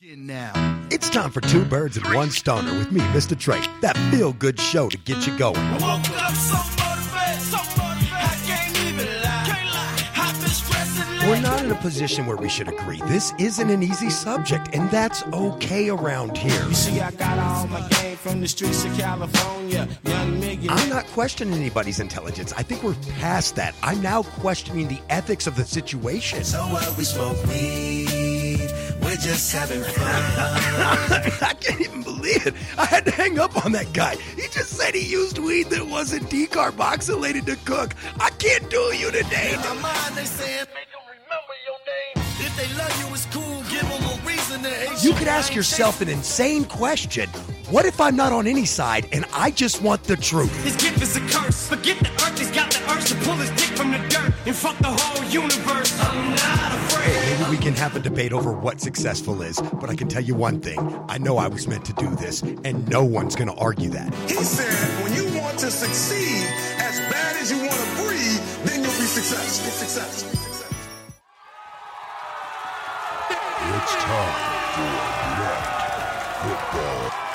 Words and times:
Now, 0.00 0.52
it's 0.92 1.10
time 1.10 1.32
for 1.32 1.40
two 1.40 1.64
birds 1.64 1.96
and 1.96 2.06
one 2.14 2.30
stoner 2.30 2.72
with 2.78 2.92
me, 2.92 3.00
Mr. 3.00 3.36
Tre. 3.36 3.60
That 3.80 3.96
feel 4.12 4.32
good 4.32 4.60
show 4.60 4.88
to 4.88 4.96
get 4.96 5.26
you 5.26 5.36
going. 5.36 5.56
We're 11.28 11.40
not 11.40 11.64
in 11.64 11.72
a 11.72 11.74
position 11.80 12.26
where 12.26 12.36
we 12.36 12.48
should 12.48 12.68
agree. 12.68 13.00
This 13.06 13.34
isn't 13.40 13.70
an 13.70 13.82
easy 13.82 14.08
subject, 14.08 14.72
and 14.72 14.88
that's 14.88 15.24
okay 15.32 15.88
around 15.88 16.36
here. 16.36 16.64
You 16.68 16.74
see, 16.74 17.00
I 17.00 17.10
got 17.10 17.36
all 17.40 17.66
my 17.66 17.86
game 17.88 18.16
from 18.16 18.40
the 18.40 18.46
streets 18.46 18.84
of 18.84 18.96
California. 18.96 19.88
Young 20.04 20.40
nigga. 20.40 20.66
I'm 20.70 20.88
not 20.90 21.06
questioning 21.08 21.54
anybody's 21.54 21.98
intelligence. 21.98 22.52
I 22.56 22.62
think 22.62 22.84
we're 22.84 22.94
past 23.18 23.56
that. 23.56 23.74
I'm 23.82 24.00
now 24.00 24.22
questioning 24.22 24.86
the 24.86 25.00
ethics 25.10 25.48
of 25.48 25.56
the 25.56 25.64
situation. 25.64 26.44
So 26.44 26.60
what? 26.60 26.96
We 26.96 27.02
smoke 27.02 27.44
weed. 27.46 28.07
Just 29.20 29.52
having 29.52 29.82
fun. 29.82 30.06
I 31.42 31.54
can't 31.60 31.80
even 31.80 32.02
believe 32.02 32.46
it. 32.46 32.54
I 32.76 32.84
had 32.84 33.04
to 33.06 33.10
hang 33.10 33.38
up 33.38 33.64
on 33.64 33.72
that 33.72 33.92
guy. 33.92 34.14
He 34.36 34.42
just 34.42 34.70
said 34.70 34.94
he 34.94 35.04
used 35.10 35.38
weed 35.38 35.70
that 35.70 35.84
wasn't 35.86 36.30
decarboxylated 36.30 37.46
to 37.46 37.56
cook. 37.64 37.94
I 38.20 38.30
can't 38.30 38.70
do 38.70 38.78
you 38.96 39.10
today. 39.10 39.54
In 39.54 39.60
my 39.60 39.74
mind, 39.74 40.14
they 40.14 40.24
saying, 40.24 40.66
make 40.72 40.90
them 40.92 41.02
remember 41.08 41.54
your 41.66 41.78
name. 41.84 42.28
If 42.46 42.56
they 42.56 42.68
love 42.78 43.00
you, 43.00 43.12
it's 43.12 43.26
cool. 43.26 43.62
Give 43.68 43.82
them 43.82 44.04
a 44.04 44.26
reason 44.26 44.62
to 44.62 44.70
hate 44.70 45.02
You 45.02 45.12
could 45.14 45.28
ask 45.28 45.52
yourself 45.52 46.00
an 46.00 46.08
insane 46.08 46.64
question. 46.64 47.28
What 47.70 47.86
if 47.86 48.00
I'm 48.00 48.14
not 48.14 48.32
on 48.32 48.46
any 48.46 48.64
side 48.64 49.08
and 49.12 49.24
I 49.32 49.50
just 49.50 49.82
want 49.82 50.04
the 50.04 50.16
truth? 50.16 50.54
His 50.62 50.76
gift 50.76 51.02
is 51.02 51.16
a 51.16 51.20
curse. 51.20 51.68
Forget 51.68 51.98
the 51.98 52.08
earth, 52.08 52.38
he's 52.38 52.52
got 52.52 52.70
the 52.70 52.92
urge 52.92 53.08
to 53.08 53.14
pull 53.16 53.34
his 53.34 53.50
dick 53.50 53.76
from 53.76 53.90
the 53.90 53.98
dirt 54.08 54.32
and 54.46 54.54
fuck 54.54 54.78
the 54.78 54.88
whole 54.88 55.24
universe. 55.24 55.98
I'm 56.00 56.30
not 56.30 56.87
afraid. 57.08 57.38
Maybe 57.38 57.50
we 57.50 57.56
can 57.56 57.74
have 57.74 57.96
a 57.96 58.00
debate 58.00 58.32
over 58.32 58.52
what 58.52 58.80
successful 58.80 59.42
is, 59.42 59.60
but 59.80 59.90
I 59.90 59.94
can 59.94 60.08
tell 60.08 60.22
you 60.22 60.34
one 60.34 60.60
thing. 60.60 60.78
I 61.08 61.18
know 61.18 61.38
I 61.38 61.48
was 61.48 61.66
meant 61.66 61.84
to 61.86 61.92
do 61.94 62.14
this, 62.16 62.42
and 62.42 62.88
no 62.88 63.04
one's 63.04 63.36
going 63.36 63.48
to 63.48 63.54
argue 63.54 63.90
that. 63.90 64.14
He 64.28 64.34
said, 64.34 65.02
when 65.02 65.14
you 65.14 65.40
want 65.40 65.58
to 65.60 65.70
succeed 65.70 66.46
as 66.78 66.98
bad 67.10 67.36
as 67.36 67.50
you 67.50 67.58
want 67.58 67.72
to 67.72 68.02
breathe, 68.02 68.40
then 68.64 68.82
you'll 68.82 68.92
be 68.92 69.06
successful. 69.06 69.70
Successful. 69.70 70.30
Successful. 70.30 70.58
It's 73.30 73.94
time 73.94 74.34
for 74.74 75.08
Football. 76.38 77.28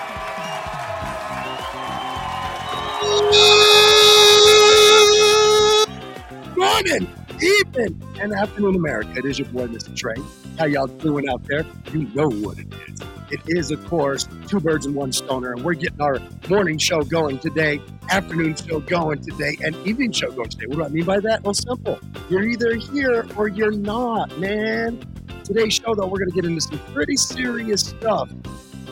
morning, 6.55 7.07
evening, 7.44 8.02
and 8.19 8.33
afternoon, 8.33 8.75
America. 8.75 9.13
It 9.17 9.25
is 9.25 9.39
your 9.39 9.47
boy, 9.49 9.67
Mr. 9.67 9.95
Tre. 9.95 10.16
How 10.58 10.66
y'all 10.66 10.88
doing 10.88 11.27
out 11.30 11.44
there? 11.45 11.66
You 11.91 12.08
know 12.13 12.30
what 12.30 12.58
it 12.59 12.67
is. 12.88 13.00
It 13.31 13.41
is, 13.47 13.72
of 13.72 13.83
course, 13.88 14.27
two 14.47 14.59
birds 14.59 14.85
and 14.85 14.95
one 14.95 15.11
stoner, 15.11 15.53
and 15.53 15.63
we're 15.63 15.73
getting 15.73 16.00
our 16.02 16.19
morning 16.50 16.77
show 16.77 17.02
going 17.02 17.39
today, 17.39 17.81
afternoon 18.09 18.55
show 18.55 18.80
going 18.80 19.22
today, 19.22 19.58
and 19.63 19.75
evening 19.88 20.11
show 20.11 20.31
going 20.31 20.50
today. 20.50 20.67
What 20.67 20.77
do 20.77 20.85
I 20.85 20.89
mean 20.89 21.05
by 21.05 21.19
that? 21.22 21.44
Well, 21.44 21.53
simple. 21.53 22.00
You're 22.30 22.44
either 22.44 22.75
here 22.75 23.25
or 23.35 23.47
you're 23.47 23.72
not, 23.72 24.38
man. 24.38 25.03
Today's 25.44 25.73
show, 25.73 25.95
though, 25.95 26.07
we're 26.07 26.19
going 26.19 26.30
to 26.30 26.35
get 26.35 26.45
into 26.45 26.61
some 26.61 26.80
pretty 26.94 27.17
serious 27.17 27.81
stuff. 27.81 28.31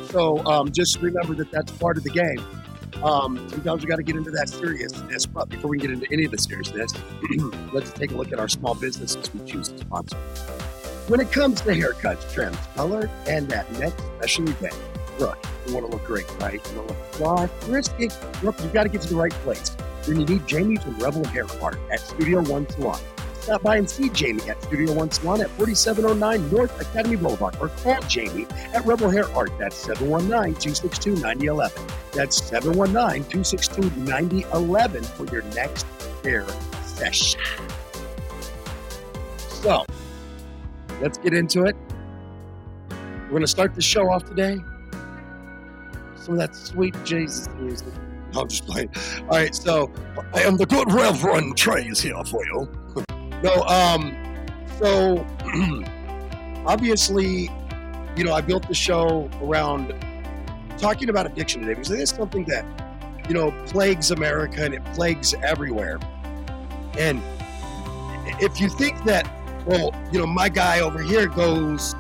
So 0.10 0.44
um, 0.46 0.72
just 0.72 1.02
remember 1.02 1.36
that 1.36 1.52
that's 1.52 1.72
part 1.74 1.98
of 1.98 2.04
the 2.04 2.10
game. 2.10 2.46
Um, 3.04 3.50
sometimes 3.50 3.84
we 3.84 3.90
got 3.90 3.98
to 3.98 4.04
get 4.04 4.16
into 4.16 4.32
that 4.32 4.50
seriousness. 4.50 5.26
But 5.26 5.50
before 5.50 5.70
we 5.70 5.78
get 5.78 5.92
into 5.92 6.08
any 6.12 6.26
of 6.26 6.32
the 6.32 6.38
seriousness, 6.38 6.94
let's 7.74 7.92
take 7.92 8.12
a 8.12 8.16
look 8.16 8.32
at 8.32 8.40
our 8.40 8.48
small 8.48 8.76
businesses 8.76 9.34
we 9.34 9.46
choose 9.46 9.70
to 9.70 9.78
sponsor. 9.78 10.18
When 11.08 11.20
it 11.20 11.32
comes 11.32 11.62
to 11.62 11.72
haircuts, 11.72 12.32
trims, 12.34 12.58
color, 12.76 13.10
and 13.28 13.50
that 13.50 13.72
next 13.74 14.02
special 14.18 14.48
event, 14.50 14.76
look, 15.20 15.38
you 15.68 15.74
want 15.74 15.86
to 15.86 15.92
look 15.92 16.06
great, 16.06 16.30
right? 16.40 16.66
You 16.72 16.78
want 16.78 16.90
to 16.90 16.94
look 16.94 17.14
fly, 17.14 17.50
risky. 17.68 18.10
Look, 18.44 18.62
you 18.62 18.70
got 18.70 18.84
to 18.84 18.90
get 18.90 19.02
to 19.02 19.10
the 19.10 19.16
right 19.16 19.34
place. 19.44 19.76
Then 20.06 20.20
you 20.20 20.26
need 20.26 20.48
Jamie 20.48 20.78
from 20.78 20.98
Rebel 21.00 21.26
Hair 21.26 21.46
Art 21.62 21.80
at 21.92 22.00
Studio 22.00 22.42
One 22.44 22.70
Salon. 22.70 23.00
Stop 23.42 23.64
by 23.64 23.78
and 23.78 23.90
see 23.90 24.10
Jamie 24.10 24.48
at 24.48 24.62
Studio 24.64 24.94
One 24.94 25.10
Salon 25.10 25.42
at 25.42 25.50
4709 25.52 26.52
North 26.52 26.80
Academy 26.80 27.16
Boulevard 27.16 27.56
or 27.60 27.70
call 27.70 28.00
Jamie 28.04 28.46
at 28.74 28.86
Rebel 28.86 29.10
Hair 29.10 29.30
Art. 29.32 29.52
That's 29.58 29.76
719 29.76 30.54
262 30.62 31.16
9011. 31.16 32.01
That's 32.14 32.44
719 32.44 33.24
262 33.30 34.02
9011 34.02 35.04
for 35.04 35.26
your 35.28 35.44
next 35.54 35.86
hair 36.24 36.46
session. 36.86 37.40
So, 39.38 39.86
let's 41.02 41.18
get 41.18 41.34
into 41.34 41.64
it. 41.64 41.76
We're 42.90 43.30
going 43.30 43.42
to 43.42 43.48
start 43.48 43.76
the 43.76 43.82
show 43.82 44.12
off 44.12 44.26
today. 44.26 44.58
Some 46.16 46.34
of 46.34 46.40
that 46.40 46.56
sweet 46.56 46.96
Jesus 47.06 47.48
music. 47.60 47.94
I'm 48.36 48.48
just 48.48 48.66
playing. 48.66 48.90
All 49.24 49.38
right, 49.38 49.56
so 49.56 49.92
I 50.34 50.42
am 50.42 50.58
the 50.58 50.66
good 50.66 50.92
Reverend 50.92 51.58
Tre 51.58 51.86
is 51.86 52.02
here 52.02 52.24
for 52.26 52.46
you. 52.46 52.70
No, 53.42 53.64
um, 53.64 54.16
so 54.78 55.26
obviously, 56.68 57.50
you 58.16 58.24
know, 58.24 58.34
I 58.34 58.42
built 58.42 58.68
the 58.68 58.76
show 58.76 59.32
around 59.42 59.96
talking 60.82 61.10
about 61.10 61.28
addiction 61.28 61.62
today 61.62 61.76
because 61.76 61.92
it's 61.92 62.16
something 62.16 62.44
that, 62.46 62.66
you 63.28 63.36
know, 63.36 63.52
plagues 63.68 64.12
America 64.12 64.66
and 64.66 64.74
it 64.74 64.84
plagues 64.94 65.34
everywhere. 65.36 66.00
And 66.98 67.22
if 68.42 68.60
you 68.60 68.68
think 68.68 69.02
that, 69.04 69.30
well, 69.68 69.94
you 70.12 70.20
know, 70.20 70.26
my 70.26 70.50
guy 70.50 70.80
over 70.80 71.02
here 71.02 71.28
goes 71.28 71.94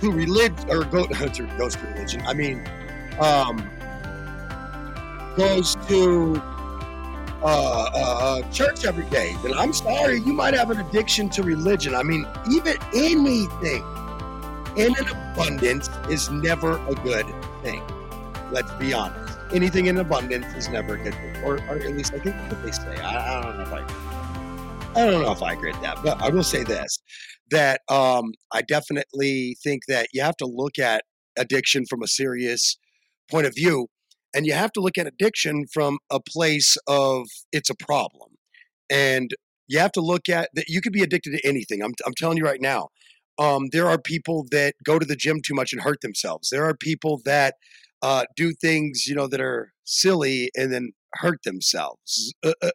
to 0.00 0.10
religion 0.10 0.70
or 0.70 0.84
go, 0.84 1.06
goes 1.58 1.76
to 1.76 1.86
religion, 1.86 2.22
I 2.26 2.32
mean, 2.32 2.66
um, 3.20 3.70
goes 5.36 5.76
to 5.88 6.42
uh, 7.42 7.90
uh, 7.94 8.50
church 8.50 8.86
every 8.86 9.04
day, 9.10 9.36
then 9.42 9.52
I'm 9.52 9.74
sorry, 9.74 10.20
you 10.20 10.32
might 10.32 10.54
have 10.54 10.70
an 10.70 10.80
addiction 10.80 11.28
to 11.30 11.42
religion. 11.42 11.94
I 11.94 12.02
mean, 12.02 12.26
even 12.50 12.76
anything 12.94 13.84
in 14.76 14.94
an 14.98 15.08
abundance 15.08 15.90
is 16.08 16.30
never 16.30 16.78
a 16.88 16.94
good 16.94 17.26
thing. 17.62 17.82
Let's 18.50 18.72
be 18.74 18.92
honest. 18.92 19.38
Anything 19.52 19.86
in 19.86 19.98
abundance 19.98 20.46
is 20.54 20.68
never 20.68 20.94
a 20.94 20.98
good 20.98 21.14
thing, 21.14 21.36
or, 21.44 21.56
or 21.68 21.78
at 21.78 21.96
least 21.96 22.14
I 22.14 22.18
think 22.18 22.36
what 22.50 22.62
they 22.64 22.72
say. 22.72 22.96
I, 22.96 23.38
I 23.38 23.42
don't 23.42 23.56
know 23.56 23.62
if 23.62 23.72
I, 23.72 25.00
I 25.00 25.10
don't 25.10 25.22
know 25.22 25.32
if 25.32 25.42
I 25.42 25.52
agree 25.52 25.72
with 25.72 25.82
that, 25.82 26.02
but 26.02 26.20
I 26.20 26.30
will 26.30 26.44
say 26.44 26.62
this: 26.64 26.98
that 27.50 27.80
um, 27.88 28.32
I 28.52 28.62
definitely 28.62 29.56
think 29.62 29.82
that 29.88 30.08
you 30.12 30.22
have 30.22 30.36
to 30.38 30.46
look 30.46 30.78
at 30.78 31.02
addiction 31.38 31.84
from 31.88 32.02
a 32.02 32.08
serious 32.08 32.76
point 33.30 33.46
of 33.46 33.54
view 33.54 33.88
and 34.34 34.46
you 34.46 34.52
have 34.52 34.72
to 34.72 34.80
look 34.80 34.98
at 34.98 35.06
addiction 35.06 35.64
from 35.72 35.98
a 36.10 36.20
place 36.20 36.76
of 36.86 37.26
it's 37.52 37.70
a 37.70 37.74
problem 37.74 38.30
and 38.90 39.30
you 39.68 39.78
have 39.78 39.92
to 39.92 40.00
look 40.00 40.28
at 40.28 40.48
that 40.54 40.68
you 40.68 40.80
could 40.80 40.92
be 40.92 41.02
addicted 41.02 41.32
to 41.32 41.48
anything 41.48 41.82
i'm, 41.82 41.92
I'm 42.06 42.14
telling 42.16 42.38
you 42.38 42.44
right 42.44 42.60
now 42.60 42.88
um, 43.38 43.68
there 43.72 43.88
are 43.88 44.00
people 44.00 44.46
that 44.50 44.74
go 44.84 44.98
to 44.98 45.06
the 45.06 45.16
gym 45.16 45.40
too 45.40 45.54
much 45.54 45.72
and 45.72 45.82
hurt 45.82 46.00
themselves 46.00 46.50
there 46.50 46.64
are 46.64 46.76
people 46.76 47.20
that 47.24 47.54
uh, 48.02 48.24
do 48.36 48.52
things 48.52 49.06
you 49.06 49.14
know 49.14 49.26
that 49.26 49.40
are 49.40 49.72
silly 49.84 50.50
and 50.56 50.72
then 50.72 50.92
hurt 51.14 51.42
themselves 51.44 52.34
uh, 52.44 52.52
uh, 52.62 52.70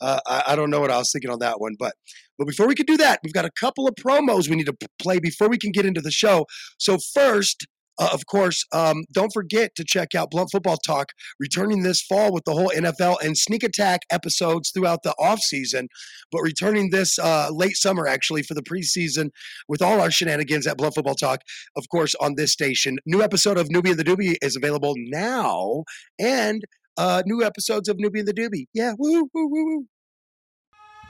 uh, 0.00 0.20
I, 0.26 0.42
I 0.48 0.56
don't 0.56 0.70
know 0.70 0.80
what 0.80 0.90
I 0.90 0.96
was 0.98 1.12
thinking 1.12 1.30
on 1.30 1.40
that 1.40 1.60
one, 1.60 1.76
but 1.78 1.94
but 2.38 2.46
before 2.46 2.66
we 2.66 2.74
can 2.74 2.86
do 2.86 2.96
that, 2.96 3.20
we've 3.22 3.34
got 3.34 3.44
a 3.44 3.50
couple 3.50 3.86
of 3.86 3.94
promos 3.96 4.48
we 4.48 4.56
need 4.56 4.66
to 4.66 4.88
play 4.98 5.18
before 5.18 5.48
we 5.48 5.58
can 5.58 5.72
get 5.72 5.84
into 5.84 6.00
the 6.00 6.10
show. 6.10 6.46
So 6.78 6.96
first, 7.12 7.66
uh, 8.00 8.08
of 8.12 8.24
course, 8.26 8.64
um, 8.72 9.04
don't 9.12 9.32
forget 9.32 9.74
to 9.76 9.84
check 9.84 10.14
out 10.14 10.30
Blunt 10.30 10.50
Football 10.50 10.78
Talk, 10.78 11.10
returning 11.38 11.82
this 11.82 12.00
fall 12.00 12.32
with 12.32 12.44
the 12.44 12.52
whole 12.52 12.70
NFL 12.70 13.16
and 13.22 13.36
sneak 13.36 13.62
attack 13.62 14.00
episodes 14.10 14.70
throughout 14.70 15.02
the 15.02 15.14
offseason, 15.20 15.86
but 16.32 16.40
returning 16.40 16.90
this 16.90 17.18
uh, 17.18 17.50
late 17.52 17.76
summer, 17.76 18.06
actually, 18.06 18.42
for 18.42 18.54
the 18.54 18.62
preseason 18.62 19.28
with 19.68 19.82
all 19.82 20.00
our 20.00 20.10
shenanigans 20.10 20.66
at 20.66 20.78
Blunt 20.78 20.94
Football 20.94 21.14
Talk, 21.14 21.42
of 21.76 21.84
course, 21.90 22.14
on 22.20 22.36
this 22.36 22.52
station. 22.52 22.96
New 23.04 23.22
episode 23.22 23.58
of 23.58 23.68
Newbie 23.68 23.90
and 23.90 23.98
the 23.98 24.04
Doobie 24.04 24.36
is 24.40 24.56
available 24.56 24.94
now, 24.96 25.84
and 26.18 26.64
uh, 26.96 27.22
new 27.26 27.44
episodes 27.44 27.88
of 27.88 27.98
Newbie 27.98 28.20
and 28.20 28.28
the 28.28 28.34
Doobie. 28.34 28.66
Yeah, 28.72 28.94
woo, 28.98 29.28
woo, 29.34 29.48
woo, 29.48 29.64
woo. 29.66 29.86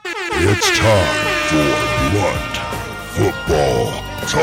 It's 0.03 0.77
time 0.77 1.47
for 1.47 2.11
Blunt 2.11 2.57
Football 3.15 4.10
Talk. 4.27 4.41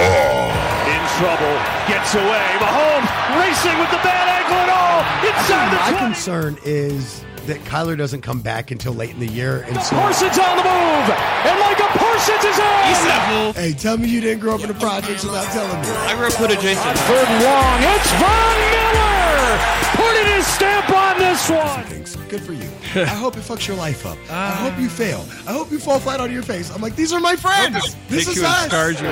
in 0.91 1.03
trouble, 1.19 1.55
gets 1.87 2.15
away. 2.15 2.47
Mahomes 2.59 3.09
racing 3.39 3.79
with 3.79 3.91
the 3.91 4.01
bad 4.03 4.27
ankle 4.29 4.59
and 4.59 4.71
all 4.71 5.01
inside 5.27 5.71
the 5.73 5.79
My 5.79 5.91
20. 5.93 6.15
concern 6.15 6.59
is 6.65 7.25
that 7.47 7.59
Kyler 7.65 7.97
doesn't 7.97 8.21
come 8.23 8.41
back 8.41 8.71
until 8.71 8.93
late 8.93 9.11
in 9.11 9.21
the 9.21 9.27
year, 9.27 9.63
and 9.69 9.81
so. 9.83 9.97
Parsons 9.97 10.39
on 10.39 10.57
the 10.59 10.65
move, 10.65 11.09
and 11.49 11.59
Micah 11.61 11.89
Parsons 11.97 12.45
is 12.45 12.59
in. 12.59 13.55
Hey, 13.55 13.73
tell 13.73 13.97
me 13.97 14.09
you 14.09 14.21
didn't 14.21 14.41
grow 14.41 14.55
up 14.57 14.61
in 14.63 14.69
the 14.69 14.75
projects 14.75 15.25
without 15.25 15.47
telling 15.53 15.81
me. 15.81 15.89
I 15.89 16.15
grew 16.17 16.27
up 16.27 16.41
with 16.41 16.51
a 16.51 16.61
Jason. 16.61 16.95
Third 17.09 17.29
and 17.29 17.45
long, 17.45 17.79
it's 17.95 18.11
Von 18.21 18.59
Miller 18.75 19.59
putting 19.97 20.27
his 20.37 20.47
stamp 20.47 20.88
on 20.88 20.88
this 21.29 21.51
one. 21.51 21.85
Thinks, 21.85 22.17
good 22.29 22.43
for 22.43 22.53
you. 22.53 22.69
I 23.03 23.07
hope 23.07 23.37
it 23.37 23.41
fucks 23.41 23.67
your 23.69 23.77
life 23.77 24.07
up. 24.07 24.17
I 24.31 24.31
ah. 24.31 24.69
hope 24.71 24.81
you 24.81 24.89
fail. 24.89 25.25
I 25.47 25.53
hope 25.53 25.71
you 25.71 25.79
fall 25.79 25.99
flat 25.99 26.21
on 26.21 26.33
your 26.33 26.43
face. 26.43 26.75
I'm 26.75 26.81
like, 26.81 26.97
these 26.97 27.13
are 27.13 27.21
my 27.21 27.37
friends. 27.37 27.97
This 28.09 28.25
Take 28.25 28.29
is 28.29 28.37
you 28.37 28.45
and 28.45 28.55
us. 28.55 28.67
scars 28.67 29.01
you. 29.01 29.09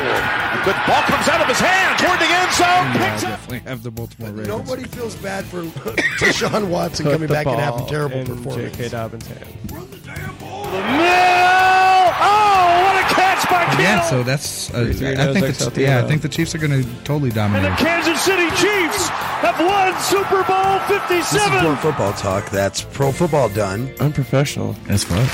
Good 0.64 0.76
ball 0.86 1.02
comes 1.02 1.28
out 1.28 1.40
of 1.40 1.48
his 1.48 1.60
hand 1.60 1.98
toward 1.98 2.18
the 2.18 2.26
end 2.26 2.52
zone. 2.52 2.92
Picks 2.92 3.24
up. 3.24 3.30
Definitely 3.30 3.58
have 3.70 3.82
the 3.82 3.90
Baltimore 3.90 4.30
Ravens. 4.30 4.48
Nobody 4.48 4.84
feels 4.84 5.14
bad 5.16 5.44
for 5.44 5.62
Deshaun 6.18 6.68
Watson 6.68 7.06
coming 7.06 7.28
back 7.28 7.46
and 7.46 7.60
having 7.60 7.86
terrible 7.86 8.24
performance. 8.24 8.76
J.K. 8.76 8.88
Dobbins' 8.88 9.26
hand. 9.26 9.72
Mill. 10.96 11.55
What 13.44 13.62
a 13.62 13.66
catch 13.66 13.68
by 13.68 13.70
Kittle. 13.70 13.82
Yeah, 13.84 14.00
so 14.08 14.22
that's. 14.22 14.72
Uh, 14.72 14.78
I 14.80 14.92
think. 14.92 15.18
knows 15.18 15.58
The, 15.72 15.80
yeah, 15.82 16.02
I 16.04 16.08
think 16.08 16.22
the 16.22 16.28
Chiefs 16.28 16.54
are 16.54 16.58
going 16.58 16.82
to 16.82 16.88
totally 17.04 17.30
dominate. 17.30 17.68
And 17.70 17.78
the 17.78 17.82
Kansas 17.82 18.20
City 18.22 18.48
Chiefs 18.50 19.08
have 19.08 19.58
won 19.60 20.00
Super 20.00 20.42
Bowl 20.44 20.78
57. 20.88 21.08
This 21.08 21.32
is 21.32 21.42
57. 21.42 21.60
Pro 21.60 21.76
Football 21.76 22.12
Talk. 22.14 22.50
That's 22.50 22.82
Pro 22.82 23.12
Football 23.12 23.48
done. 23.50 23.92
Unprofessional. 24.00 24.72
That's 24.86 25.04
fun. 25.04 25.26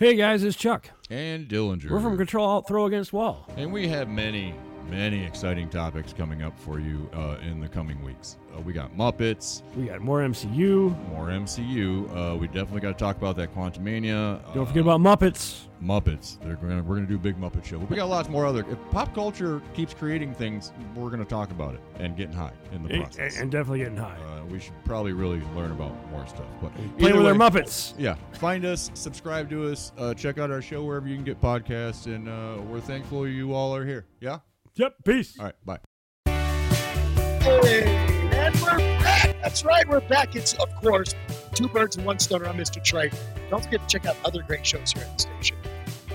Hey 0.00 0.14
guys, 0.16 0.42
it's 0.44 0.56
Chuck. 0.56 0.88
and 1.10 1.46
Dillinger. 1.48 1.90
We're 1.90 2.00
from 2.00 2.16
Control 2.16 2.46
Alt 2.46 2.66
Throw 2.68 2.86
Against 2.86 3.12
Wall. 3.12 3.46
and 3.56 3.70
we 3.72 3.88
have 3.88 4.08
many, 4.08 4.54
many 4.88 5.24
exciting 5.24 5.68
topics 5.68 6.12
coming 6.12 6.42
up 6.42 6.58
for 6.58 6.78
you 6.80 7.08
uh, 7.12 7.36
in 7.42 7.60
the 7.60 7.68
coming 7.68 8.02
weeks. 8.02 8.36
Uh, 8.56 8.60
we 8.60 8.72
got 8.72 8.96
Muppets, 8.96 9.62
We 9.76 9.86
got 9.86 10.00
more 10.00 10.20
MCU. 10.20 10.90
more 11.10 11.26
MCU. 11.28 12.32
Uh, 12.34 12.36
we 12.36 12.46
definitely 12.48 12.80
got 12.80 12.98
to 12.98 13.04
talk 13.04 13.16
about 13.16 13.36
that 13.36 13.54
Quantumania. 13.54 14.42
Don't 14.54 14.62
uh, 14.64 14.66
forget 14.66 14.82
about 14.82 15.00
Muppets. 15.00 15.66
Muppets. 15.80 16.38
They're 16.40 16.56
gonna, 16.56 16.82
we're 16.82 16.96
going 16.96 17.06
to 17.06 17.10
do 17.10 17.14
a 17.14 17.18
big 17.18 17.40
Muppet 17.40 17.64
show. 17.64 17.78
But 17.78 17.88
we 17.90 17.96
got 17.96 18.08
lots 18.08 18.28
more 18.28 18.44
other. 18.44 18.64
If 18.68 18.78
pop 18.90 19.14
culture 19.14 19.62
keeps 19.72 19.94
creating 19.94 20.34
things, 20.34 20.72
we're 20.96 21.08
going 21.10 21.22
to 21.22 21.28
talk 21.28 21.50
about 21.52 21.74
it 21.74 21.80
and 22.00 22.16
getting 22.16 22.34
high 22.34 22.52
in 22.72 22.82
the 22.82 22.92
And, 22.92 23.02
process. 23.04 23.38
and 23.38 23.50
definitely 23.52 23.78
getting 23.78 23.96
high. 23.96 24.16
uh, 24.28 24.44
we 24.46 24.58
should 24.58 24.74
probably 24.84 25.12
really 25.12 25.40
learn 25.54 25.70
about 25.70 25.92
more 26.10 26.26
stuff. 26.26 26.44
But 26.60 26.72
either 26.98 27.16
with 27.16 27.26
our 27.26 27.34
Muppets. 27.34 27.94
Yeah, 27.96 28.16
find 28.32 28.64
us, 28.64 28.90
subscribe 28.94 29.48
to 29.50 29.70
us, 29.70 29.92
uh, 29.96 30.12
check 30.14 30.38
out 30.38 30.50
our 30.50 30.60
show 30.60 30.82
wherever 30.82 31.06
you 31.08 31.14
can 31.14 31.24
get 31.24 31.40
podcasts, 31.40 32.06
and 32.06 32.28
uh, 32.28 32.60
we're 32.62 32.80
thankful 32.80 33.26
you 33.28 33.54
all 33.54 33.74
are 33.74 33.86
here. 33.86 34.06
Yeah. 34.20 34.40
Yep, 34.76 34.94
peace. 35.04 35.38
All 35.38 35.46
right. 35.46 35.54
Bye. 35.64 35.78
Hey, 36.26 37.82
and 38.32 38.54
we're 38.60 38.78
back. 38.78 39.36
That's 39.42 39.64
right, 39.64 39.88
we're 39.88 40.00
back. 40.00 40.36
It's, 40.36 40.54
of 40.54 40.74
course, 40.76 41.14
Two 41.54 41.68
Birds 41.68 41.96
and 41.96 42.06
One 42.06 42.18
Stoner. 42.18 42.46
I'm 42.46 42.56
Mr. 42.56 42.82
Tre. 42.82 43.10
Don't 43.50 43.64
forget 43.64 43.80
to 43.80 43.86
check 43.86 44.06
out 44.06 44.16
other 44.24 44.42
great 44.42 44.64
shows 44.64 44.92
here 44.92 45.02
at 45.02 45.16
the 45.16 45.22
station. 45.22 45.56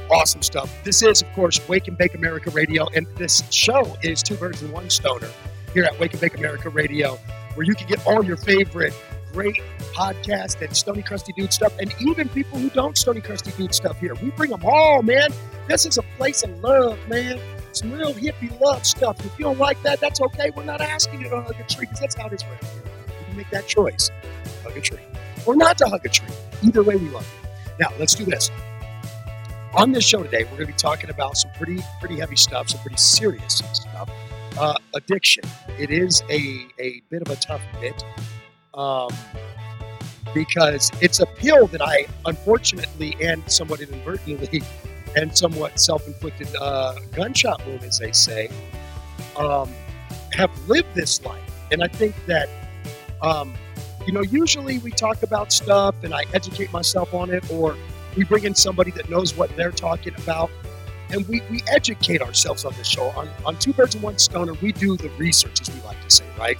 Awesome 0.09 0.41
stuff. 0.41 0.71
This 0.83 1.03
is, 1.03 1.21
of 1.21 1.31
course, 1.33 1.67
Wake 1.67 1.87
and 1.87 1.97
Bake 1.97 2.15
America 2.15 2.49
Radio, 2.51 2.87
and 2.95 3.07
this 3.17 3.43
show 3.51 3.97
is 4.01 4.23
Two 4.23 4.35
Birds 4.35 4.61
and 4.61 4.71
One 4.71 4.89
Stoner 4.89 5.29
here 5.73 5.83
at 5.83 5.99
Wake 5.99 6.13
and 6.13 6.21
Bake 6.21 6.37
America 6.37 6.69
Radio, 6.69 7.15
where 7.55 7.65
you 7.65 7.75
can 7.75 7.87
get 7.87 8.05
all 8.07 8.23
your 8.23 8.37
favorite 8.37 8.93
great 9.33 9.61
podcast 9.93 10.65
and 10.65 10.73
Stony 10.75 11.01
Crusty 11.01 11.33
Dude 11.33 11.51
stuff, 11.51 11.73
and 11.77 11.93
even 11.99 12.29
people 12.29 12.57
who 12.57 12.69
don't 12.69 12.97
Stony 12.97 13.19
Crusty 13.19 13.51
Dude 13.57 13.75
stuff 13.75 13.99
here. 13.99 14.15
We 14.15 14.31
bring 14.31 14.51
them 14.51 14.63
all, 14.63 15.01
man. 15.01 15.31
This 15.67 15.85
is 15.85 15.97
a 15.97 16.03
place 16.17 16.43
of 16.43 16.57
love, 16.63 16.97
man 17.09 17.37
some 17.75 17.91
real 17.91 18.13
hippie 18.13 18.59
love 18.59 18.85
stuff. 18.85 19.23
If 19.25 19.37
you 19.37 19.45
don't 19.45 19.59
like 19.59 19.81
that, 19.83 19.99
that's 19.99 20.21
okay. 20.21 20.51
We're 20.55 20.63
not 20.63 20.81
asking 20.81 21.21
you 21.21 21.29
to 21.29 21.41
hug 21.41 21.55
a 21.59 21.63
tree 21.63 21.85
because 21.85 21.99
that's 21.99 22.15
how 22.15 22.27
it 22.27 22.33
is 22.33 22.43
around 22.43 22.63
here. 22.63 22.83
You 23.19 23.25
can 23.25 23.37
make 23.37 23.49
that 23.51 23.67
choice. 23.67 24.09
Hug 24.63 24.77
a 24.77 24.81
tree. 24.81 24.99
Or 25.45 25.55
not 25.55 25.77
to 25.79 25.87
hug 25.87 26.05
a 26.05 26.09
tree. 26.09 26.33
Either 26.63 26.83
way, 26.83 26.95
we 26.95 27.09
love 27.09 27.27
you. 27.41 27.49
Now, 27.79 27.89
let's 27.99 28.15
do 28.15 28.25
this. 28.25 28.49
On 29.73 29.91
this 29.91 30.05
show 30.05 30.23
today, 30.23 30.43
we're 30.45 30.51
going 30.51 30.67
to 30.67 30.73
be 30.73 30.73
talking 30.73 31.09
about 31.09 31.37
some 31.37 31.51
pretty, 31.51 31.81
pretty 31.99 32.17
heavy 32.17 32.37
stuff, 32.37 32.69
some 32.69 32.79
pretty 32.79 32.97
serious 32.97 33.61
stuff. 33.73 34.09
Uh, 34.57 34.75
addiction. 34.93 35.43
It 35.77 35.91
is 35.91 36.23
a, 36.29 36.65
a 36.79 37.01
bit 37.09 37.21
of 37.21 37.29
a 37.29 37.35
tough 37.35 37.61
bit 37.81 38.05
um, 38.73 39.09
because 40.33 40.91
it's 41.01 41.19
a 41.19 41.25
pill 41.25 41.67
that 41.67 41.81
I, 41.81 42.05
unfortunately 42.25 43.17
and 43.19 43.43
somewhat 43.51 43.81
inadvertently, 43.81 44.63
and 45.15 45.35
somewhat 45.35 45.79
self-inflicted 45.79 46.47
uh, 46.59 46.95
gunshot 47.13 47.65
wound, 47.65 47.83
as 47.83 47.97
they 47.99 48.11
say, 48.11 48.49
um, 49.37 49.69
have 50.33 50.51
lived 50.67 50.93
this 50.93 51.23
life. 51.23 51.41
And 51.71 51.83
I 51.83 51.87
think 51.87 52.13
that, 52.25 52.49
um, 53.21 53.53
you 54.05 54.13
know, 54.13 54.21
usually 54.21 54.77
we 54.79 54.91
talk 54.91 55.23
about 55.23 55.51
stuff 55.51 55.95
and 56.03 56.13
I 56.13 56.23
educate 56.33 56.71
myself 56.71 57.13
on 57.13 57.29
it, 57.31 57.49
or 57.51 57.75
we 58.15 58.23
bring 58.23 58.43
in 58.43 58.55
somebody 58.55 58.91
that 58.91 59.09
knows 59.09 59.35
what 59.35 59.55
they're 59.55 59.71
talking 59.71 60.13
about, 60.19 60.51
and 61.11 61.27
we, 61.27 61.41
we 61.49 61.61
educate 61.67 62.21
ourselves 62.21 62.65
on 62.65 62.73
this 62.75 62.87
show. 62.87 63.05
On, 63.09 63.29
on 63.45 63.57
Two 63.57 63.73
Birds 63.73 63.95
and 63.95 64.03
One 64.03 64.17
Stoner, 64.17 64.53
we 64.61 64.71
do 64.71 64.97
the 64.97 65.09
research, 65.17 65.61
as 65.61 65.73
we 65.73 65.81
like 65.81 66.01
to 66.03 66.09
say, 66.09 66.25
right? 66.37 66.59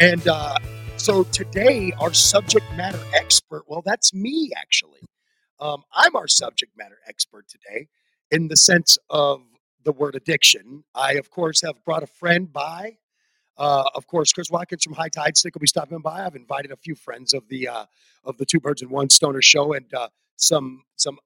And 0.00 0.26
uh, 0.26 0.56
so 0.96 1.24
today, 1.24 1.92
our 1.98 2.12
subject 2.12 2.64
matter 2.76 3.00
expert, 3.14 3.64
well, 3.66 3.82
that's 3.84 4.14
me 4.14 4.50
actually. 4.56 5.00
Um, 5.60 5.82
I'm 5.92 6.16
our 6.16 6.28
subject 6.28 6.76
matter 6.76 6.98
expert 7.06 7.46
today 7.48 7.88
in 8.30 8.48
the 8.48 8.56
sense 8.56 8.98
of 9.10 9.42
the 9.84 9.92
word 9.92 10.14
addiction. 10.14 10.84
I, 10.94 11.14
of 11.14 11.30
course, 11.30 11.62
have 11.62 11.84
brought 11.84 12.02
a 12.02 12.08
friend 12.08 12.52
by. 12.52 12.98
Uh, 13.56 13.84
of 13.94 14.06
course, 14.06 14.32
Chris 14.32 14.50
Watkins 14.50 14.82
from 14.82 14.94
High 14.94 15.10
Tide 15.10 15.36
Stick 15.36 15.54
will 15.54 15.60
be 15.60 15.66
stopping 15.66 16.00
by. 16.00 16.24
I've 16.24 16.36
invited 16.36 16.72
a 16.72 16.76
few 16.76 16.94
friends 16.94 17.34
of 17.34 17.46
the 17.48 17.68
uh, 17.68 17.84
of 18.24 18.38
the 18.38 18.46
Two 18.46 18.60
Birds 18.60 18.82
and 18.82 18.90
One 18.90 19.10
Stoner 19.10 19.42
show 19.42 19.72
and 19.72 19.92
uh, 19.92 20.08
some 20.36 20.84
some 20.96 21.18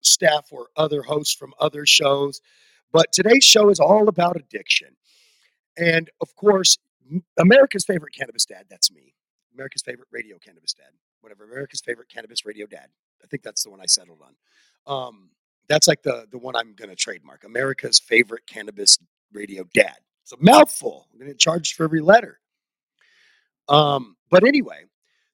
staff 0.00 0.48
or 0.50 0.68
other 0.76 1.02
hosts 1.02 1.34
from 1.34 1.54
other 1.60 1.86
shows. 1.86 2.40
But 2.92 3.12
today's 3.12 3.44
show 3.44 3.70
is 3.70 3.80
all 3.80 4.08
about 4.08 4.36
addiction, 4.36 4.96
and 5.76 6.10
of 6.20 6.34
course, 6.34 6.78
America's 7.38 7.84
favorite 7.84 8.14
cannabis 8.18 8.44
dad. 8.44 8.66
That's 8.68 8.90
me. 8.90 9.14
America's 9.54 9.82
favorite 9.82 10.08
radio 10.10 10.38
cannabis 10.38 10.74
dad. 10.74 10.92
Whatever. 11.24 11.44
America's 11.44 11.80
favorite 11.80 12.08
cannabis 12.08 12.44
radio 12.44 12.66
dad. 12.66 12.88
I 13.22 13.26
think 13.26 13.42
that's 13.42 13.64
the 13.64 13.70
one 13.70 13.80
I 13.80 13.86
settled 13.86 14.20
on. 14.22 14.34
Um, 14.86 15.30
that's 15.68 15.88
like 15.88 16.02
the 16.02 16.26
the 16.30 16.36
one 16.36 16.54
I'm 16.54 16.74
going 16.74 16.90
to 16.90 16.96
trademark. 16.96 17.44
America's 17.44 17.98
favorite 17.98 18.46
cannabis 18.46 18.98
radio 19.32 19.64
dad. 19.72 19.96
It's 20.22 20.32
a 20.32 20.36
mouthful. 20.38 21.08
I'm 21.12 21.18
going 21.18 21.30
to 21.30 21.36
charge 21.36 21.74
for 21.74 21.84
every 21.84 22.02
letter. 22.02 22.38
Um, 23.68 24.16
but 24.30 24.46
anyway, 24.46 24.84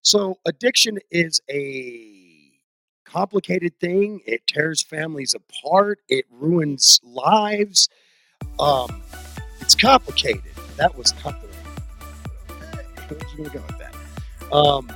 so 0.03 0.39
addiction 0.47 0.99
is 1.11 1.41
a 1.51 2.53
complicated 3.05 3.79
thing. 3.81 4.21
It 4.27 4.47
tears 4.47 4.83
families 4.83 5.35
apart. 5.35 5.99
It 6.09 6.25
ruins 6.31 7.01
lives. 7.03 7.89
Um, 8.61 9.03
it's 9.61 9.75
complicated. 9.75 10.53
That 10.77 10.97
was 10.97 11.11
complicated. 11.13 11.57
Where's 13.09 13.35
going 13.35 13.51
to 13.51 13.59
go 13.59 13.65
with 13.67 13.79
that? 13.79 14.55
Um, 14.55 14.91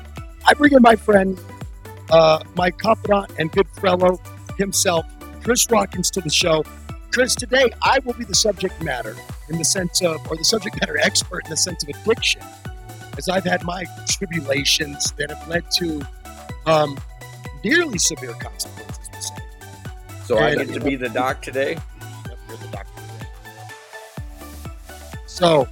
I 0.47 0.55
bring 0.55 0.73
in 0.73 0.83
my 0.83 0.97
friend, 0.97 1.39
uh, 2.11 2.43
my 2.55 2.71
confidant 2.71 3.33
and 3.39 3.51
good 3.51 3.69
fellow 3.69 4.21
himself, 4.59 5.07
Chris 5.43 5.67
Rockins, 5.71 6.11
to 6.13 6.21
the 6.21 6.31
show. 6.31 6.65
Chris, 7.11 7.35
today 7.35 7.71
I 7.83 7.99
will 8.05 8.15
be 8.15 8.25
the 8.25 8.35
subject 8.35 8.83
matter 8.83 9.17
in 9.49 9.59
the 9.59 9.65
sense 9.65 10.03
of, 10.03 10.21
or 10.31 10.37
the 10.37 10.45
subject 10.45 10.79
matter 10.81 10.99
expert 10.99 11.45
in 11.45 11.51
the 11.51 11.57
sense 11.57 11.83
of 11.83 11.89
addiction, 11.89 12.43
as 13.17 13.29
I've 13.29 13.45
had 13.45 13.65
my 13.65 13.85
tribulations 14.09 15.13
that 15.13 15.31
have 15.31 15.49
led 15.49 15.71
to 15.77 16.07
um, 16.67 16.99
nearly 17.65 17.99
severe 17.99 18.35
consequences. 18.35 19.09
We'll 19.13 19.23
say. 19.23 19.35
So 20.25 20.39
I 20.39 20.55
get 20.57 20.69
to 20.75 20.81
be 20.81 20.97
the 20.97 21.09
doc 21.09 21.41
today. 21.41 21.79
Yep, 22.29 22.39
you're 22.49 22.57
the 22.59 22.69
doctor 22.69 23.01
today. 23.01 23.29
So, 25.27 25.69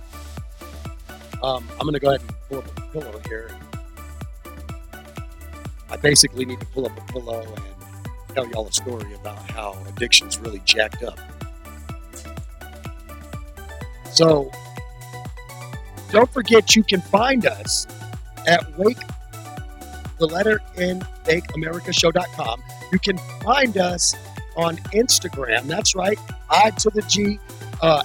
um, 1.42 1.66
I'm 1.72 1.86
going 1.86 1.94
to 1.94 2.00
go 2.00 2.08
ahead 2.14 2.20
and 2.20 2.34
pull 2.48 2.58
up 2.58 2.78
a 2.78 2.80
pillow 2.92 3.20
here. 3.28 3.50
I 5.92 5.96
basically 5.96 6.46
need 6.46 6.58
to 6.58 6.66
pull 6.66 6.86
up 6.86 6.96
a 6.96 7.12
pillow 7.12 7.42
and 7.42 8.34
tell 8.34 8.48
y'all 8.48 8.66
a 8.66 8.72
story 8.72 9.12
about 9.12 9.38
how 9.50 9.76
addiction's 9.86 10.38
really 10.38 10.62
jacked 10.64 11.02
up. 11.02 11.18
So, 14.10 14.50
don't 16.10 16.32
forget 16.32 16.74
you 16.74 16.82
can 16.82 17.02
find 17.02 17.44
us 17.44 17.86
at 18.46 18.78
Wake, 18.78 18.96
the 20.18 20.26
letter 20.26 20.60
N, 20.78 21.00
BakeAmericaShow.com. 21.24 22.62
You 22.90 22.98
can 22.98 23.18
find 23.42 23.76
us 23.76 24.14
on 24.56 24.78
Instagram. 24.94 25.64
That's 25.66 25.94
right. 25.94 26.18
I 26.48 26.70
to 26.70 26.88
the 26.88 27.02
G, 27.02 27.38
uh, 27.82 28.02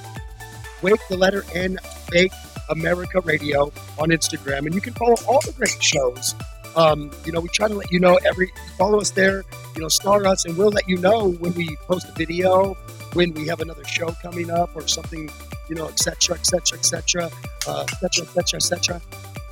Wake 0.82 1.00
the 1.08 1.16
letter 1.16 1.46
N, 1.54 1.80
Bake 2.12 2.34
America 2.70 3.22
Radio 3.22 3.72
on 3.98 4.10
Instagram, 4.10 4.66
and 4.66 4.76
you 4.76 4.82
can 4.82 4.92
follow 4.94 5.16
all 5.26 5.40
the 5.46 5.54
great 5.54 5.82
shows. 5.82 6.36
Um, 6.78 7.12
you 7.26 7.32
know, 7.32 7.42
we 7.42 7.50
try 7.50 7.68
to 7.68 7.74
let 7.74 7.92
you 7.92 8.00
know 8.00 8.16
every 8.26 8.52
follow 8.78 9.02
us 9.02 9.10
there. 9.12 9.44
You 9.76 9.82
know, 9.82 9.90
star 9.90 10.26
us, 10.26 10.46
and 10.46 10.56
we'll 10.58 10.70
let 10.70 10.88
you 10.88 10.98
know 10.98 11.32
when 11.32 11.54
we 11.54 11.76
post 11.88 12.08
a 12.08 12.12
video, 12.14 12.76
when 13.14 13.34
we 13.34 13.48
have 13.48 13.60
another 13.60 13.84
show 13.84 14.12
coming 14.22 14.50
up, 14.50 14.76
or 14.76 14.88
something. 14.88 15.30
You 15.70 15.76
know, 15.76 15.88
etc., 15.88 16.36
etc., 16.38 16.78
etc., 16.80 17.26
etc., 17.66 18.26
etc., 18.26 18.58
etc. 18.58 19.02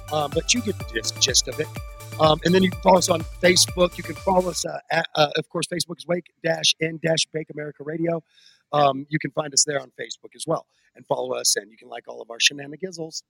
But 0.10 0.54
you 0.54 0.62
get 0.62 0.78
the 0.78 0.86
gist, 0.94 1.20
gist 1.22 1.48
of 1.50 1.60
it. 1.60 1.68
Um, 2.20 2.40
and 2.46 2.56
then 2.56 2.64
you 2.64 2.72
can 2.72 2.80
follow 2.82 2.98
us 2.98 3.10
on 3.10 3.22
Facebook. 3.42 3.98
You 3.98 4.04
can 4.04 4.16
follow 4.16 4.50
us 4.50 4.66
uh, 4.66 4.80
at, 4.90 5.08
uh, 5.16 5.32
of 5.36 5.50
course, 5.50 5.68
Facebook 5.68 5.98
is 5.98 6.08
Wake 6.08 6.32
Dash 6.44 6.74
N 6.82 7.00
Dash 7.04 7.26
Bake 7.34 7.50
America 7.50 7.84
Radio. 7.84 8.24
Um, 8.72 9.06
you 9.10 9.20
can 9.20 9.32
find 9.32 9.54
us 9.54 9.66
there 9.66 9.82
on 9.82 9.92
Facebook 10.00 10.36
as 10.36 10.46
well, 10.48 10.66
and 10.96 11.06
follow 11.06 11.34
us, 11.36 11.56
and 11.58 11.70
you 11.70 11.78
can 11.78 11.90
like 11.90 12.08
all 12.08 12.22
of 12.22 12.32
our 12.32 12.40
shenanigans. 12.40 13.24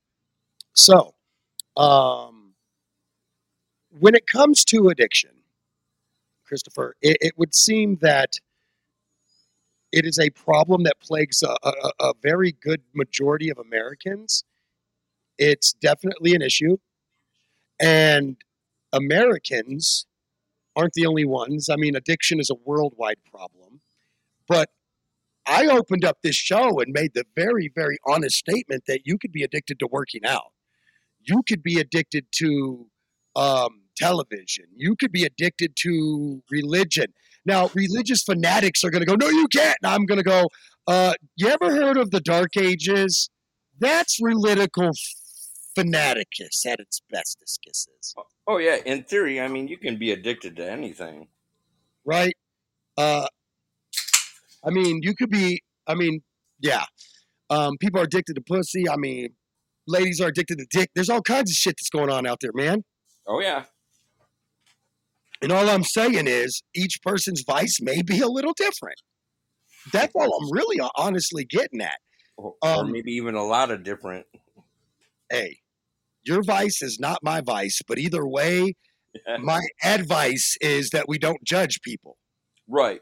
So, 0.73 1.15
um, 1.77 2.44
when 3.99 4.15
it 4.15 4.27
comes 4.27 4.63
to 4.65 4.89
addiction, 4.89 5.31
Christopher, 6.45 6.95
it, 7.01 7.17
it 7.21 7.33
would 7.37 7.55
seem 7.55 7.97
that 8.01 8.39
it 9.91 10.05
is 10.05 10.19
a 10.19 10.29
problem 10.31 10.83
that 10.83 10.99
plagues 10.99 11.41
a, 11.41 11.55
a, 11.63 11.91
a 12.01 12.13
very 12.21 12.51
good 12.51 12.81
majority 12.93 13.49
of 13.49 13.57
Americans. 13.57 14.43
It's 15.37 15.73
definitely 15.73 16.35
an 16.35 16.41
issue. 16.41 16.77
And 17.79 18.37
Americans 18.91 20.05
aren't 20.75 20.93
the 20.93 21.05
only 21.05 21.25
ones. 21.25 21.69
I 21.69 21.77
mean, 21.77 21.95
addiction 21.95 22.39
is 22.39 22.49
a 22.49 22.55
worldwide 22.65 23.19
problem. 23.29 23.81
But 24.47 24.69
I 25.45 25.67
opened 25.67 26.03
up 26.03 26.17
this 26.21 26.35
show 26.35 26.79
and 26.79 26.91
made 26.91 27.13
the 27.13 27.25
very, 27.35 27.71
very 27.73 27.97
honest 28.05 28.37
statement 28.37 28.83
that 28.87 29.01
you 29.05 29.17
could 29.17 29.31
be 29.31 29.43
addicted 29.43 29.79
to 29.79 29.87
working 29.89 30.25
out. 30.25 30.51
You 31.21 31.41
could 31.47 31.63
be 31.63 31.79
addicted 31.79 32.25
to 32.35 32.87
um, 33.35 33.84
television. 33.95 34.65
You 34.75 34.95
could 34.95 35.11
be 35.11 35.23
addicted 35.23 35.75
to 35.81 36.41
religion. 36.49 37.07
Now, 37.45 37.69
religious 37.73 38.23
fanatics 38.23 38.83
are 38.83 38.89
going 38.89 39.01
to 39.01 39.05
go, 39.05 39.15
no, 39.15 39.29
you 39.29 39.47
can't. 39.47 39.77
And 39.83 39.91
I'm 39.93 40.05
going 40.05 40.17
to 40.17 40.23
go, 40.23 40.49
uh, 40.87 41.13
you 41.35 41.47
ever 41.47 41.71
heard 41.75 41.97
of 41.97 42.11
the 42.11 42.19
Dark 42.19 42.57
Ages? 42.57 43.29
That's 43.79 44.17
religical 44.21 44.91
fanaticus 45.77 46.65
at 46.65 46.79
its 46.79 47.01
bestest 47.11 47.59
kisses, 47.65 48.15
Oh 48.47 48.57
yeah, 48.57 48.77
in 48.85 49.03
theory, 49.03 49.41
I 49.41 49.47
mean, 49.47 49.67
you 49.67 49.77
can 49.77 49.97
be 49.97 50.11
addicted 50.11 50.55
to 50.57 50.69
anything. 50.71 51.27
right? 52.05 52.35
Uh, 52.97 53.27
I 54.63 54.69
mean, 54.69 54.99
you 55.03 55.13
could 55.15 55.29
be, 55.29 55.61
I 55.87 55.95
mean, 55.95 56.21
yeah. 56.59 56.85
Um, 57.49 57.77
people 57.79 57.99
are 57.99 58.05
addicted 58.05 58.35
to 58.35 58.41
pussy. 58.41 58.87
I 58.89 58.95
mean, 58.95 59.29
ladies 59.87 60.21
are 60.21 60.27
addicted 60.27 60.57
to 60.59 60.65
dick. 60.69 60.89
There's 60.95 61.09
all 61.09 61.21
kinds 61.21 61.51
of 61.51 61.55
shit 61.55 61.75
that's 61.77 61.89
going 61.89 62.09
on 62.09 62.25
out 62.25 62.39
there, 62.41 62.51
man. 62.53 62.83
Oh 63.27 63.39
yeah, 63.41 63.65
And 65.45 65.53
all 65.53 65.69
I'm 65.69 65.83
saying 65.83 66.25
is 66.25 66.63
each 66.73 67.03
person's 67.03 67.43
vice 67.45 67.77
may 67.79 68.01
be 68.01 68.19
a 68.19 68.27
little 68.27 68.53
different. 68.57 68.99
That's 69.93 70.11
all 70.15 70.23
I'm 70.23 70.51
really 70.51 70.77
honestly 70.95 71.45
getting 71.45 71.81
at. 71.81 71.99
or, 72.35 72.55
or 72.63 72.79
Um, 72.79 72.91
maybe 72.91 73.11
even 73.11 73.35
a 73.35 73.43
lot 73.43 73.69
of 73.69 73.83
different. 73.83 74.25
Hey, 75.29 75.59
your 76.23 76.41
vice 76.41 76.81
is 76.81 76.97
not 76.99 77.19
my 77.21 77.41
vice, 77.41 77.79
but 77.87 77.99
either 77.99 78.25
way, 78.27 78.73
my 79.39 79.61
advice 79.83 80.57
is 80.61 80.89
that 80.89 81.07
we 81.07 81.19
don't 81.19 81.43
judge 81.43 81.79
people. 81.83 82.17
right. 82.67 83.01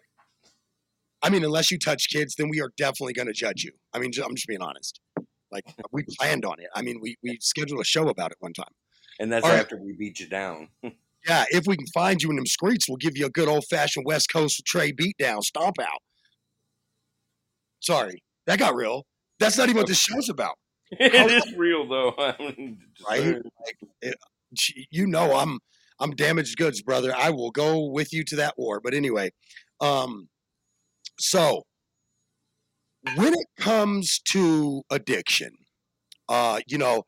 I 1.21 1.29
mean, 1.29 1.45
unless 1.45 1.71
you 1.71 1.79
touch 1.79 2.09
kids, 2.09 2.35
then 2.37 2.49
we 2.49 2.59
are 2.59 2.71
definitely 2.75 3.13
going 3.13 3.27
to 3.27 3.33
judge 3.33 3.63
you. 3.63 3.71
I 3.93 3.99
mean, 3.99 4.11
I'm 4.21 4.35
just 4.35 4.47
being 4.47 4.61
honest. 4.61 4.99
Like 5.49 5.63
we 5.93 6.03
planned 6.19 6.43
on 6.43 6.59
it. 6.59 6.67
I 6.75 6.81
mean, 6.81 6.99
we 7.01 7.15
we 7.23 7.37
scheduled 7.39 7.79
a 7.79 7.85
show 7.85 8.09
about 8.09 8.31
it 8.31 8.37
one 8.41 8.51
time. 8.51 8.73
And 9.17 9.31
that's 9.31 9.45
after 9.45 9.77
we 9.77 9.93
beat 9.93 10.19
you 10.19 10.27
down. 10.27 10.67
Yeah, 11.27 11.45
if 11.51 11.65
we 11.65 11.77
can 11.77 11.87
find 11.93 12.21
you 12.21 12.29
in 12.29 12.35
them 12.35 12.45
streets, 12.45 12.87
we'll 12.87 12.97
give 12.97 13.17
you 13.17 13.25
a 13.25 13.29
good 13.29 13.47
old 13.47 13.63
fashioned 13.69 14.05
West 14.05 14.29
Coast 14.31 14.61
Tre 14.65 14.91
beatdown, 14.91 15.41
stomp 15.41 15.77
out. 15.81 16.01
Sorry, 17.79 18.21
that 18.45 18.59
got 18.59 18.75
real. 18.75 19.03
That's 19.39 19.57
not 19.57 19.69
even 19.69 19.77
what 19.77 19.87
this 19.87 19.99
show's 19.99 20.29
about, 20.29 20.55
it 20.91 21.31
is 21.31 21.53
real 21.55 21.87
though. 21.87 22.13
Right? 23.09 23.35
Like, 23.35 23.89
it, 24.01 24.15
you 24.91 25.07
know, 25.07 25.35
I'm 25.35 25.59
I'm 25.99 26.11
damaged 26.11 26.57
goods, 26.57 26.81
brother. 26.81 27.13
I 27.15 27.29
will 27.29 27.51
go 27.51 27.89
with 27.89 28.13
you 28.13 28.23
to 28.25 28.35
that 28.37 28.55
war. 28.57 28.79
But 28.83 28.93
anyway, 28.93 29.31
um, 29.81 30.29
so 31.19 31.63
when 33.15 33.33
it 33.33 33.47
comes 33.57 34.19
to 34.29 34.83
addiction, 34.89 35.51
uh, 36.29 36.59
you 36.67 36.77
know, 36.77 37.03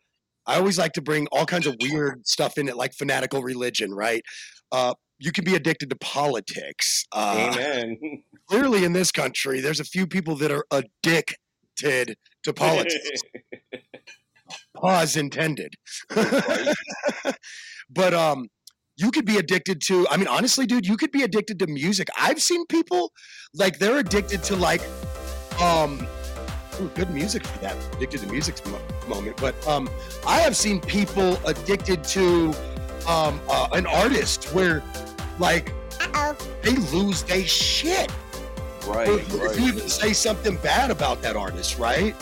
I 0.48 0.58
always 0.58 0.78
like 0.78 0.94
to 0.94 1.02
bring 1.02 1.28
all 1.32 1.46
kinds 1.46 1.68
of 1.68 1.75
weird 1.82 2.28
stuff 2.28 2.58
in 2.58 2.68
it, 2.68 2.75
like 2.75 2.94
fanatical 2.94 3.42
religion, 3.42 3.94
right? 3.94 4.24
Uh, 4.72 4.94
you 5.20 5.32
can 5.32 5.44
be 5.44 5.56
addicted 5.56 5.90
to 5.90 5.96
politics. 5.98 7.06
Uh, 7.12 7.52
Amen. 7.54 7.98
clearly, 8.50 8.84
in 8.84 8.94
this 8.94 9.12
country, 9.12 9.62
there's 9.62 9.80
a 9.80 9.86
few 9.86 10.08
people 10.08 10.36
that 10.38 10.52
are 10.52 10.66
addicted 10.72 12.16
to 12.44 12.54
politics. 12.54 13.22
Pause 14.75 15.18
intended. 15.18 15.74
but 17.90 18.14
um, 18.14 18.48
you 18.98 19.12
could 19.12 19.25
be 19.25 19.38
addicted 19.38 19.82
to. 19.88 20.08
I 20.10 20.18
mean, 20.18 20.28
honestly, 20.28 20.66
dude, 20.66 20.86
you 20.86 20.98
could 20.98 21.12
be 21.12 21.24
addicted 21.24 21.60
to 21.60 21.68
music. 21.68 22.10
I've 22.20 22.42
seen 22.42 22.66
people 22.68 23.12
like 23.54 23.80
they're 23.80 23.98
addicted 23.98 24.44
to 24.44 24.56
like 24.56 24.82
um 25.60 26.06
ooh, 26.82 26.89
good 26.96 27.10
music 27.10 27.46
for 27.46 27.60
that 27.60 27.75
addicted 27.96 28.22
to 28.22 28.27
music 28.27 28.55
mo- 28.67 28.79
moment 29.08 29.36
but 29.38 29.55
um 29.67 29.89
i 30.27 30.39
have 30.39 30.55
seen 30.55 30.79
people 30.82 31.38
addicted 31.46 32.03
to 32.03 32.50
um 33.08 33.39
uh, 33.50 33.67
an 33.74 33.86
artist 33.86 34.46
where 34.53 34.84
like 35.39 35.72
they 36.62 36.75
lose 36.91 37.24
their 37.24 37.44
shit. 37.44 38.12
Right, 38.88 39.08
or 39.08 39.20
if 39.20 39.34
right. 39.34 39.60
you 39.60 39.67
even 39.67 39.89
say 39.89 40.13
something 40.13 40.58
bad 40.58 40.91
about 40.91 41.22
that 41.24 41.36
artist 41.36 41.79
right? 41.79 42.15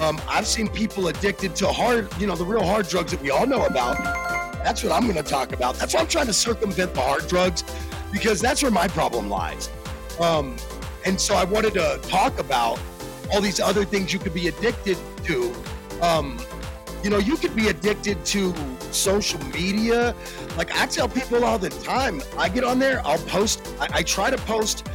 Um 0.00 0.20
i've 0.28 0.46
seen 0.46 0.68
people 0.68 1.06
addicted 1.08 1.54
to 1.56 1.68
hard 1.68 2.08
you 2.18 2.26
know 2.26 2.34
the 2.34 2.44
real 2.44 2.64
hard 2.64 2.88
drugs 2.88 3.12
that 3.12 3.22
we 3.22 3.30
all 3.30 3.46
know 3.46 3.66
about. 3.66 3.96
That's 4.64 4.82
what 4.82 4.92
i'm 4.92 5.04
going 5.04 5.16
to 5.16 5.22
talk 5.22 5.52
about. 5.52 5.76
That's 5.76 5.94
why 5.94 6.00
i'm 6.00 6.08
trying 6.08 6.26
to 6.26 6.32
circumvent 6.32 6.94
the 6.94 7.00
hard 7.00 7.28
drugs 7.28 7.64
because 8.12 8.40
that's 8.40 8.62
where 8.62 8.72
my 8.72 8.88
problem 8.88 9.28
lies. 9.28 9.70
Um 10.20 10.56
and 11.06 11.18
so 11.18 11.34
I 11.34 11.44
wanted 11.44 11.74
to 11.74 11.98
talk 12.02 12.38
about 12.38 12.78
all 13.32 13.40
these 13.40 13.60
other 13.60 13.84
things 13.84 14.12
you 14.12 14.18
could 14.18 14.34
be 14.34 14.48
addicted 14.48 14.98
to. 15.24 15.52
Um, 16.02 16.38
you 17.02 17.10
know, 17.10 17.18
you 17.18 17.36
could 17.36 17.56
be 17.56 17.68
addicted 17.68 18.24
to 18.26 18.54
social 18.92 19.42
media. 19.46 20.14
Like 20.56 20.74
I 20.76 20.86
tell 20.86 21.08
people 21.08 21.44
all 21.44 21.58
the 21.58 21.70
time, 21.70 22.22
I 22.36 22.48
get 22.48 22.64
on 22.64 22.78
there, 22.78 23.00
I'll 23.06 23.18
post. 23.18 23.66
I, 23.80 23.88
I 23.94 24.02
try 24.02 24.30
to 24.30 24.38
post 24.38 24.86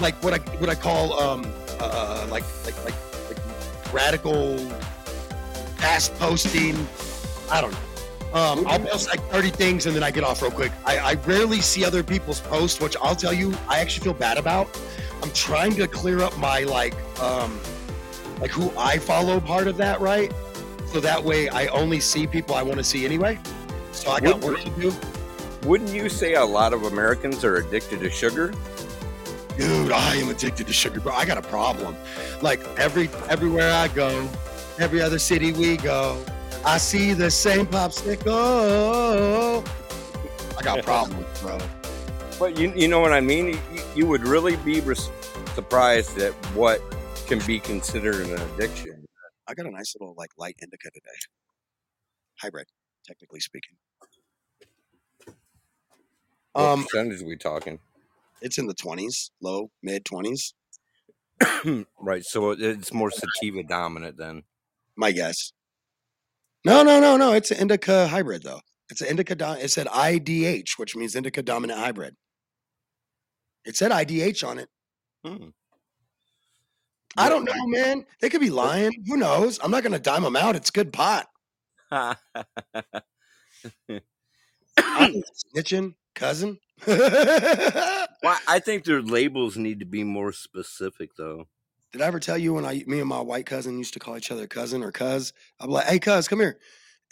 like 0.00 0.14
what 0.22 0.34
I 0.34 0.38
what 0.58 0.68
I 0.68 0.74
call 0.74 1.18
um, 1.18 1.52
uh, 1.80 2.26
like 2.30 2.44
like 2.64 2.76
like 2.84 2.94
like 3.28 3.94
radical 3.94 4.58
fast 5.78 6.14
posting. 6.16 6.76
I 7.50 7.60
don't 7.60 7.72
know. 7.72 7.78
Um, 8.34 8.66
I'll 8.66 8.80
post 8.80 9.08
like 9.08 9.22
30 9.30 9.50
things 9.50 9.86
and 9.86 9.94
then 9.94 10.02
I 10.02 10.10
get 10.10 10.24
off 10.24 10.42
real 10.42 10.50
quick. 10.50 10.72
I, 10.84 10.98
I 10.98 11.14
rarely 11.24 11.60
see 11.60 11.84
other 11.84 12.02
people's 12.02 12.40
posts, 12.40 12.80
which 12.80 12.96
I'll 13.00 13.14
tell 13.14 13.32
you, 13.32 13.54
I 13.68 13.78
actually 13.78 14.02
feel 14.02 14.14
bad 14.14 14.38
about. 14.38 14.68
I'm 15.22 15.30
trying 15.30 15.76
to 15.76 15.86
clear 15.86 16.20
up 16.20 16.36
my 16.36 16.64
like 16.64 16.94
um 17.20 17.60
like 18.40 18.50
who 18.50 18.72
I 18.76 18.98
follow 18.98 19.40
part 19.40 19.66
of 19.66 19.76
that, 19.78 20.00
right? 20.00 20.32
So 20.86 21.00
that 21.00 21.22
way 21.22 21.48
I 21.48 21.66
only 21.68 22.00
see 22.00 22.26
people 22.26 22.54
I 22.54 22.62
want 22.62 22.78
to 22.78 22.84
see 22.84 23.04
anyway. 23.04 23.38
So 23.92 24.10
I 24.10 24.20
got 24.20 24.40
work 24.40 24.60
to 24.60 24.70
do. 24.70 24.92
Wouldn't 25.64 25.90
you 25.90 26.08
say 26.08 26.34
a 26.34 26.44
lot 26.44 26.72
of 26.72 26.84
Americans 26.84 27.44
are 27.44 27.56
addicted 27.56 28.00
to 28.00 28.10
sugar? 28.10 28.52
Dude, 29.56 29.92
I 29.92 30.16
am 30.16 30.28
addicted 30.28 30.66
to 30.66 30.72
sugar, 30.72 31.00
bro. 31.00 31.14
I 31.14 31.24
got 31.24 31.38
a 31.38 31.42
problem. 31.42 31.96
Like 32.42 32.60
every 32.78 33.08
everywhere 33.28 33.72
I 33.72 33.88
go, 33.88 34.28
every 34.78 35.00
other 35.00 35.18
city 35.18 35.52
we 35.52 35.76
go, 35.76 36.22
I 36.64 36.78
see 36.78 37.12
the 37.12 37.30
same 37.30 37.66
popsicle. 37.66 39.66
I 40.58 40.62
got 40.62 40.82
problems, 40.84 41.40
bro. 41.40 41.58
But 42.38 42.58
you, 42.58 42.72
you 42.74 42.88
know 42.88 43.00
what 43.00 43.12
I 43.12 43.20
mean? 43.20 43.48
You, 43.48 43.58
you 43.94 44.06
would 44.06 44.26
really 44.26 44.56
be 44.56 44.80
surprised 45.54 46.18
at 46.18 46.32
what 46.54 46.82
can 47.26 47.40
be 47.46 47.58
considered 47.60 48.26
an 48.26 48.40
addiction. 48.52 49.04
I 49.48 49.54
got 49.54 49.66
a 49.66 49.70
nice 49.70 49.94
little 49.98 50.14
like 50.16 50.30
light 50.38 50.56
indica 50.62 50.90
today. 50.90 51.16
Hybrid, 52.40 52.66
technically 53.06 53.40
speaking. 53.40 53.76
What 56.52 56.64
Um, 56.64 56.82
percentage 56.84 57.22
are 57.22 57.26
we 57.26 57.36
talking? 57.36 57.80
it's 58.42 58.58
in 58.58 58.66
the 58.66 58.74
twenties, 58.74 59.30
low, 59.40 59.70
mid 59.82 60.04
twenties. 60.04 60.54
right, 61.98 62.22
so 62.24 62.50
it's 62.52 62.92
more 62.92 63.10
sativa 63.10 63.62
dominant 63.62 64.16
then. 64.18 64.42
My 64.96 65.10
guess. 65.12 65.52
No, 66.64 66.82
no, 66.82 67.00
no, 67.00 67.16
no. 67.16 67.32
It's 67.32 67.50
an 67.50 67.58
indica 67.58 68.06
hybrid 68.06 68.42
though. 68.42 68.60
It's 68.90 69.00
an 69.00 69.08
indica. 69.08 69.34
Do- 69.34 69.52
it 69.52 69.70
said 69.70 69.86
IDH, 69.88 70.78
which 70.78 70.94
means 70.94 71.14
indica 71.14 71.42
dominant 71.42 71.78
hybrid. 71.80 72.14
It 73.64 73.76
said 73.76 73.90
IDH 73.90 74.46
on 74.46 74.58
it. 74.58 74.68
Hmm. 75.24 75.48
I 77.16 77.28
don't 77.28 77.44
know, 77.44 77.66
man. 77.66 78.04
They 78.20 78.28
could 78.28 78.40
be 78.40 78.50
lying. 78.50 78.92
Who 79.06 79.16
knows? 79.16 79.58
I'm 79.62 79.70
not 79.70 79.82
going 79.82 79.92
to 79.92 79.98
dime 79.98 80.22
them 80.22 80.36
out. 80.36 80.56
It's 80.56 80.70
good 80.70 80.92
pot. 80.92 81.28
I'm 81.90 82.16
snitching, 84.78 85.94
cousin. 86.14 86.58
Well, 88.24 88.38
I 88.48 88.58
think 88.58 88.84
their 88.84 89.02
labels 89.02 89.58
need 89.58 89.80
to 89.80 89.84
be 89.84 90.02
more 90.02 90.32
specific, 90.32 91.10
though. 91.18 91.46
Did 91.92 92.00
I 92.00 92.06
ever 92.06 92.18
tell 92.18 92.38
you 92.38 92.54
when 92.54 92.64
I, 92.64 92.82
me 92.86 93.00
and 93.00 93.08
my 93.08 93.20
white 93.20 93.44
cousin 93.44 93.76
used 93.76 93.92
to 93.92 94.00
call 94.00 94.16
each 94.16 94.32
other 94.32 94.46
cousin 94.46 94.82
or 94.82 94.90
cuz? 94.90 95.34
I'm 95.60 95.68
like, 95.68 95.84
hey, 95.84 95.98
cuz, 95.98 96.26
come 96.26 96.40
here. 96.40 96.58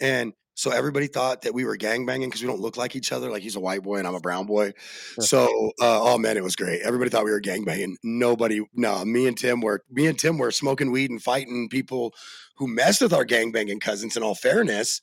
And 0.01 0.33
so 0.55 0.71
everybody 0.71 1.07
thought 1.07 1.41
that 1.41 1.53
we 1.53 1.65
were 1.65 1.77
gangbanging 1.77 2.25
because 2.25 2.41
we 2.41 2.47
don't 2.47 2.59
look 2.59 2.77
like 2.77 2.95
each 2.95 3.11
other. 3.11 3.29
Like 3.31 3.41
he's 3.41 3.55
a 3.55 3.59
white 3.59 3.83
boy 3.83 3.97
and 3.97 4.07
I'm 4.07 4.15
a 4.15 4.19
brown 4.19 4.45
boy. 4.45 4.73
So, 5.19 5.45
uh, 5.81 6.01
oh 6.01 6.17
man, 6.17 6.37
it 6.37 6.43
was 6.43 6.55
great. 6.55 6.81
Everybody 6.81 7.09
thought 7.09 7.25
we 7.25 7.31
were 7.31 7.41
gangbanging. 7.41 7.95
Nobody, 8.03 8.61
no, 8.73 9.03
me 9.05 9.27
and 9.27 9.37
Tim 9.37 9.61
were, 9.61 9.83
me 9.89 10.07
and 10.07 10.17
Tim 10.17 10.37
were 10.37 10.51
smoking 10.51 10.91
weed 10.91 11.11
and 11.11 11.21
fighting 11.21 11.69
people 11.69 12.13
who 12.57 12.67
messed 12.67 13.01
with 13.01 13.13
our 13.13 13.25
gangbanging 13.25 13.81
cousins. 13.81 14.15
In 14.15 14.23
all 14.23 14.35
fairness, 14.35 15.01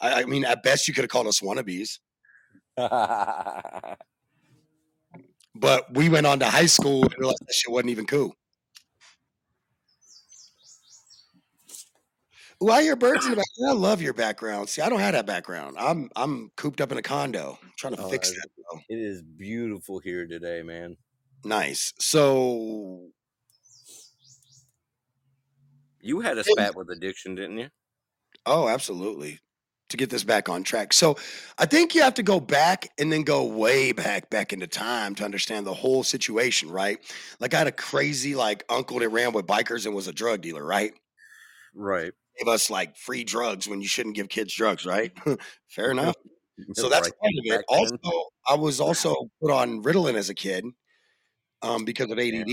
I, 0.00 0.22
I 0.22 0.24
mean, 0.26 0.44
at 0.44 0.62
best 0.62 0.86
you 0.86 0.94
could 0.94 1.04
have 1.04 1.10
called 1.10 1.26
us 1.26 1.40
wannabes. 1.40 1.98
But 5.54 5.94
we 5.94 6.08
went 6.08 6.26
on 6.26 6.40
to 6.40 6.46
high 6.46 6.66
school 6.66 7.04
and 7.04 7.14
realized 7.16 7.46
that 7.46 7.54
shit 7.54 7.72
wasn't 7.72 7.90
even 7.90 8.06
cool. 8.06 8.34
Ooh, 12.62 12.70
I 12.70 12.82
hear 12.82 12.96
birds 12.96 13.24
in 13.24 13.32
the 13.32 13.36
background. 13.36 13.70
I 13.70 13.72
love 13.72 14.00
your 14.00 14.14
background. 14.14 14.68
See, 14.68 14.80
I 14.82 14.88
don't 14.88 15.00
have 15.00 15.12
that 15.14 15.26
background. 15.26 15.76
I'm 15.78 16.08
I'm 16.16 16.50
cooped 16.56 16.80
up 16.80 16.92
in 16.92 16.98
a 16.98 17.02
condo. 17.02 17.58
I'm 17.62 17.72
trying 17.76 17.96
to 17.96 18.02
Oh, 18.02 18.08
fix 18.08 18.30
that. 18.30 18.48
Though. 18.56 18.80
it 18.88 18.98
is 18.98 19.22
beautiful 19.22 19.98
here 19.98 20.26
today, 20.26 20.62
man. 20.62 20.96
Nice. 21.44 21.92
So 21.98 23.08
You 26.00 26.20
had 26.20 26.38
a 26.38 26.44
spat 26.44 26.74
with 26.74 26.90
addiction, 26.90 27.34
didn't 27.34 27.58
you? 27.58 27.68
Oh, 28.46 28.68
absolutely. 28.68 29.40
To 29.90 29.96
get 29.96 30.10
this 30.10 30.24
back 30.24 30.48
on 30.48 30.62
track. 30.64 30.92
So 30.92 31.16
I 31.58 31.66
think 31.66 31.94
you 31.94 32.02
have 32.02 32.14
to 32.14 32.22
go 32.22 32.40
back 32.40 32.88
and 32.98 33.12
then 33.12 33.22
go 33.22 33.44
way 33.44 33.92
back, 33.92 34.28
back 34.30 34.52
into 34.52 34.66
time 34.66 35.14
to 35.16 35.24
understand 35.24 35.66
the 35.66 35.74
whole 35.74 36.02
situation, 36.02 36.70
right? 36.70 36.98
Like 37.40 37.54
I 37.54 37.58
had 37.58 37.66
a 37.68 37.72
crazy 37.72 38.34
like 38.34 38.64
uncle 38.68 38.98
that 38.98 39.08
ran 39.10 39.32
with 39.32 39.46
bikers 39.46 39.86
and 39.86 39.94
was 39.94 40.08
a 40.08 40.12
drug 40.12 40.40
dealer, 40.40 40.64
right? 40.64 40.92
Right. 41.74 42.12
Gave 42.38 42.48
us 42.48 42.70
like 42.70 42.96
free 42.96 43.24
drugs 43.24 43.68
when 43.68 43.80
you 43.80 43.88
shouldn't 43.88 44.16
give 44.16 44.28
kids 44.28 44.54
drugs, 44.54 44.84
right? 44.84 45.12
Fair 45.68 45.90
enough. 45.90 46.14
So 46.74 46.88
that's 46.88 47.08
Right 47.08 47.18
part 47.20 47.32
of 47.38 47.60
it. 47.60 47.64
Also, 47.68 48.28
I 48.46 48.54
was 48.54 48.80
also 48.80 49.14
put 49.40 49.50
on 49.50 49.82
Ritalin 49.82 50.14
as 50.14 50.30
a 50.30 50.34
kid 50.34 50.64
um, 51.62 51.84
because 51.84 52.10
of 52.10 52.18
ADD 52.18 52.50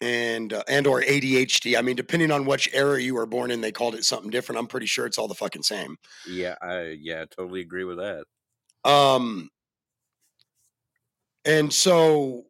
and 0.00 0.52
uh, 0.52 0.62
and 0.68 0.86
or 0.86 1.02
ADHD. 1.02 1.76
I 1.76 1.82
mean, 1.82 1.96
depending 1.96 2.30
on 2.30 2.46
which 2.46 2.68
era 2.72 3.00
you 3.00 3.14
were 3.14 3.26
born 3.26 3.50
in, 3.50 3.60
they 3.60 3.72
called 3.72 3.94
it 3.94 4.04
something 4.04 4.30
different. 4.30 4.58
I'm 4.58 4.66
pretty 4.66 4.86
sure 4.86 5.06
it's 5.06 5.18
all 5.18 5.28
the 5.28 5.34
fucking 5.34 5.62
same. 5.62 5.96
Yeah, 6.28 6.54
I 6.62 6.98
yeah, 7.00 7.24
totally 7.36 7.60
agree 7.60 7.84
with 7.84 7.98
that. 7.98 8.24
Um, 8.88 9.50
and 11.44 11.72
so 11.72 12.44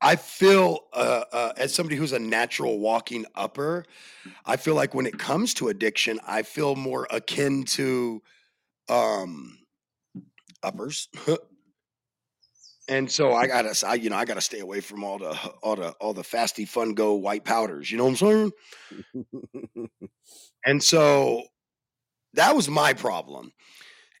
I 0.00 0.16
feel, 0.16 0.80
uh, 0.92 1.24
uh, 1.32 1.52
as 1.56 1.74
somebody 1.74 1.96
who's 1.96 2.12
a 2.12 2.18
natural 2.18 2.78
walking 2.78 3.26
upper, 3.34 3.84
I 4.46 4.56
feel 4.56 4.74
like 4.74 4.94
when 4.94 5.06
it 5.06 5.18
comes 5.18 5.54
to 5.54 5.68
addiction, 5.68 6.20
I 6.26 6.42
feel 6.42 6.76
more 6.76 7.06
akin 7.10 7.64
to 7.64 8.22
um, 8.88 9.58
uppers. 10.62 11.08
and 12.88 13.10
so 13.10 13.34
I 13.34 13.46
gotta, 13.48 13.74
I, 13.86 13.94
you 13.94 14.10
know, 14.10 14.16
I 14.16 14.24
gotta 14.24 14.40
stay 14.40 14.60
away 14.60 14.80
from 14.80 15.02
all 15.02 15.18
the, 15.18 15.36
all 15.62 15.76
the, 15.76 15.90
all 16.00 16.14
the 16.14 16.22
fasty 16.22 16.66
fun 16.66 16.94
go 16.94 17.14
white 17.14 17.44
powders. 17.44 17.90
You 17.90 17.98
know 17.98 18.04
what 18.04 18.22
I'm 18.22 18.52
saying? 19.14 19.28
And 20.66 20.82
so 20.82 21.44
that 22.34 22.54
was 22.54 22.68
my 22.68 22.92
problem. 22.92 23.52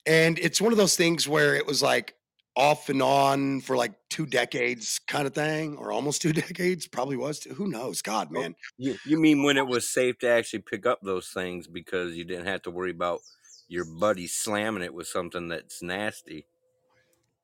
And 0.06 0.38
it's 0.38 0.60
one 0.60 0.72
of 0.72 0.78
those 0.78 0.96
things 0.96 1.28
where 1.28 1.54
it 1.54 1.66
was 1.66 1.82
like 1.82 2.14
off 2.58 2.88
and 2.88 3.00
on 3.00 3.60
for 3.60 3.76
like 3.76 3.92
two 4.10 4.26
decades 4.26 4.98
kind 5.06 5.28
of 5.28 5.34
thing, 5.34 5.76
or 5.76 5.92
almost 5.92 6.20
two 6.20 6.32
decades, 6.46 6.88
probably 6.88 7.16
was. 7.16 7.38
Two, 7.38 7.54
who 7.54 7.68
knows? 7.68 8.02
God, 8.02 8.28
oh, 8.30 8.40
man. 8.40 8.56
You 8.76 8.96
you 9.06 9.18
mean 9.18 9.44
when 9.44 9.56
it 9.56 9.66
was 9.66 9.88
safe 9.88 10.18
to 10.18 10.28
actually 10.28 10.60
pick 10.60 10.84
up 10.84 10.98
those 11.02 11.28
things 11.28 11.68
because 11.68 12.16
you 12.16 12.24
didn't 12.24 12.46
have 12.46 12.62
to 12.62 12.70
worry 12.70 12.90
about 12.90 13.20
your 13.68 13.84
buddy 13.84 14.26
slamming 14.26 14.82
it 14.82 14.92
with 14.92 15.06
something 15.06 15.48
that's 15.48 15.82
nasty. 15.82 16.46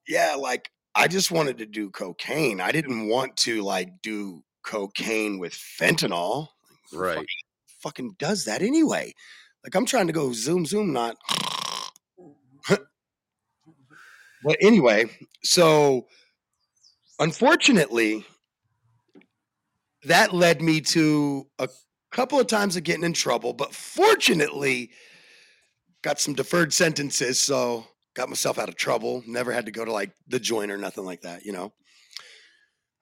Yeah, 0.09 0.35
like 0.39 0.71
I 0.97 1.07
just 1.07 1.31
wanted 1.31 1.59
to 1.59 1.67
do 1.67 1.91
cocaine. 1.91 2.61
I 2.61 2.73
didn't 2.73 3.09
want 3.09 3.37
to 3.39 3.63
like 3.63 4.03
do 4.03 4.43
cocaine 4.65 5.39
with 5.39 5.53
fentanyl. 5.53 6.49
Right. 6.93 7.25
Fucking 7.83 8.17
does 8.19 8.47
that 8.47 8.63
anyway. 8.63 9.15
Like 9.63 9.77
I'm 9.77 9.87
trying 9.87 10.09
to 10.09 10.13
go 10.13 10.33
zoom 10.33 10.67
zoom, 10.67 10.93
not. 10.93 11.17
but 14.45 14.57
anyway, 14.61 15.07
so 15.43 16.07
unfortunately, 17.19 18.25
that 20.05 20.35
led 20.35 20.61
me 20.61 20.81
to 20.83 21.47
a 21.59 21.69
couple 22.13 22.39
of 22.39 22.47
times 22.47 22.77
of 22.77 22.85
getting 22.85 23.05
in 23.05 23.13
trouble. 23.15 23.53
But 23.53 23.75
fortunately, 23.75 24.91
got 26.03 26.21
some 26.21 26.35
deferred 26.35 26.73
sentences, 26.73 27.41
so 27.41 27.87
got 28.15 28.29
myself 28.29 28.59
out 28.59 28.69
of 28.69 28.77
trouble. 28.77 29.23
Never 29.27 29.53
had 29.53 29.67
to 29.67 29.73
go 29.73 29.85
to 29.85 29.93
like 29.93 30.13
the 30.29 30.39
joint 30.39 30.71
or 30.71 30.79
nothing 30.79 31.05
like 31.05 31.23
that, 31.23 31.45
you 31.45 31.53
know. 31.53 31.73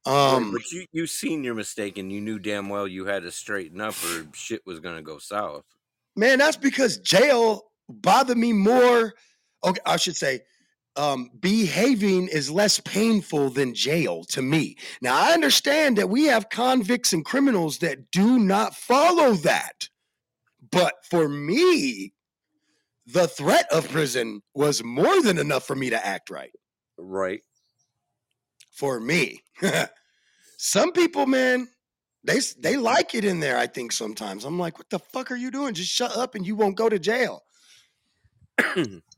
Um, 0.04 0.50
but 0.50 0.68
you 0.72 0.86
you 0.92 1.06
seen 1.06 1.44
your 1.44 1.54
mistake 1.54 1.96
and 1.96 2.10
you 2.10 2.20
knew 2.20 2.40
damn 2.40 2.68
well 2.68 2.88
you 2.88 3.04
had 3.04 3.22
to 3.22 3.30
straighten 3.30 3.80
up 3.80 3.94
or 4.04 4.26
shit 4.32 4.62
was 4.66 4.80
gonna 4.80 5.02
go 5.02 5.18
south. 5.18 5.64
man, 6.16 6.38
that's 6.38 6.56
because 6.56 6.98
jail 6.98 7.70
bothered 7.88 8.36
me 8.36 8.52
more. 8.52 9.14
Okay, 9.64 9.80
I 9.86 9.96
should 9.96 10.16
say, 10.16 10.40
um, 10.96 11.30
behaving 11.38 12.28
is 12.28 12.50
less 12.50 12.80
painful 12.80 13.50
than 13.50 13.74
jail 13.74 14.24
to 14.24 14.42
me. 14.42 14.76
Now, 15.00 15.16
I 15.16 15.32
understand 15.32 15.98
that 15.98 16.10
we 16.10 16.24
have 16.24 16.50
convicts 16.50 17.12
and 17.12 17.24
criminals 17.24 17.78
that 17.78 18.10
do 18.10 18.38
not 18.38 18.74
follow 18.74 19.32
that. 19.34 19.88
But 20.70 20.94
for 21.08 21.28
me, 21.28 22.12
the 23.06 23.26
threat 23.26 23.66
of 23.72 23.88
prison 23.88 24.42
was 24.54 24.82
more 24.84 25.22
than 25.22 25.38
enough 25.38 25.64
for 25.66 25.76
me 25.76 25.90
to 25.90 26.06
act 26.06 26.30
right. 26.30 26.52
Right. 26.98 27.40
For 28.70 29.00
me. 29.00 29.42
Some 30.58 30.92
people, 30.92 31.26
man, 31.26 31.68
they 32.24 32.38
they 32.58 32.76
like 32.76 33.14
it 33.14 33.24
in 33.24 33.40
there, 33.40 33.58
I 33.58 33.66
think 33.66 33.92
sometimes. 33.92 34.44
I'm 34.44 34.58
like, 34.58 34.78
what 34.78 34.90
the 34.90 35.00
fuck 35.00 35.30
are 35.30 35.36
you 35.36 35.50
doing? 35.50 35.74
Just 35.74 35.90
shut 35.90 36.16
up 36.16 36.34
and 36.34 36.46
you 36.46 36.54
won't 36.54 36.76
go 36.76 36.88
to 36.88 36.98
jail. 36.98 37.42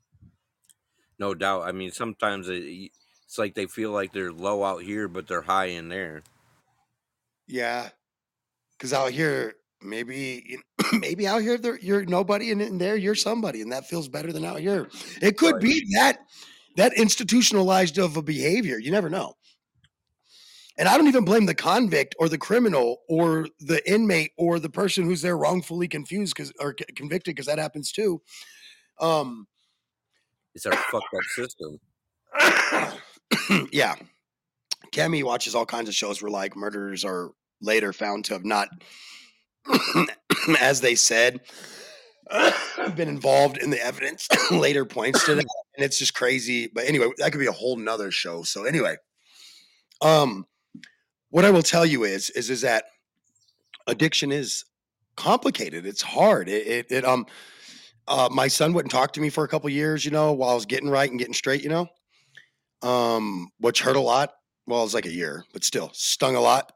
No 1.19 1.35
doubt. 1.35 1.63
I 1.63 1.73
mean, 1.73 1.91
sometimes 1.93 2.49
it, 2.49 2.91
it's 3.25 3.39
like 3.39 3.55
they 3.55 3.67
feel 3.67 3.91
like 3.93 4.13
they're 4.13 4.33
low 4.33 4.65
out 4.65 4.83
here, 4.83 5.09
but 5.09 5.27
they're 5.29 5.43
high 5.43 5.67
in 5.67 5.89
there. 5.89 6.23
Yeah, 7.47 7.91
because 8.73 8.93
out 8.93 9.13
here, 9.13 9.57
maybe 9.83 10.59
maybe 10.93 11.27
out 11.27 11.43
here 11.43 11.59
there, 11.59 11.79
you're 11.81 12.05
nobody, 12.07 12.51
and 12.53 12.63
in 12.63 12.79
there 12.79 12.97
you're 12.97 13.15
somebody, 13.15 13.63
and 13.63 13.73
that 13.73 13.87
feels 13.87 14.09
better 14.09 14.33
than 14.33 14.45
out 14.45 14.61
here. 14.61 14.89
It 15.23 15.39
could 15.39 15.59
Right. 15.59 15.61
be 15.61 15.87
that 15.97 16.21
that 16.77 16.95
institutionalized 16.95 17.99
of 17.99 18.17
a 18.17 18.23
behavior. 18.23 18.79
You 18.79 18.91
never 18.93 19.11
know. 19.11 19.35
And 20.77 20.89
I 20.89 20.97
don't 20.97 21.07
even 21.07 21.25
blame 21.25 21.47
the 21.47 21.55
convict 21.55 22.17
or 22.19 22.29
the 22.29 22.39
criminal 22.39 22.99
or 23.09 23.47
the 23.61 23.81
inmate 23.91 24.33
or 24.37 24.59
the 24.59 24.69
person 24.71 25.05
who's 25.05 25.23
there 25.23 25.39
wrongfully 25.39 25.87
confused 25.87 26.35
because 26.35 26.53
or 26.59 26.75
convicted 26.97 27.35
because 27.37 27.47
that 27.47 27.59
happens 27.59 27.93
too. 27.93 28.23
Um, 29.01 29.47
It's 30.55 30.67
our 30.67 30.73
fucked 30.73 31.15
up 31.15 31.23
system. 31.35 31.79
yeah. 33.73 33.95
Cammy 34.93 35.25
watches 35.25 35.55
all 35.55 35.67
kinds 35.67 35.89
of 35.89 35.95
shows 35.95 36.23
where 36.23 36.31
like 36.31 36.57
murderers 36.57 37.05
are 37.05 37.33
later 37.61 37.93
found 37.93 38.27
to 38.27 38.35
have 38.35 38.45
not, 38.45 38.69
as 40.61 40.81
they 40.81 40.95
said, 40.95 41.41
been 42.97 43.09
involved 43.09 43.59
in 43.59 43.71
the 43.71 43.85
evidence. 43.85 44.29
later 44.51 44.85
points 44.85 45.25
to 45.25 45.35
that, 45.35 45.47
and 45.77 45.85
it's 45.85 45.99
just 45.99 46.15
crazy. 46.15 46.71
But 46.73 46.87
anyway, 46.87 47.09
that 47.19 47.33
could 47.33 47.41
be 47.41 47.47
a 47.47 47.53
whole 47.53 47.77
nother 47.77 48.11
show. 48.11 48.43
So 48.43 48.65
anyway, 48.65 48.97
um, 50.01 50.47
what 51.31 51.45
I 51.45 51.51
will 51.51 51.63
tell 51.63 51.85
you 51.85 52.05
is 52.05 52.31
is 52.31 52.51
is 52.51 52.61
that 52.61 52.85
addiction 53.87 54.33
is 54.33 54.65
complicated. 55.17 55.87
It's 55.87 56.03
hard. 56.03 56.49
It 56.49 56.67
it, 56.67 56.87
it 56.91 57.05
um. 57.05 57.27
Uh, 58.07 58.29
my 58.31 58.49
son 58.49 58.73
wouldn't 58.73 58.93
talk 58.93 59.13
to 59.15 59.21
me 59.21 59.31
for 59.31 59.45
a 59.45 59.49
couple 59.49 59.69
years, 59.71 60.05
you 60.05 60.11
know, 60.11 60.33
while 60.33 60.51
I 60.51 60.55
was 60.55 60.67
getting 60.67 60.91
right 60.91 61.09
and 61.09 61.19
getting 61.19 61.35
straight, 61.35 61.63
you 61.63 61.71
know, 61.71 61.89
um, 62.83 63.49
which 63.59 63.81
hurt 63.81 63.97
a 63.97 64.01
lot. 64.01 64.35
Well, 64.67 64.81
it 64.81 64.85
was 64.85 64.95
like 64.95 65.07
a 65.07 65.13
year, 65.13 65.45
but 65.53 65.65
still 65.65 65.91
stung 65.93 66.37
a 66.37 66.41
lot. 66.41 66.73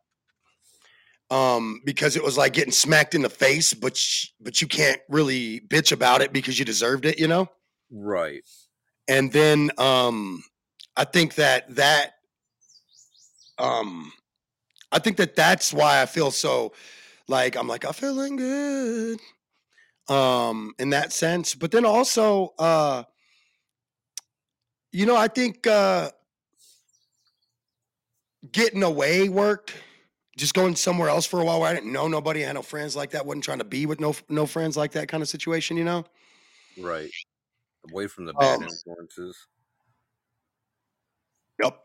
Um, 1.30 1.82
because 1.84 2.16
it 2.16 2.24
was 2.24 2.38
like 2.38 2.54
getting 2.54 2.72
smacked 2.72 3.14
in 3.14 3.20
the 3.20 3.28
face, 3.28 3.74
but 3.74 3.96
sh- 3.96 4.28
but 4.40 4.62
you 4.62 4.66
can't 4.66 5.00
really 5.10 5.60
bitch 5.60 5.92
about 5.92 6.22
it 6.22 6.32
because 6.32 6.58
you 6.58 6.64
deserved 6.64 7.04
it, 7.04 7.18
you 7.18 7.28
know. 7.28 7.50
Right. 7.90 8.42
And 9.08 9.30
then 9.30 9.70
um, 9.76 10.42
I 10.96 11.04
think 11.04 11.34
that 11.34 11.74
that 11.76 12.12
um, 13.58 14.10
I 14.90 14.98
think 14.98 15.18
that 15.18 15.36
that's 15.36 15.72
why 15.72 16.00
I 16.00 16.06
feel 16.06 16.30
so 16.30 16.72
like 17.28 17.56
I'm 17.56 17.68
like 17.68 17.84
I'm 17.84 17.92
feeling 17.92 18.36
good 18.36 19.20
um 20.08 20.72
in 20.78 20.90
that 20.90 21.12
sense 21.12 21.54
but 21.54 21.70
then 21.70 21.84
also 21.84 22.54
uh 22.58 23.02
you 24.92 25.06
know 25.06 25.16
i 25.16 25.28
think 25.28 25.66
uh 25.66 26.10
getting 28.52 28.82
away 28.82 29.28
worked 29.28 29.74
just 30.36 30.54
going 30.54 30.76
somewhere 30.76 31.08
else 31.08 31.26
for 31.26 31.40
a 31.40 31.44
while 31.44 31.60
where 31.60 31.70
i 31.70 31.74
didn't 31.74 31.92
know 31.92 32.08
nobody 32.08 32.42
I 32.42 32.46
had 32.46 32.54
no 32.54 32.62
friends 32.62 32.96
like 32.96 33.10
that 33.10 33.26
wasn't 33.26 33.44
trying 33.44 33.58
to 33.58 33.64
be 33.64 33.86
with 33.86 34.00
no 34.00 34.14
no 34.28 34.46
friends 34.46 34.76
like 34.76 34.92
that 34.92 35.08
kind 35.08 35.22
of 35.22 35.28
situation 35.28 35.76
you 35.76 35.84
know 35.84 36.04
Right. 36.80 37.10
Away 37.90 38.06
from 38.06 38.26
the 38.26 38.34
bad 38.34 38.62
Um, 38.62 38.68
influences. 38.68 39.36
yep 41.60 41.80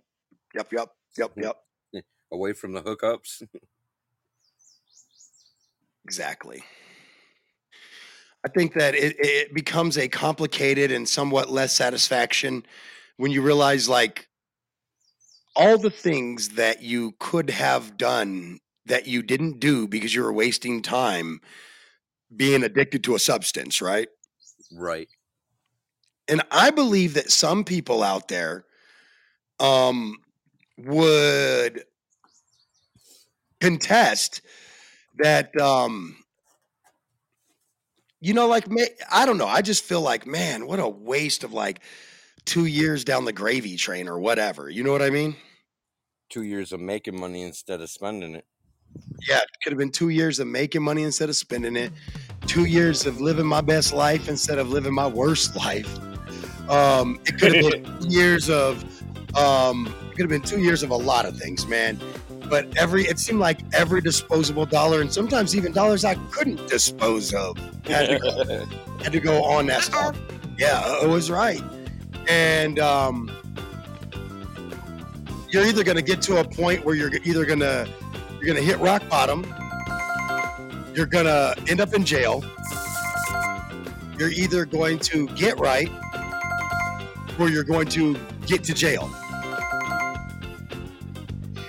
yep 0.54 0.72
yep 0.72 0.90
yep 1.18 1.32
yep 1.38 1.56
Away 2.32 2.54
from 2.54 2.74
the 2.74 2.82
hookups. 2.82 3.48
exactly 6.06 6.64
I 8.46 8.50
think 8.50 8.74
that 8.74 8.96
it, 8.96 9.16
it 9.20 9.54
becomes 9.54 9.98
a 9.98 10.08
complicated 10.08 10.92
and 10.92 11.08
somewhat 11.08 11.50
less 11.50 11.74
satisfaction 11.74 12.66
when 13.18 13.32
you 13.32 13.42
realize 13.42 13.88
like 13.88 14.28
all 15.56 15.78
the 15.78 15.90
things 15.90 16.50
that 16.50 16.82
you 16.82 17.14
could 17.20 17.50
have 17.50 17.98
done 17.98 18.60
that 18.86 19.08
you 19.08 19.22
didn't 19.22 19.60
do 19.60 19.88
because 19.88 20.14
you 20.14 20.24
were 20.24 20.34
wasting 20.34 20.82
time 20.82 21.40
being 22.36 22.64
addicted 22.64 23.04
to 23.04 23.16
a 23.16 23.20
substance, 23.20 23.82
right? 23.82 24.10
Right. 24.72 25.08
And 26.28 26.42
I 26.52 26.72
believe 26.72 27.14
that 27.14 27.32
some 27.32 27.64
people 27.64 28.04
out 28.04 28.28
there 28.28 28.66
um 29.60 30.18
would 30.78 31.84
contest 33.62 34.42
that 35.20 35.56
um 35.62 36.23
you 38.24 38.34
know 38.34 38.48
like 38.48 38.66
I 39.12 39.26
don't 39.26 39.38
know, 39.38 39.48
I 39.48 39.62
just 39.62 39.84
feel 39.84 40.02
like 40.02 40.26
man, 40.26 40.66
what 40.66 40.80
a 40.80 40.88
waste 40.88 41.44
of 41.44 41.52
like 41.52 41.82
2 42.46 42.66
years 42.66 43.04
down 43.04 43.26
the 43.26 43.34
gravy 43.34 43.76
train 43.76 44.08
or 44.08 44.18
whatever. 44.18 44.70
You 44.70 44.84
know 44.84 44.94
what 44.94 45.02
I 45.02 45.10
mean? 45.10 45.36
Two 46.30 46.44
years 46.44 46.72
of 46.72 46.80
making 46.80 47.20
money 47.20 47.42
instead 47.42 47.82
of 47.82 47.90
spending 47.90 48.36
it. 48.36 48.46
Yeah, 49.28 49.40
it 49.40 49.50
could 49.62 49.74
have 49.74 49.78
been 49.78 49.92
2 49.92 50.10
years 50.10 50.40
of 50.40 50.48
making 50.48 50.84
money 50.84 51.04
instead 51.04 51.28
of 51.28 51.36
spending 51.36 51.76
it. 51.76 51.92
2 52.48 52.64
years 52.64 53.06
of 53.06 53.20
living 53.20 53.46
my 53.46 53.62
best 53.62 53.94
life 53.94 54.30
instead 54.30 54.58
of 54.58 54.70
living 54.70 54.94
my 54.94 55.08
worst 55.08 55.56
life. 55.68 56.00
Um 56.70 57.20
it 57.26 57.38
could 57.38 57.56
have 57.56 57.72
been 57.72 57.98
years 58.10 58.50
of 58.50 58.82
um 59.38 59.94
it 60.12 60.16
could 60.16 60.22
have 60.22 60.30
been 60.30 60.42
2 60.42 60.62
years 60.62 60.82
of 60.82 60.92
a 60.92 60.96
lot 60.96 61.26
of 61.26 61.38
things, 61.38 61.68
man. 61.68 62.00
But 62.54 62.78
every 62.78 63.06
it 63.06 63.18
seemed 63.18 63.40
like 63.40 63.62
every 63.74 64.00
disposable 64.00 64.68
dollar 64.68 65.02
and 65.02 65.12
sometimes 65.12 65.56
even 65.56 65.72
dollars 65.72 66.06
I 66.06 66.14
couldn't 66.30 66.68
dispose 66.68 67.34
of 67.34 67.58
had 67.84 68.10
to 68.10 68.20
go, 68.20 68.44
had 69.04 69.12
to 69.12 69.20
go 69.20 69.44
on 69.44 69.66
that 69.66 69.82
stuff. 69.82 70.16
Yeah, 70.60 71.02
it 71.02 71.10
was 71.10 71.32
right. 71.32 71.64
And 72.30 72.78
um 72.78 73.32
you're 75.50 75.66
either 75.66 75.84
going 75.84 75.98
to 75.98 76.04
get 76.04 76.22
to 76.24 76.42
a 76.42 76.44
point 76.44 76.86
where 76.86 76.94
you're 76.94 77.10
either 77.24 77.44
going 77.44 77.62
to 77.62 77.90
you're 78.34 78.46
going 78.46 78.56
to 78.56 78.62
hit 78.62 78.78
rock 78.78 79.02
bottom 79.10 79.44
you're 80.94 81.08
going 81.08 81.26
to 81.26 81.56
end 81.68 81.82
up 81.82 81.96
in 81.96 82.06
jail 82.06 82.44
you're 84.20 84.30
either 84.30 84.64
going 84.64 85.00
to 85.00 85.26
get 85.30 85.60
right 85.60 85.90
or 87.40 87.50
you're 87.50 87.64
going 87.64 87.88
to 87.88 88.16
get 88.46 88.64
to 88.64 88.76
jail 88.76 89.12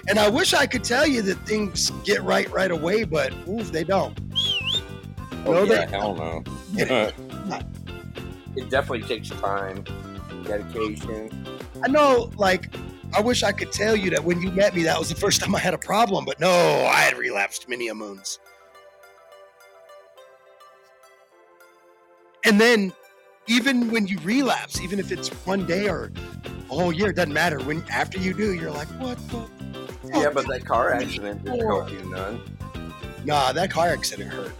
and 0.09 0.19
i 0.19 0.29
wish 0.29 0.53
i 0.55 0.67
could 0.67 0.85
tell 0.85 1.07
you 1.07 1.23
that 1.23 1.37
things 1.47 1.90
get 2.05 2.23
right 2.23 2.51
right 2.53 2.71
away 2.71 3.05
but 3.05 3.33
oof 3.49 3.71
they 3.73 3.85
don't 3.85 4.19
Oh, 5.47 5.53
No, 5.53 5.62
yeah, 5.64 5.85
they- 5.85 5.90
hell 5.90 6.14
no. 6.14 6.43
it 8.57 8.71
definitely 8.71 9.03
takes 9.03 9.29
time, 9.29 9.85
dedication. 10.45 11.47
I 11.83 11.88
know, 11.88 12.31
like, 12.38 12.75
I 13.14 13.21
wish 13.21 13.43
I 13.43 13.53
could 13.53 13.71
tell 13.71 13.95
you 13.95 14.09
that 14.11 14.25
when 14.25 14.40
you 14.40 14.51
met 14.51 14.75
me, 14.75 14.85
that 14.85 14.99
was 14.99 15.11
the 15.11 15.14
first 15.17 15.43
time 15.43 15.55
I 15.55 15.59
had 15.59 15.75
a 15.75 15.79
problem, 15.79 16.25
but 16.25 16.40
no, 16.40 16.49
I 16.51 17.01
had 17.01 17.19
relapsed 17.19 17.69
many 17.69 17.88
a 17.88 17.95
moons. 17.95 18.38
And 22.47 22.59
then, 22.59 22.93
even 23.47 23.90
when 23.90 24.07
you 24.07 24.19
relapse, 24.21 24.81
even 24.81 24.99
if 24.99 25.12
it's 25.12 25.29
one 25.47 25.67
day 25.67 25.90
or 25.90 26.11
a 26.71 26.75
whole 26.75 26.90
year, 26.93 27.11
it 27.11 27.17
doesn't 27.17 27.35
matter. 27.35 27.59
When 27.61 27.85
after 27.90 28.19
you 28.19 28.33
do, 28.33 28.55
you're 28.55 28.71
like, 28.71 28.88
what 28.99 29.19
the? 29.29 29.47
Yeah, 30.12 30.31
but 30.31 30.47
that 30.49 30.64
car 30.64 30.93
accident 30.93 31.45
didn't 31.45 31.61
help 31.61 31.90
you 31.90 32.03
none. 32.11 32.40
Nah, 33.25 33.53
that 33.53 33.71
car 33.71 33.88
accident 33.88 34.33
hurt. 34.33 34.53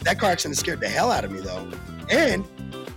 That 0.00 0.18
car 0.18 0.30
accident 0.30 0.58
scared 0.58 0.80
the 0.80 0.88
hell 0.88 1.10
out 1.10 1.24
of 1.24 1.32
me, 1.32 1.40
though, 1.40 1.70
and 2.10 2.44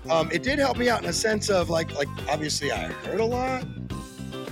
um, 0.10 0.30
it 0.32 0.44
did 0.44 0.60
help 0.60 0.78
me 0.78 0.90
out 0.90 1.04
in 1.04 1.10
a 1.10 1.14
sense 1.14 1.50
of 1.50 1.70
like, 1.70 1.94
like 1.96 2.08
obviously 2.30 2.72
I 2.72 2.88
hurt 2.88 3.20
a 3.20 3.26
lot, 3.26 3.66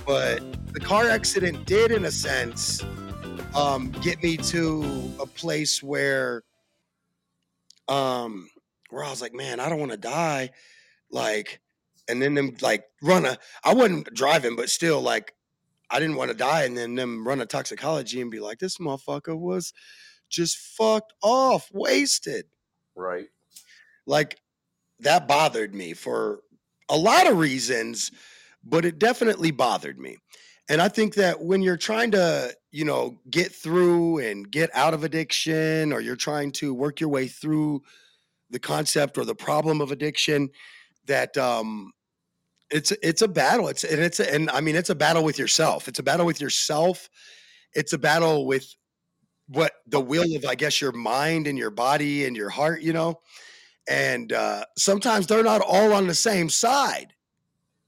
but 0.06 0.40
the 0.72 0.80
car 0.80 1.08
accident 1.08 1.66
did, 1.66 1.90
in 1.90 2.04
a 2.04 2.10
sense, 2.10 2.82
um, 3.54 3.90
get 4.02 4.22
me 4.22 4.36
to 4.36 5.12
a 5.20 5.26
place 5.26 5.82
where, 5.82 6.42
um, 7.88 8.48
where 8.90 9.04
I 9.04 9.10
was 9.10 9.20
like, 9.20 9.34
man, 9.34 9.60
I 9.60 9.68
don't 9.68 9.80
want 9.80 9.92
to 9.92 9.98
die, 9.98 10.50
like, 11.10 11.60
and 12.08 12.20
then 12.20 12.34
them 12.34 12.56
like 12.60 12.84
run 13.02 13.24
a. 13.26 13.38
I 13.64 13.74
wasn't 13.74 14.12
driving, 14.14 14.56
but 14.56 14.70
still, 14.70 15.00
like, 15.00 15.34
I 15.90 15.98
didn't 15.98 16.16
want 16.16 16.30
to 16.30 16.36
die, 16.36 16.64
and 16.64 16.76
then 16.76 16.94
them 16.94 17.26
run 17.26 17.40
a 17.40 17.46
toxicology 17.46 18.20
and 18.20 18.30
be 18.30 18.40
like, 18.40 18.58
this 18.58 18.78
motherfucker 18.78 19.38
was 19.38 19.72
just 20.28 20.56
fucked 20.56 21.12
off, 21.22 21.68
wasted. 21.72 22.46
Right. 22.94 23.26
Like 24.06 24.38
that 25.00 25.26
bothered 25.26 25.74
me 25.74 25.94
for 25.94 26.40
a 26.88 26.96
lot 26.96 27.28
of 27.28 27.38
reasons, 27.38 28.10
but 28.64 28.84
it 28.84 28.98
definitely 28.98 29.50
bothered 29.50 29.98
me. 29.98 30.16
And 30.68 30.80
I 30.80 30.88
think 30.88 31.14
that 31.14 31.42
when 31.42 31.62
you're 31.62 31.76
trying 31.76 32.12
to, 32.12 32.54
you 32.70 32.84
know, 32.84 33.18
get 33.28 33.52
through 33.52 34.18
and 34.18 34.48
get 34.48 34.70
out 34.74 34.94
of 34.94 35.02
addiction, 35.02 35.92
or 35.92 36.00
you're 36.00 36.14
trying 36.14 36.52
to 36.52 36.72
work 36.72 37.00
your 37.00 37.08
way 37.08 37.26
through 37.26 37.82
the 38.50 38.60
concept 38.60 39.18
or 39.18 39.24
the 39.24 39.34
problem 39.34 39.80
of 39.80 39.90
addiction, 39.90 40.48
that 41.06 41.36
um, 41.36 41.92
it's 42.70 42.92
it's 43.02 43.22
a 43.22 43.28
battle. 43.28 43.68
It's 43.68 43.84
and 43.84 44.00
it's 44.00 44.20
a, 44.20 44.32
and 44.32 44.50
I 44.50 44.60
mean 44.60 44.76
it's 44.76 44.90
a 44.90 44.94
battle 44.94 45.24
with 45.24 45.38
yourself. 45.38 45.88
It's 45.88 45.98
a 45.98 46.02
battle 46.02 46.26
with 46.26 46.40
yourself. 46.40 47.08
It's 47.74 47.92
a 47.92 47.98
battle 47.98 48.46
with 48.46 48.74
what 49.48 49.72
the 49.86 50.00
will 50.00 50.36
of 50.36 50.44
I 50.44 50.54
guess 50.54 50.80
your 50.80 50.92
mind 50.92 51.46
and 51.46 51.58
your 51.58 51.70
body 51.70 52.24
and 52.24 52.36
your 52.36 52.50
heart. 52.50 52.82
You 52.82 52.92
know, 52.92 53.20
and 53.88 54.32
uh, 54.32 54.64
sometimes 54.78 55.26
they're 55.26 55.42
not 55.42 55.62
all 55.66 55.92
on 55.92 56.06
the 56.06 56.14
same 56.14 56.48
side. 56.48 57.12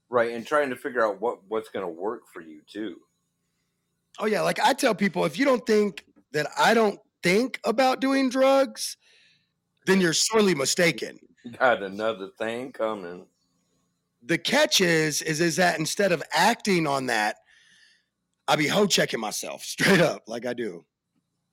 Right, 0.09 0.33
and 0.33 0.45
trying 0.45 0.69
to 0.69 0.75
figure 0.75 1.05
out 1.05 1.21
what 1.21 1.39
what's 1.47 1.69
going 1.69 1.85
to 1.85 1.91
work 1.91 2.21
for 2.31 2.41
you 2.41 2.61
too. 2.67 2.97
Oh 4.19 4.25
yeah, 4.25 4.41
like 4.41 4.59
I 4.59 4.73
tell 4.73 4.93
people, 4.93 5.25
if 5.25 5.39
you 5.39 5.45
don't 5.45 5.65
think 5.65 6.05
that 6.33 6.47
I 6.57 6.73
don't 6.73 6.99
think 7.23 7.59
about 7.63 8.01
doing 8.01 8.29
drugs, 8.29 8.97
then 9.85 10.01
you're 10.01 10.13
sorely 10.13 10.53
mistaken. 10.53 11.19
Got 11.59 11.83
another 11.83 12.29
thing 12.37 12.71
coming. 12.71 13.25
The 14.25 14.37
catch 14.37 14.81
is, 14.81 15.21
is, 15.21 15.41
is 15.41 15.57
that 15.57 15.79
instead 15.79 16.11
of 16.11 16.23
acting 16.33 16.87
on 16.87 17.07
that, 17.07 17.37
I 18.47 18.55
be 18.55 18.67
hoe 18.67 18.87
checking 18.87 19.19
myself 19.19 19.63
straight 19.63 20.01
up, 20.01 20.23
like 20.27 20.45
I 20.45 20.53
do. 20.53 20.85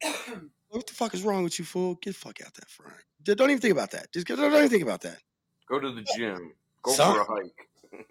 what 0.69 0.87
the 0.87 0.95
fuck 0.95 1.15
is 1.15 1.23
wrong 1.23 1.45
with 1.45 1.59
you, 1.59 1.65
fool? 1.65 1.97
Get 2.03 2.15
the 2.15 2.21
fuck 2.21 2.41
out 2.45 2.55
that 2.55 2.69
front. 2.69 2.95
Don't 3.25 3.51
even 3.51 3.61
think 3.61 3.73
about 3.73 3.91
that. 3.91 4.13
Just 4.13 4.27
don't 4.27 4.39
even 4.39 4.69
think 4.69 4.83
about 4.83 5.03
that. 5.03 5.19
Go 5.69 5.79
to 5.79 5.93
the 5.93 6.05
gym. 6.17 6.53
Go 6.83 6.93
Son. 6.93 7.15
for 7.15 7.21
a 7.21 7.43
hike. 7.43 8.07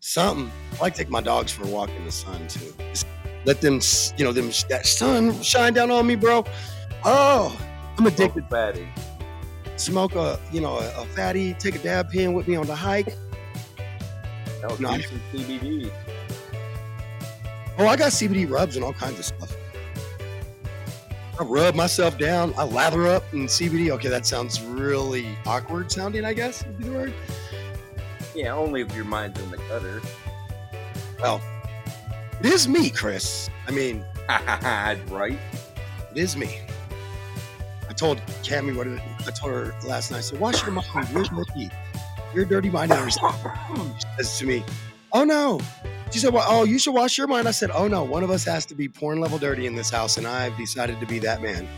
Something. 0.00 0.50
I 0.74 0.82
like 0.82 0.94
to 0.94 0.98
take 0.98 1.10
my 1.10 1.20
dogs 1.20 1.52
for 1.52 1.64
a 1.64 1.66
walk 1.66 1.90
in 1.90 2.04
the 2.04 2.12
sun 2.12 2.46
too. 2.48 2.72
Just 2.90 3.06
let 3.44 3.60
them, 3.60 3.80
you 4.16 4.24
know, 4.24 4.32
them 4.32 4.50
that 4.68 4.86
sun 4.86 5.40
shine 5.42 5.74
down 5.74 5.90
on 5.90 6.06
me, 6.06 6.14
bro. 6.14 6.44
Oh, 7.04 7.56
I'm 7.96 8.06
addicted. 8.06 8.46
Smoke 8.48 8.50
fatty. 8.50 8.88
Smoke 9.76 10.14
a, 10.14 10.40
you 10.52 10.60
know, 10.60 10.78
a, 10.78 11.02
a 11.02 11.04
fatty. 11.06 11.54
Take 11.54 11.74
a 11.74 11.78
dab 11.78 12.10
pen 12.10 12.32
with 12.32 12.46
me 12.46 12.56
on 12.56 12.66
the 12.66 12.76
hike. 12.76 13.14
That'll 14.60 14.80
No, 14.80 14.90
CBD. 14.90 15.90
Oh, 17.78 17.86
I 17.86 17.96
got 17.96 18.10
CBD 18.10 18.50
rubs 18.50 18.76
and 18.76 18.84
all 18.84 18.92
kinds 18.92 19.18
of 19.18 19.24
stuff. 19.24 19.56
I 21.38 21.44
rub 21.44 21.76
myself 21.76 22.18
down. 22.18 22.52
I 22.58 22.64
lather 22.64 23.06
up 23.06 23.22
in 23.32 23.46
CBD. 23.46 23.90
Okay, 23.90 24.08
that 24.08 24.26
sounds 24.26 24.60
really 24.60 25.28
awkward 25.46 25.92
sounding. 25.92 26.24
I 26.24 26.32
guess 26.32 26.66
would 26.66 26.78
be 26.78 26.84
the 26.84 26.92
word. 26.92 27.14
Yeah, 28.34 28.54
only 28.54 28.80
if 28.80 28.94
your 28.94 29.04
mind's 29.04 29.40
in 29.40 29.50
the 29.50 29.58
gutter. 29.68 30.02
Well, 31.20 31.40
it 32.40 32.46
is 32.46 32.66
me, 32.66 32.90
Chris. 32.90 33.48
I 33.68 33.70
mean, 33.70 34.04
right? 34.28 35.38
It 36.10 36.16
is 36.16 36.36
me. 36.36 36.58
I 37.88 37.92
told 37.92 38.18
Cammy 38.42 38.76
what 38.76 38.86
it, 38.88 39.00
I 39.26 39.30
told 39.30 39.52
her 39.52 39.74
last 39.86 40.10
night. 40.10 40.18
I 40.18 40.20
said, 40.22 40.40
"Wash 40.40 40.62
your 40.62 40.72
mind. 40.72 40.86
You're 41.12 41.24
dirty. 41.24 41.44
You're 41.56 41.70
a 42.34 42.44
dirty 42.44 42.70
mind." 42.70 42.92
She 42.92 43.20
says 44.16 44.38
to 44.38 44.46
me, 44.46 44.64
"Oh 45.12 45.24
no." 45.24 45.60
She 46.10 46.18
said, 46.18 46.32
"Well, 46.32 46.44
oh, 46.48 46.64
you 46.64 46.78
should 46.78 46.94
wash 46.94 47.18
your 47.18 47.26
mind." 47.26 47.46
I 47.48 47.50
said, 47.50 47.70
"Oh 47.72 47.86
no, 47.88 48.02
one 48.02 48.22
of 48.22 48.30
us 48.30 48.44
has 48.44 48.64
to 48.66 48.74
be 48.74 48.88
porn 48.88 49.20
level 49.20 49.38
dirty 49.38 49.66
in 49.66 49.74
this 49.74 49.90
house, 49.90 50.16
and 50.16 50.26
I've 50.26 50.56
decided 50.56 51.00
to 51.00 51.06
be 51.06 51.18
that 51.20 51.42
man." 51.42 51.68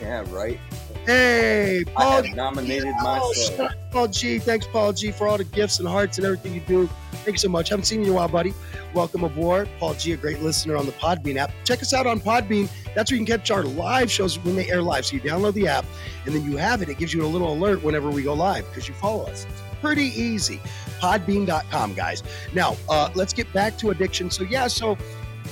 Yeah, 0.00 0.24
right. 0.30 0.58
Hey, 1.06 1.82
I 1.96 2.02
Paul. 2.02 2.22
have 2.22 2.34
nominated 2.34 2.92
Oh, 3.00 3.28
myself. 3.28 3.72
Paul 3.92 4.08
G. 4.08 4.40
Thanks, 4.40 4.66
Paul 4.66 4.92
G, 4.92 5.12
for 5.12 5.28
all 5.28 5.38
the 5.38 5.44
gifts 5.44 5.78
and 5.78 5.86
hearts 5.88 6.18
and 6.18 6.26
everything 6.26 6.52
you 6.52 6.60
do. 6.62 6.88
Thank 7.24 7.34
you 7.34 7.38
so 7.38 7.48
much. 7.48 7.68
Haven't 7.68 7.84
seen 7.84 8.00
you 8.00 8.06
in 8.06 8.12
a 8.12 8.14
while, 8.14 8.26
buddy. 8.28 8.52
Welcome 8.92 9.22
aboard. 9.22 9.68
Paul 9.78 9.94
G, 9.94 10.12
a 10.12 10.16
great 10.16 10.42
listener 10.42 10.76
on 10.76 10.84
the 10.84 10.92
Podbean 10.92 11.36
app. 11.36 11.52
Check 11.64 11.80
us 11.80 11.94
out 11.94 12.06
on 12.08 12.18
Podbean. 12.20 12.68
That's 12.96 13.10
where 13.12 13.20
you 13.20 13.24
can 13.24 13.38
catch 13.38 13.52
our 13.52 13.62
live 13.62 14.10
shows 14.10 14.36
when 14.40 14.56
they 14.56 14.68
air 14.68 14.82
live. 14.82 15.06
So 15.06 15.14
you 15.14 15.20
download 15.22 15.54
the 15.54 15.68
app 15.68 15.84
and 16.24 16.34
then 16.34 16.44
you 16.44 16.56
have 16.56 16.82
it. 16.82 16.88
It 16.88 16.98
gives 16.98 17.14
you 17.14 17.24
a 17.24 17.26
little 17.28 17.52
alert 17.52 17.84
whenever 17.84 18.10
we 18.10 18.24
go 18.24 18.34
live 18.34 18.66
because 18.68 18.88
you 18.88 18.94
follow 18.94 19.26
us. 19.26 19.46
Pretty 19.80 20.06
easy. 20.20 20.60
Podbean.com, 21.00 21.94
guys. 21.94 22.22
Now, 22.54 22.76
uh, 22.88 23.10
let's 23.14 23.32
get 23.32 23.52
back 23.52 23.76
to 23.78 23.90
addiction. 23.90 24.30
So, 24.30 24.44
yeah, 24.44 24.66
so 24.66 24.96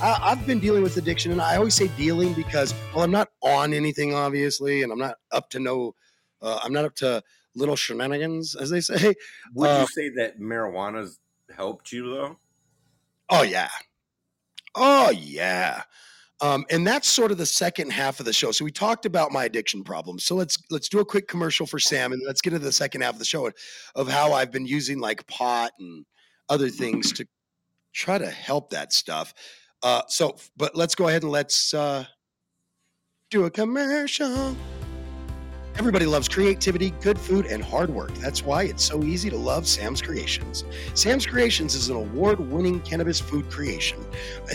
I, 0.01 0.19
I've 0.21 0.45
been 0.47 0.59
dealing 0.59 0.83
with 0.83 0.97
addiction, 0.97 1.31
and 1.31 1.41
I 1.41 1.55
always 1.57 1.75
say 1.75 1.87
dealing 1.89 2.33
because, 2.33 2.73
well, 2.93 3.03
I'm 3.03 3.11
not 3.11 3.29
on 3.41 3.73
anything, 3.73 4.13
obviously, 4.13 4.83
and 4.83 4.91
I'm 4.91 4.99
not 4.99 5.15
up 5.31 5.49
to 5.51 5.59
no 5.59 5.95
Uh, 6.41 6.59
I'm 6.63 6.73
not 6.73 6.85
up 6.85 6.95
to 6.95 7.23
little 7.55 7.75
shenanigans, 7.77 8.55
as 8.55 8.69
they 8.69 8.81
say. 8.81 9.15
Would 9.53 9.69
Uh, 9.69 9.79
you 9.81 9.87
say 9.87 10.09
that 10.17 10.39
marijuana's 10.39 11.19
helped 11.55 11.91
you 11.91 12.09
though? 12.13 12.37
Oh 13.29 13.43
yeah. 13.43 13.69
Oh 14.75 15.09
yeah. 15.11 15.83
Um, 16.41 16.65
and 16.69 16.85
that's 16.85 17.07
sort 17.07 17.31
of 17.31 17.37
the 17.37 17.45
second 17.45 17.91
half 17.91 18.19
of 18.19 18.25
the 18.25 18.33
show. 18.33 18.51
So 18.51 18.65
we 18.65 18.71
talked 18.71 19.05
about 19.05 19.31
my 19.31 19.45
addiction 19.45 19.83
problems. 19.83 20.25
So 20.25 20.35
let's 20.35 20.57
let's 20.69 20.89
do 20.89 20.99
a 20.99 21.05
quick 21.05 21.27
commercial 21.27 21.65
for 21.65 21.79
Sam, 21.79 22.11
and 22.11 22.21
let's 22.25 22.41
get 22.41 22.53
into 22.53 22.65
the 22.65 22.73
second 22.73 23.01
half 23.01 23.13
of 23.13 23.19
the 23.19 23.25
show 23.25 23.49
of 23.95 24.09
how 24.09 24.33
I've 24.33 24.51
been 24.51 24.65
using 24.65 24.99
like 24.99 25.25
pot 25.27 25.71
and 25.79 26.05
other 26.49 26.69
things 26.69 27.13
to 27.13 27.25
try 27.93 28.17
to 28.17 28.29
help 28.29 28.71
that 28.71 28.91
stuff. 28.91 29.33
Uh, 29.81 30.01
so, 30.07 30.35
but 30.57 30.75
let's 30.75 30.95
go 30.95 31.07
ahead 31.07 31.23
and 31.23 31.31
let's 31.31 31.73
uh, 31.73 32.05
do 33.29 33.45
a 33.45 33.49
commercial. 33.49 34.55
Everybody 35.77 36.05
loves 36.05 36.29
creativity, 36.29 36.91
good 37.01 37.19
food, 37.19 37.47
and 37.47 37.61
hard 37.61 37.89
work. 37.89 38.13
That's 38.15 38.41
why 38.41 38.63
it's 38.63 38.81
so 38.81 39.03
easy 39.03 39.29
to 39.29 39.35
love 39.35 39.67
Sam's 39.67 40.01
Creations. 40.01 40.63
Sam's 40.93 41.25
Creations 41.25 41.75
is 41.75 41.89
an 41.89 41.97
award 41.97 42.39
winning 42.39 42.79
cannabis 42.79 43.19
food 43.19 43.49
creation. 43.49 43.99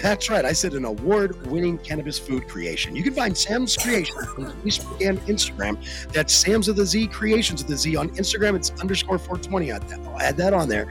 That's 0.03 0.31
right, 0.31 0.47
I 0.47 0.53
said 0.53 0.73
an 0.73 0.87
award 0.87 1.47
winning 1.49 1.77
cannabis 1.77 2.19
food 2.19 2.49
creation. 2.49 2.97
You 2.97 3.03
can 3.03 3.13
find 3.13 3.37
Sam's 3.37 3.77
Creations 3.77 4.29
on 4.39 4.47
Facebook 4.63 5.07
and 5.07 5.21
Instagram. 5.27 5.77
That's 6.11 6.35
Sam's 6.35 6.69
of 6.69 6.77
the 6.77 6.87
Z 6.87 7.09
Creations 7.09 7.61
of 7.61 7.69
the 7.69 7.77
Z 7.77 7.97
on 7.97 8.09
Instagram. 8.11 8.57
It's 8.57 8.71
underscore 8.81 9.19
420. 9.19 9.73
I'll 9.73 10.21
add 10.21 10.39
that 10.39 10.55
on 10.55 10.71
there. 10.71 10.91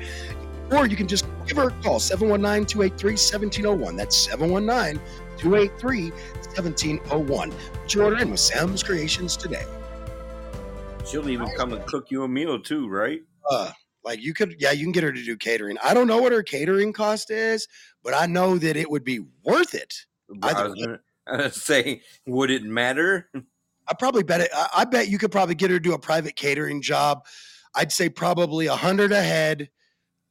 Or 0.72 0.86
you 0.86 0.96
can 0.96 1.08
just 1.08 1.26
give 1.48 1.58
her 1.58 1.70
a 1.70 1.82
call 1.82 2.00
719 2.00 2.68
283 2.68 3.14
1701. 3.14 3.96
That's 3.96 4.16
719 4.16 5.02
283 5.38 6.12
1701. 6.12 7.52
Put 7.52 7.94
your 7.96 8.04
order 8.04 8.20
in 8.20 8.30
with 8.30 8.40
Sam's 8.40 8.84
Creations 8.84 9.36
today. 9.36 9.66
She'll 11.10 11.30
even 11.30 11.48
come 11.58 11.74
and 11.74 11.86
cook 11.88 12.08
you 12.12 12.24
a 12.24 12.28
meal 12.28 12.60
too, 12.60 12.88
right? 12.88 13.22
uh 13.50 13.72
like 14.04 14.22
you 14.22 14.34
could 14.34 14.56
yeah 14.60 14.72
you 14.72 14.86
can 14.86 14.92
get 14.92 15.04
her 15.04 15.12
to 15.12 15.24
do 15.24 15.36
catering 15.36 15.78
i 15.84 15.94
don't 15.94 16.08
know 16.08 16.22
what 16.22 16.32
her 16.32 16.44
catering 16.44 16.94
cost 16.94 17.32
is 17.32 17.68
but 18.04 18.14
i 18.14 18.26
know 18.26 18.58
that 18.58 18.78
it 18.78 18.90
would 18.90 19.04
be 19.04 19.20
worth 19.44 19.74
it 19.74 19.94
I 20.44 20.64
was 20.68 21.00
gonna, 21.28 21.52
say, 21.52 22.02
would 22.28 22.52
it 22.52 22.64
matter? 22.64 23.30
i 23.88 23.94
probably 23.94 24.24
bet 24.24 24.42
it 24.42 24.50
I, 24.54 24.70
I 24.78 24.86
bet 24.86 25.10
you 25.10 25.18
could 25.18 25.32
probably 25.32 25.56
get 25.56 25.72
her 25.72 25.78
to 25.78 25.84
do 25.84 25.94
a 25.94 26.00
private 26.00 26.36
catering 26.36 26.82
job 26.82 27.26
i'd 27.76 27.92
say 27.92 28.10
probably 28.10 28.68
a 28.68 28.76
hundred 28.76 29.12
a 29.12 29.22
head 29.22 29.70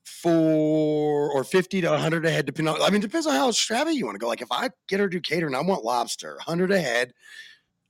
for 0.04 1.30
or 1.32 1.44
50 1.44 1.82
to 1.82 1.90
100 1.90 2.24
a 2.24 2.30
head 2.30 2.46
depending 2.46 2.74
on 2.74 2.80
i 2.82 2.90
mean 2.90 3.00
depends 3.00 3.26
on 3.26 3.34
how 3.34 3.48
extravagant 3.48 3.96
you 3.96 4.06
want 4.06 4.14
to 4.14 4.20
go 4.20 4.28
like 4.28 4.42
if 4.42 4.50
i 4.50 4.70
get 4.88 5.00
her 5.00 5.08
to 5.08 5.16
do 5.16 5.20
catering 5.20 5.54
i 5.54 5.60
want 5.60 5.84
lobster 5.84 6.34
100 6.36 6.70
a 6.70 6.80
head 6.80 7.12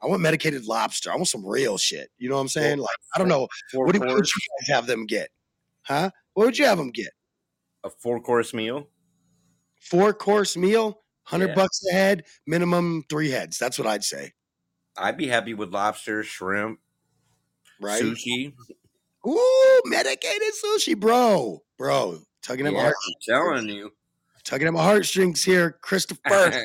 i 0.02 0.06
want 0.06 0.20
medicated 0.22 0.64
lobster 0.66 1.10
i 1.10 1.14
want 1.14 1.28
some 1.28 1.44
real 1.46 1.76
shit 1.78 2.10
you 2.18 2.28
know 2.28 2.34
what 2.36 2.40
i'm 2.42 2.48
saying 2.48 2.78
like 2.78 2.96
i 3.14 3.18
don't 3.18 3.28
know 3.28 3.46
Four 3.72 3.86
what, 3.86 3.92
do- 3.94 4.00
what 4.00 4.14
would 4.14 4.26
you 4.26 4.72
have 4.74 4.86
them 4.86 5.06
get 5.06 5.28
huh 5.82 6.10
what 6.34 6.46
would 6.46 6.58
you 6.58 6.64
have 6.66 6.78
them 6.78 6.90
get 6.90 7.10
a 7.84 7.90
four 7.90 8.20
course 8.20 8.52
meal. 8.52 8.88
four 9.80 10.12
course 10.12 10.56
meal, 10.56 11.00
hundred 11.22 11.48
Yeah. 11.50 11.54
bucks 11.54 11.80
a 11.90 11.92
head, 11.94 12.24
minimum 12.46 13.04
three 13.08 13.30
heads. 13.30 13.56
That's 13.56 13.78
what 13.78 13.86
I'd 13.86 14.02
say. 14.02 14.32
I'd 14.96 15.16
be 15.16 15.28
happy 15.28 15.54
with 15.54 15.72
lobster, 15.72 16.24
shrimp, 16.24 16.80
Right? 17.80 18.02
sushi. 18.02 18.52
Ooh, 19.26 19.82
medicated 19.84 20.52
sushi, 20.64 20.98
bro, 20.98 21.62
bro, 21.78 22.18
tugging 22.42 22.66
at 22.66 22.72
my 22.72 22.80
heart, 22.80 22.94
I'm 23.06 23.14
telling 23.22 23.68
you. 23.68 23.92
tugging 24.42 24.66
at 24.66 24.74
my 24.74 24.82
heartstrings 24.82 25.44
here, 25.44 25.78
Christopher. 25.80 26.20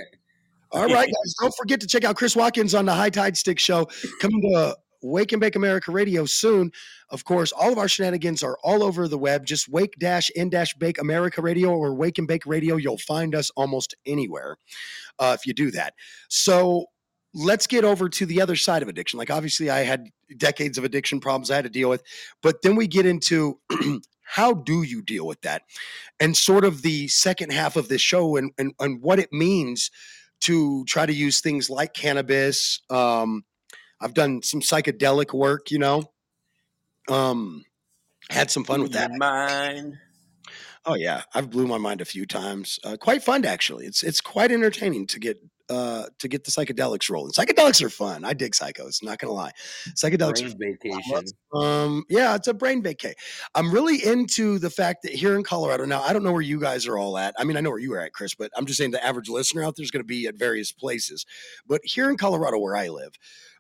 All 0.74 0.88
right, 0.88 1.08
guys, 1.08 1.34
don't 1.40 1.54
forget 1.56 1.80
to 1.82 1.88
check 1.88 2.04
out 2.04 2.16
Chris 2.16 2.36
Watkins 2.36 2.74
on 2.74 2.86
the 2.88 2.94
High 2.94 3.12
Tide 3.12 3.38
Stick 3.38 3.60
Show 3.60 3.86
coming 4.20 4.42
to 4.42 4.76
Wake 5.04 5.32
and 5.32 5.40
Bake 5.40 5.56
America 5.56 5.92
Radio 5.92 6.26
soon. 6.26 6.72
Of 7.12 7.26
course, 7.26 7.52
all 7.52 7.72
of 7.72 7.78
our 7.78 7.88
shenanigans 7.88 8.42
are 8.42 8.58
all 8.64 8.82
over 8.82 9.08
the 9.08 9.18
web. 9.18 9.46
Just 9.46 9.70
Wake 9.70 9.94
Dash 10.00 10.32
in 10.32 10.50
Dash 10.50 10.74
Bake 10.74 11.00
America 11.00 11.44
Radio 11.44 11.70
or 11.70 11.94
Wake 11.94 12.18
and 12.18 12.28
Bake 12.28 12.48
Radio. 12.48 12.76
You'll 12.78 12.98
find 12.98 13.36
us 13.36 13.52
almost 13.52 13.94
anywhere 14.08 14.58
uh, 15.20 15.38
if 15.40 15.46
you 15.46 15.54
do 15.54 15.70
that. 15.72 15.94
So 16.28 16.88
let's 17.36 17.68
get 17.68 17.84
over 17.84 18.10
to 18.10 18.26
the 18.26 18.42
other 18.42 18.56
side 18.56 18.82
of 18.82 18.88
addiction. 18.88 19.20
Like, 19.20 19.30
obviously, 19.30 19.70
I 19.70 19.82
had 19.82 20.10
decades 20.38 20.80
of 20.80 20.86
addiction 20.86 21.20
problems 21.20 21.52
I 21.52 21.56
had 21.56 21.66
to 21.66 21.70
deal 21.70 21.90
with, 21.90 22.02
but 22.42 22.64
then 22.64 22.76
we 22.76 22.88
get 22.88 23.06
into 23.06 23.60
how 24.24 24.54
do 24.54 24.82
you 24.82 25.04
deal 25.04 25.28
with 25.28 25.42
that 25.42 25.62
and 26.20 26.36
sort 26.36 26.66
of 26.66 26.82
the 26.82 27.08
second 27.10 27.52
half 27.52 27.76
of 27.76 27.90
this 27.90 28.02
show 28.02 28.38
and, 28.38 28.52
and, 28.58 28.74
and 28.80 29.04
what 29.04 29.20
it 29.20 29.32
means 29.32 29.92
to 30.44 30.84
try 30.86 31.06
to 31.06 31.14
use 31.14 31.42
things 31.42 31.70
like 31.70 31.94
cannabis. 31.94 32.82
Um, 32.90 33.44
I've 34.02 34.14
done 34.14 34.42
some 34.42 34.62
psychedelic 34.62 35.34
work, 35.34 35.72
you 35.72 35.80
know. 35.80 36.04
Um, 37.10 37.64
had 38.30 38.52
some 38.52 38.64
fun 38.64 38.82
with 38.82 38.94
that. 38.94 39.12
Mind. 39.12 39.98
Oh 40.86 40.96
yeah, 40.96 41.24
I've 41.34 41.50
blew 41.50 41.66
my 41.68 41.78
mind 41.78 42.02
a 42.02 42.06
few 42.06 42.26
times. 42.26 42.80
Uh, 42.84 42.98
quite 42.98 43.24
fun 43.24 43.46
actually. 43.46 43.86
It's 43.86 44.04
it's 44.04 44.22
quite 44.22 44.52
entertaining 44.52 45.08
to 45.08 45.20
get 45.20 45.42
uh 45.74 46.06
to 46.20 46.28
get 46.28 46.44
the 46.44 46.52
psychedelics 46.52 47.10
rolling. 47.10 47.32
Psychedelics 47.32 47.82
are 47.84 47.90
fun. 47.90 48.24
I 48.24 48.34
dig 48.34 48.54
psychos. 48.54 49.04
Not 49.04 49.20
gonna 49.20 49.34
lie, 49.34 49.52
psychedelics. 49.96 50.46
are 50.46 50.56
Brain 50.56 50.78
vacation. 50.82 51.26
um, 51.54 52.04
yeah, 52.10 52.36
it's 52.36 52.48
a 52.48 52.54
brain 52.54 52.84
vacay. 52.84 53.14
I'm 53.56 53.72
really 53.72 54.04
into 54.06 54.60
the 54.60 54.70
fact 54.70 55.04
that 55.04 55.14
here 55.14 55.36
in 55.36 55.44
Colorado 55.44 55.86
now, 55.86 56.02
I 56.02 56.14
don't 56.14 56.24
know 56.24 56.32
where 56.32 56.42
you 56.42 56.60
guys 56.60 56.88
are 56.88 56.98
all 56.98 57.18
at. 57.18 57.34
I 57.38 57.44
mean, 57.44 57.58
I 57.58 57.62
know 57.62 57.72
where 57.72 57.80
you 57.80 57.94
are 57.94 58.00
at, 58.00 58.14
Chris, 58.14 58.36
but 58.36 58.52
I'm 58.56 58.66
just 58.66 58.78
saying 58.78 58.92
the 58.92 59.04
average 59.04 59.30
listener 59.30 59.64
out 59.64 59.76
there 59.76 59.84
is 59.84 59.92
going 59.92 60.04
to 60.04 60.08
be 60.08 60.28
at 60.28 60.36
various 60.36 60.72
places. 60.72 61.26
But 61.68 61.82
here 61.84 62.10
in 62.10 62.18
Colorado, 62.18 62.60
where 62.60 62.76
I 62.76 62.90
live, 62.90 63.14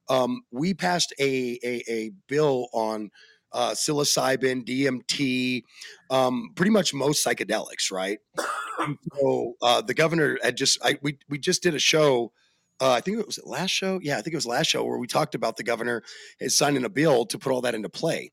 um, 0.09 0.41
we 0.51 0.73
passed 0.73 1.13
a 1.19 1.59
a, 1.63 1.83
a 1.89 2.11
bill 2.27 2.67
on 2.73 3.09
uh, 3.53 3.71
psilocybin, 3.71 4.65
DMT, 4.65 5.63
um, 6.09 6.51
pretty 6.55 6.71
much 6.71 6.93
most 6.93 7.25
psychedelics, 7.25 7.91
right? 7.91 8.19
so 9.19 9.53
uh, 9.61 9.81
the 9.81 9.93
governor 9.93 10.37
had 10.43 10.57
just 10.57 10.79
I, 10.83 10.97
we 11.01 11.17
we 11.29 11.37
just 11.37 11.63
did 11.63 11.75
a 11.75 11.79
show. 11.79 12.31
Uh, 12.81 12.91
I 12.91 13.01
think 13.01 13.19
it 13.19 13.25
was 13.25 13.39
last 13.45 13.71
show. 13.71 13.99
Yeah, 14.01 14.17
I 14.17 14.21
think 14.21 14.33
it 14.33 14.37
was 14.37 14.47
last 14.47 14.67
show 14.67 14.83
where 14.83 14.97
we 14.97 15.07
talked 15.07 15.35
about 15.35 15.57
the 15.57 15.63
governor 15.63 16.03
is 16.39 16.57
signing 16.57 16.83
a 16.83 16.89
bill 16.89 17.25
to 17.27 17.37
put 17.37 17.51
all 17.51 17.61
that 17.61 17.75
into 17.75 17.89
play. 17.89 18.31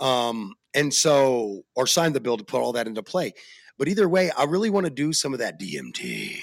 Um, 0.00 0.54
and 0.74 0.92
so, 0.92 1.62
or 1.74 1.86
sign 1.86 2.12
the 2.12 2.20
bill 2.20 2.36
to 2.36 2.44
put 2.44 2.60
all 2.60 2.72
that 2.72 2.86
into 2.86 3.02
play. 3.02 3.32
But 3.78 3.88
either 3.88 4.08
way, 4.08 4.30
I 4.36 4.44
really 4.44 4.70
want 4.70 4.84
to 4.84 4.90
do 4.90 5.12
some 5.12 5.32
of 5.32 5.38
that 5.38 5.60
DMT. 5.60 6.42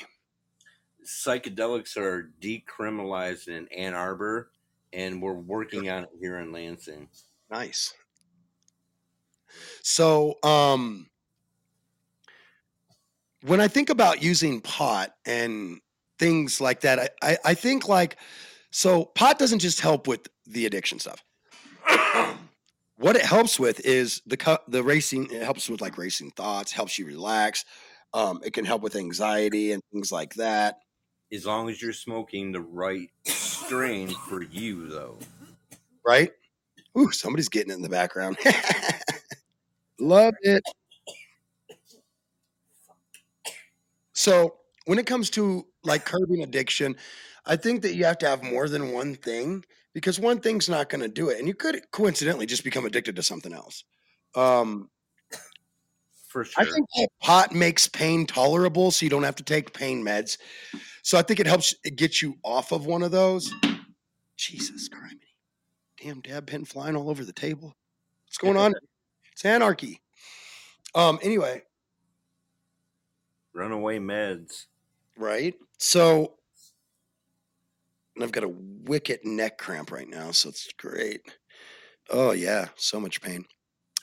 Psychedelics 1.05 1.97
are 1.97 2.31
decriminalized 2.41 3.49
in 3.49 3.67
Ann 3.67 3.93
Arbor, 3.93 4.51
and 4.93 5.21
we're 5.21 5.33
working 5.33 5.89
on 5.89 6.03
it 6.03 6.09
here 6.19 6.39
in 6.39 6.51
Lansing. 6.51 7.09
Nice. 7.51 7.93
So, 9.82 10.38
um, 10.44 11.08
when 13.44 13.60
I 13.60 13.68
think 13.68 13.89
about 13.89 14.24
using 14.24 14.62
pot 14.62 15.13
and 15.26 15.80
things 16.18 16.62
like 16.62 16.82
that, 16.82 17.00
I, 17.00 17.10
I, 17.22 17.38
I 17.46 17.54
think 17.54 17.88
like, 17.88 18.18
so 18.72 19.06
pot 19.06 19.38
doesn't 19.38 19.60
just 19.60 19.82
help 19.82 20.08
with 20.08 20.28
the 20.48 20.66
addiction 20.66 21.00
stuff. 21.00 21.24
what 22.98 23.16
it 23.16 23.24
helps 23.24 23.60
with 23.60 23.86
is 23.86 24.22
the 24.26 24.60
the 24.68 24.82
racing. 24.82 25.30
It 25.32 25.44
helps 25.44 25.70
with 25.70 25.82
like 25.82 25.98
racing 25.98 26.32
thoughts, 26.32 26.72
helps 26.72 26.98
you 26.98 27.06
relax. 27.06 27.66
Um, 28.13 28.42
it 28.44 28.54
can 28.54 28.66
help 28.66 28.82
with 28.82 28.96
anxiety 28.96 29.72
and 29.72 29.82
things 29.92 30.12
like 30.12 30.36
that. 30.36 30.80
As 31.32 31.46
long 31.46 31.70
as 31.70 31.82
you're 31.82 31.94
smoking 31.94 32.52
the 32.52 32.62
right 32.62 33.10
strain 33.26 34.10
for 34.10 34.44
you, 34.44 34.88
though. 34.88 35.18
right? 36.06 36.32
Ooh, 36.98 37.12
somebody's 37.12 37.50
getting 37.50 37.72
it 37.72 37.76
in 37.76 37.82
the 37.82 37.89
background. 37.89 38.38
Love 40.04 40.34
it. 40.42 40.63
So 44.13 44.56
when 44.86 45.00
it 45.00 45.06
comes 45.06 45.30
to 45.32 45.66
like 45.84 46.04
curbing 46.04 46.44
addiction, 46.44 46.98
I 47.46 47.56
think 47.56 47.82
that 47.84 47.96
you 47.96 48.04
have 48.06 48.18
to 48.20 48.28
have 48.28 48.44
more 48.44 48.68
than 48.68 48.92
one 48.92 49.16
thing 49.16 49.63
because 49.94 50.20
one 50.20 50.39
thing's 50.39 50.68
not 50.68 50.89
going 50.89 51.02
to 51.02 51.08
do 51.08 51.30
it, 51.30 51.39
and 51.39 51.48
you 51.48 51.54
could 51.54 51.80
coincidentally 51.92 52.46
just 52.46 52.63
become 52.63 52.86
addicted 52.86 53.16
to 53.16 53.24
something 53.24 53.54
else. 53.54 53.86
Um, 54.36 54.89
For 56.28 56.44
sure. 56.44 56.63
I 56.63 56.66
think 56.70 56.88
that 56.98 57.08
pot 57.22 57.54
makes 57.54 57.88
pain 57.88 58.26
tolerable, 58.26 58.92
so 58.92 59.06
you 59.06 59.10
don't 59.10 59.24
have 59.24 59.36
to 59.36 59.44
take 59.44 59.74
pain 59.74 60.04
meds. 60.04 60.38
So 61.02 61.18
I 61.18 61.22
think 61.22 61.39
it 61.39 61.48
helps 61.48 61.74
get 61.96 62.22
you 62.22 62.36
off 62.44 62.72
of 62.72 62.86
one 62.86 63.04
of 63.04 63.12
those. 63.12 63.54
Jesus 64.36 64.89
Christ. 64.89 65.16
Damn 66.02 66.20
dab 66.20 66.48
pen 66.48 66.66
flying 66.66 66.98
all 66.98 67.10
over 67.10 67.24
the 67.24 67.32
table. 67.32 67.74
What's 68.26 68.38
going 68.38 68.58
on? 68.66 68.74
It's 69.34 69.46
anarchy. 69.46 70.02
Um, 70.96 71.19
anyway, 71.22 71.63
Runaway 73.54 74.00
meds. 74.00 74.65
right? 75.17 75.56
So 75.78 76.36
and 78.15 78.24
I've 78.24 78.32
got 78.32 78.43
a 78.43 78.50
wicked 78.50 79.26
neck 79.26 79.58
cramp 79.58 79.91
right 79.91 80.08
now, 80.08 80.32
so 80.32 80.50
it's 80.50 80.72
great. 80.78 81.22
Oh 82.10 82.32
yeah, 82.32 82.67
so 82.76 83.00
much 83.00 83.22
pain. 83.22 83.46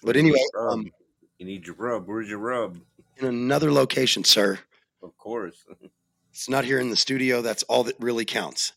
But 0.03 0.17
anyway, 0.17 0.43
um, 0.59 0.91
you 1.39 1.47
need 1.47 1.67
your 1.67 1.77
rub. 1.77 2.09
Where's 2.09 2.29
your 2.29 2.39
rub? 2.39 2.79
in 3.19 3.27
another 3.27 3.71
location, 3.71 4.25
sir. 4.25 4.59
Of 5.03 5.17
course. 5.17 5.65
It's 6.33 6.49
not 6.49 6.65
here 6.65 6.79
in 6.79 6.91
the 6.91 6.97
studio. 6.97 7.43
That's 7.43 7.65
all 7.65 7.83
that 7.83 7.97
really 7.99 8.25
counts. 8.25 8.73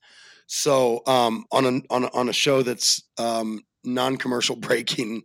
So 0.48 1.04
um, 1.06 1.46
on 1.52 1.66
a 1.66 1.94
on 1.94 2.06
a, 2.06 2.08
on 2.08 2.28
a 2.28 2.34
show 2.34 2.63
that's 2.63 3.04
um, 3.20 3.62
non-commercial 3.84 4.56
breaking. 4.68 5.24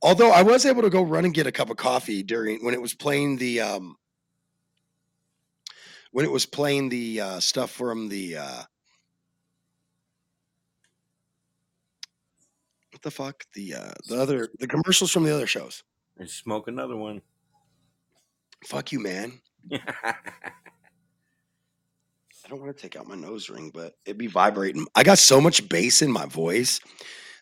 Although 0.00 0.30
I 0.30 0.42
was 0.42 0.64
able 0.64 0.82
to 0.82 0.90
go 0.90 1.02
run 1.02 1.24
and 1.24 1.34
get 1.34 1.46
a 1.46 1.52
cup 1.52 1.70
of 1.70 1.76
coffee 1.76 2.22
during 2.22 2.64
when 2.64 2.74
it 2.74 2.80
was 2.80 2.94
playing 2.94 3.38
the 3.38 3.60
um 3.60 3.96
when 6.12 6.24
it 6.24 6.30
was 6.30 6.46
playing 6.46 6.88
the 6.88 7.20
uh, 7.20 7.40
stuff 7.40 7.70
from 7.70 8.08
the 8.08 8.36
uh, 8.36 8.62
what 12.92 13.02
the 13.02 13.10
fuck 13.10 13.44
the 13.54 13.74
uh, 13.74 13.92
the 14.08 14.20
other 14.20 14.48
the 14.58 14.66
commercials 14.66 15.10
from 15.10 15.24
the 15.24 15.34
other 15.34 15.46
shows. 15.46 15.82
And 16.16 16.28
smoke 16.28 16.68
another 16.68 16.96
one. 16.96 17.20
Fuck 18.64 18.92
you, 18.92 19.00
man. 19.00 19.40
I 19.72 20.14
don't 22.48 22.60
want 22.60 22.74
to 22.74 22.82
take 22.82 22.96
out 22.96 23.06
my 23.06 23.14
nose 23.14 23.50
ring, 23.50 23.70
but 23.72 23.94
it'd 24.06 24.16
be 24.16 24.26
vibrating. 24.26 24.86
I 24.94 25.02
got 25.02 25.18
so 25.18 25.40
much 25.40 25.68
bass 25.68 26.00
in 26.00 26.10
my 26.10 26.24
voice 26.24 26.80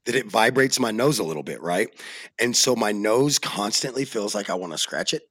that 0.07 0.15
it 0.15 0.27
vibrates 0.27 0.81
my 0.81 0.91
nose 0.91 1.19
a 1.19 1.25
little 1.25 1.43
bit, 1.43 1.61
right? 1.61 1.89
And 2.39 2.57
so 2.57 2.75
my 2.75 2.93
nose 2.93 3.39
constantly 3.39 4.05
feels 4.05 4.35
like 4.35 4.49
I 4.49 4.55
want 4.55 4.73
to 4.73 4.79
scratch 4.79 5.13
it 5.13 5.29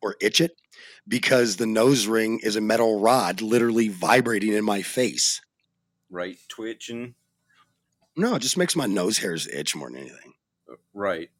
or 0.00 0.16
itch 0.20 0.40
it 0.40 0.52
because 1.08 1.56
the 1.56 1.66
nose 1.66 2.06
ring 2.06 2.38
is 2.42 2.56
a 2.56 2.60
metal 2.60 3.00
rod 3.00 3.40
literally 3.42 3.88
vibrating 3.88 4.52
in 4.52 4.64
my 4.64 4.82
face. 4.82 5.40
right, 6.10 6.36
twitching. 6.48 7.14
No, 8.16 8.34
it 8.34 8.42
just 8.42 8.56
makes 8.56 8.76
my 8.76 8.86
nose 8.86 9.18
hairs 9.18 9.48
itch 9.48 9.74
more 9.74 9.88
than 9.90 10.00
anything. 10.00 10.34
Right. 10.92 11.30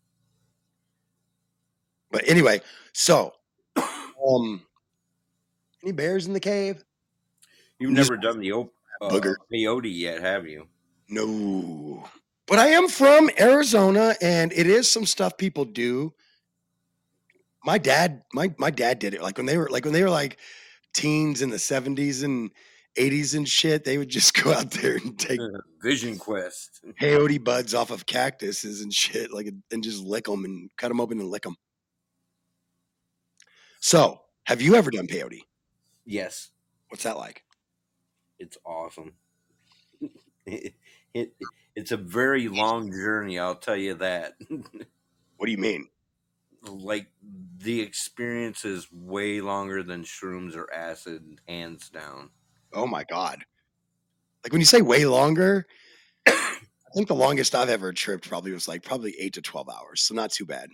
But 2.11 2.29
anyway, 2.29 2.61
so 2.93 3.35
um 3.77 4.63
any 5.83 5.93
bears 5.93 6.27
in 6.27 6.33
the 6.33 6.41
cave? 6.41 6.85
You've 7.79 7.93
never 7.93 8.17
done 8.17 8.39
the 8.41 8.53
op- 8.53 8.75
uh, 9.01 9.09
Booger. 9.09 9.37
peyote 9.53 9.91
yet, 9.95 10.21
have 10.21 10.47
you? 10.47 10.67
No. 11.09 12.05
But 12.51 12.59
I 12.59 12.71
am 12.71 12.89
from 12.89 13.31
Arizona 13.39 14.17
and 14.21 14.53
it 14.53 14.67
is 14.67 14.91
some 14.91 15.07
stuff 15.07 15.39
people 15.39 15.65
do. 15.65 16.13
My 17.65 17.79
dad, 17.79 18.23
my 18.35 18.53
my 18.59 18.71
dad 18.71 18.99
did 18.99 19.15
it 19.15 19.23
like 19.23 19.37
when 19.37 19.47
they 19.47 19.57
were 19.57 19.69
like 19.69 19.85
when 19.85 19.95
they 19.95 20.03
were 20.03 20.11
like 20.11 20.39
teens 20.93 21.43
in 21.43 21.51
the 21.51 21.59
70s 21.59 22.25
and 22.25 22.51
80s 22.99 23.37
and 23.37 23.49
shit, 23.49 23.85
they 23.85 23.99
would 23.99 24.09
just 24.09 24.35
go 24.43 24.53
out 24.53 24.73
there 24.73 24.97
and 24.97 25.17
take 25.17 25.39
Vision 25.81 26.19
Quest. 26.19 26.81
peyote 27.01 27.43
buds 27.45 27.73
off 27.73 27.93
of 27.93 28.05
cactuses 28.07 28.81
and 28.81 28.93
shit 28.93 29.33
like 29.33 29.49
and 29.71 29.85
just 29.85 30.03
lick 30.03 30.25
them 30.25 30.45
and 30.45 30.71
cut 30.77 30.89
them 30.89 31.01
open 31.01 31.21
and 31.21 31.31
lick 31.31 31.45
them. 31.45 31.55
So, 33.79 34.23
have 34.43 34.61
you 34.61 34.75
ever 34.75 34.91
done 34.91 35.07
peyote? 35.07 35.43
Yes, 36.05 36.51
What's 36.89 37.05
that 37.05 37.17
like? 37.17 37.45
it's 38.41 38.59
awesome. 38.65 39.13
it, 41.15 41.33
it, 41.41 41.49
it's 41.77 41.93
a 41.93 41.97
very 41.97 42.49
long 42.49 42.91
journey, 42.93 43.39
I'll 43.39 43.55
tell 43.57 43.77
you 43.77 43.95
that. 43.95 44.35
What 45.37 45.47
do 45.47 45.53
you 45.53 45.59
mean? 45.59 45.89
like 46.63 47.07
the 47.59 47.81
experience 47.81 48.65
is 48.65 48.89
way 48.93 49.41
longer 49.41 49.83
than 49.83 50.05
shrooms 50.05 50.57
or 50.57 50.73
acid, 50.73 51.41
hands 51.49 51.89
down. 51.89 52.31
Oh 52.73 52.87
my 52.87 53.05
god. 53.05 53.45
Like 54.45 54.53
when 54.53 54.61
you 54.61 54.67
say 54.67 54.83
way 54.83 55.05
longer, 55.07 55.67
I 56.27 56.57
think 56.95 57.09
the 57.09 57.15
longest 57.15 57.55
I've 57.55 57.69
ever 57.69 57.93
tripped 57.93 58.29
probably 58.29 58.53
was 58.53 58.69
like 58.69 58.83
probably 58.83 59.15
8 59.19 59.35
to 59.35 59.43
12 59.43 59.69
hours. 59.69 60.03
So 60.03 60.15
not 60.15 60.33
too 60.33 60.47
bad. 60.47 60.71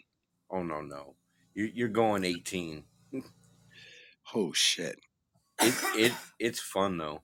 Oh 0.51 0.63
no, 0.63 0.81
no, 0.81 1.15
you're, 1.55 1.69
you're 1.69 1.89
going 1.89 2.25
eighteen. 2.25 2.85
Oh 4.35 4.53
shit. 4.53 4.99
It 5.61 5.75
it 5.97 6.13
it's 6.39 6.61
fun 6.61 6.99
though. 6.99 7.23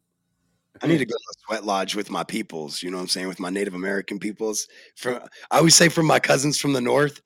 I 0.81 0.87
need 0.87 0.99
to 0.99 1.05
go 1.05 1.15
to 1.15 1.15
a 1.31 1.35
sweat 1.47 1.65
lodge 1.65 1.95
with 1.95 2.11
my 2.11 2.25
peoples, 2.25 2.83
you 2.83 2.91
know 2.91 2.97
what 2.97 3.03
I'm 3.03 3.09
saying, 3.09 3.29
with 3.29 3.39
my 3.39 3.51
Native 3.51 3.75
American 3.75 4.19
peoples. 4.19 4.67
From 4.97 5.21
I 5.51 5.59
always 5.59 5.75
say 5.75 5.89
from 5.89 6.07
my 6.07 6.19
cousins 6.19 6.59
from 6.59 6.73
the 6.73 6.81
north 6.81 7.21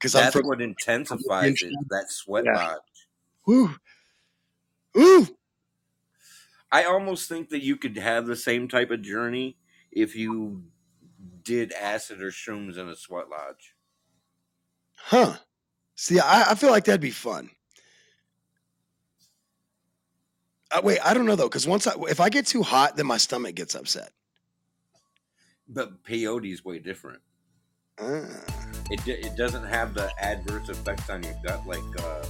cuz 0.00 0.14
I'm 0.14 0.24
That's 0.24 0.36
from 0.36 0.46
what 0.46 0.60
intensifies 0.60 1.62
it. 1.62 1.72
That 1.88 2.10
sweat 2.10 2.44
Yeah. 2.44 2.56
lodge. 2.56 2.80
Woo. 3.46 3.74
Woo. 4.94 5.26
I 6.70 6.84
almost 6.84 7.28
think 7.28 7.50
that 7.50 7.62
you 7.62 7.76
could 7.76 7.96
have 7.96 8.26
the 8.26 8.36
same 8.36 8.68
type 8.68 8.90
of 8.90 9.02
journey 9.02 9.56
if 9.90 10.14
you 10.14 10.64
did 11.42 11.72
acid 11.72 12.20
or 12.20 12.30
shrooms 12.30 12.78
in 12.78 12.88
a 12.88 12.96
sweat 12.96 13.28
lodge. 13.28 13.74
Huh. 14.96 15.36
See, 15.96 16.18
I, 16.18 16.50
I 16.50 16.54
feel 16.54 16.70
like 16.70 16.84
that'd 16.84 17.00
be 17.00 17.10
fun. 17.10 17.50
Uh, 20.72 20.80
wait, 20.82 20.98
I 21.04 21.14
don't 21.14 21.26
know 21.26 21.36
though, 21.36 21.48
because 21.48 21.66
once 21.66 21.86
I 21.86 21.92
if 22.08 22.20
I 22.20 22.28
get 22.28 22.46
too 22.46 22.62
hot, 22.62 22.96
then 22.96 23.06
my 23.06 23.16
stomach 23.16 23.54
gets 23.54 23.74
upset. 23.74 24.10
But 25.68 26.04
peyote 26.04 26.52
is 26.52 26.64
way 26.64 26.78
different. 26.78 27.20
Ah. 28.00 28.24
It, 28.90 29.06
it 29.06 29.36
doesn't 29.36 29.64
have 29.64 29.94
the 29.94 30.10
adverse 30.20 30.68
effects 30.68 31.08
on 31.08 31.22
your 31.22 31.34
gut 31.44 31.66
like 31.66 31.78
uh, 32.00 32.24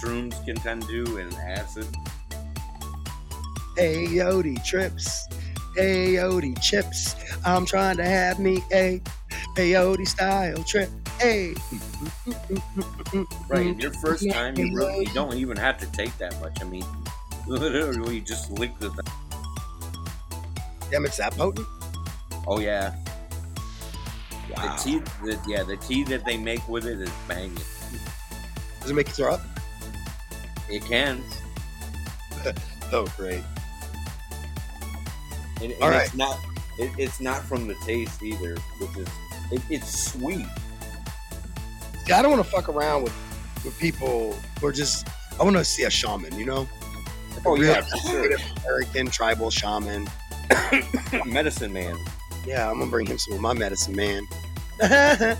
shrooms 0.00 0.42
can 0.44 0.56
tend 0.56 0.82
to 0.88 1.16
and 1.18 1.32
acid. 1.34 1.86
Peyote 3.76 4.62
trips, 4.64 5.26
peyote 5.76 6.60
chips. 6.62 7.14
I'm 7.44 7.66
trying 7.66 7.96
to 7.96 8.04
have 8.04 8.38
me 8.38 8.62
a 8.72 9.00
peyote 9.56 10.06
style 10.06 10.62
trip. 10.64 10.88
Hey, 11.18 11.54
Right. 13.48 13.78
Your 13.78 13.92
first 13.92 14.28
time, 14.30 14.56
you 14.56 14.74
really 14.74 15.06
you 15.06 15.14
don't 15.14 15.34
even 15.34 15.56
have 15.56 15.78
to 15.78 15.86
take 15.92 16.16
that 16.18 16.38
much. 16.40 16.60
I 16.60 16.64
mean, 16.64 16.84
literally 17.48 18.20
just 18.20 18.50
lick 18.52 18.76
the. 18.78 18.90
Th- 18.90 19.00
damn, 20.90 21.04
it's 21.04 21.16
that 21.18 21.32
potent. 21.34 21.66
oh 22.46 22.58
yeah, 22.60 22.94
Wow. 24.56 24.76
the 24.76 24.82
tea. 24.82 24.98
The, 25.24 25.40
yeah, 25.48 25.62
the 25.62 25.76
tea 25.76 26.04
that 26.04 26.24
they 26.24 26.36
make 26.36 26.66
with 26.68 26.86
it 26.86 27.00
is 27.00 27.10
banging. 27.28 27.54
Does 28.80 28.90
it 28.90 28.94
make 28.94 29.08
you 29.08 29.14
throw 29.14 29.34
up? 29.34 29.40
It 30.68 30.84
can. 30.84 31.22
Oh, 32.94 33.06
great. 33.16 33.42
And, 35.62 35.72
and 35.72 35.82
All 35.82 35.88
right. 35.88 36.04
it's 36.04 36.14
not. 36.14 36.38
It, 36.78 36.90
it's 36.98 37.20
not 37.22 37.42
from 37.42 37.66
the 37.66 37.74
taste 37.86 38.22
either, 38.22 38.56
which 38.78 38.96
is 38.98 39.08
it, 39.50 39.62
it's 39.70 40.10
sweet. 40.12 40.44
See, 42.06 42.12
I 42.12 42.20
don't 42.20 42.30
want 42.30 42.44
to 42.44 42.50
fuck 42.50 42.68
around 42.68 43.04
with 43.04 43.14
with 43.64 43.78
people 43.78 44.36
who 44.60 44.66
are 44.66 44.72
just. 44.72 45.08
I 45.40 45.42
want 45.44 45.56
to 45.56 45.64
see 45.64 45.84
a 45.84 45.90
shaman, 45.90 46.38
you 46.38 46.44
know, 46.44 46.68
Oh 47.44 47.56
yeah, 47.56 47.84
sure. 48.06 48.30
American 48.64 49.08
tribal 49.08 49.50
shaman. 49.50 50.08
Medicine 51.26 51.72
man. 51.72 51.96
Yeah, 52.46 52.70
I'm 52.70 52.78
gonna 52.78 52.90
bring 52.90 53.06
him 53.06 53.18
some 53.18 53.34
of 53.34 53.40
my 53.40 53.52
medicine, 53.52 53.96
man. 53.96 54.26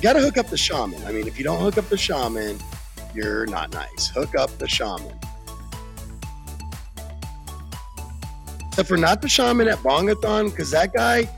Got 0.00 0.12
to 0.12 0.20
hook 0.20 0.38
up 0.38 0.46
the 0.46 0.56
shaman. 0.56 1.04
I 1.06 1.12
mean, 1.12 1.26
if 1.26 1.38
you 1.38 1.44
don't 1.44 1.60
hook 1.60 1.76
up 1.76 1.88
the 1.88 1.96
shaman, 1.96 2.58
you're 3.14 3.46
not 3.46 3.72
nice. 3.72 4.08
Hook 4.08 4.36
up 4.36 4.56
the 4.58 4.68
shaman. 4.68 5.18
Except 8.68 8.88
for 8.88 8.96
not 8.96 9.22
the 9.22 9.28
shaman 9.28 9.66
at 9.66 9.78
Bongathon, 9.78 10.50
because 10.50 10.70
that 10.70 10.92
guy, 10.92 11.28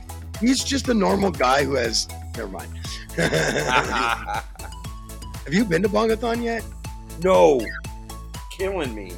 he's 0.40 0.62
just 0.62 0.90
a 0.90 0.94
normal 0.94 1.30
guy 1.30 1.64
who 1.64 1.74
has. 1.74 2.06
Never 2.36 2.48
mind. 2.48 2.70
Have 3.16 4.44
you 5.54 5.64
been 5.64 5.82
to 5.82 5.88
Bongathon 5.88 6.42
yet? 6.42 6.62
no, 7.22 7.60
killing 8.60 8.94
me. 8.94 9.10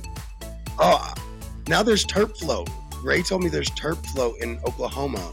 Oh, 0.78 1.12
now 1.66 1.82
there's 1.82 2.06
Terp 2.06 2.38
Float. 2.38 2.70
Ray 3.02 3.22
told 3.22 3.42
me 3.42 3.48
there's 3.48 3.70
Terp 3.70 3.96
Float 4.06 4.38
in 4.38 4.60
Oklahoma. 4.64 5.32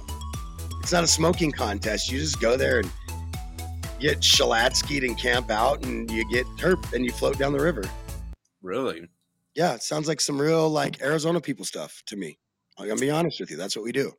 It's 0.82 0.92
not 0.92 1.04
a 1.04 1.08
smoking 1.08 1.52
contest. 1.52 2.12
You 2.12 2.18
just 2.18 2.42
go 2.42 2.58
there 2.58 2.80
and 2.80 2.92
get 4.00 4.22
shalatskyed 4.22 5.06
and 5.06 5.16
camp 5.16 5.52
out, 5.52 5.86
and 5.86 6.10
you 6.10 6.28
get 6.32 6.48
Terp, 6.58 6.92
and 6.92 7.06
you 7.06 7.12
float 7.12 7.38
down 7.38 7.54
the 7.54 7.62
river. 7.62 7.84
Really? 8.64 9.08
Yeah, 9.54 9.76
it 9.76 9.84
sounds 9.84 10.08
like 10.08 10.22
some 10.22 10.42
real 10.42 10.68
like 10.68 11.00
Arizona 11.04 11.40
people 11.40 11.64
stuff 11.64 12.02
to 12.08 12.16
me. 12.16 12.40
I'm 12.80 12.88
gonna 12.88 13.00
be 13.00 13.12
honest 13.12 13.40
with 13.40 13.52
you. 13.52 13.58
That's 13.58 13.76
what 13.76 13.86
we 13.86 13.92
do. 13.92 14.12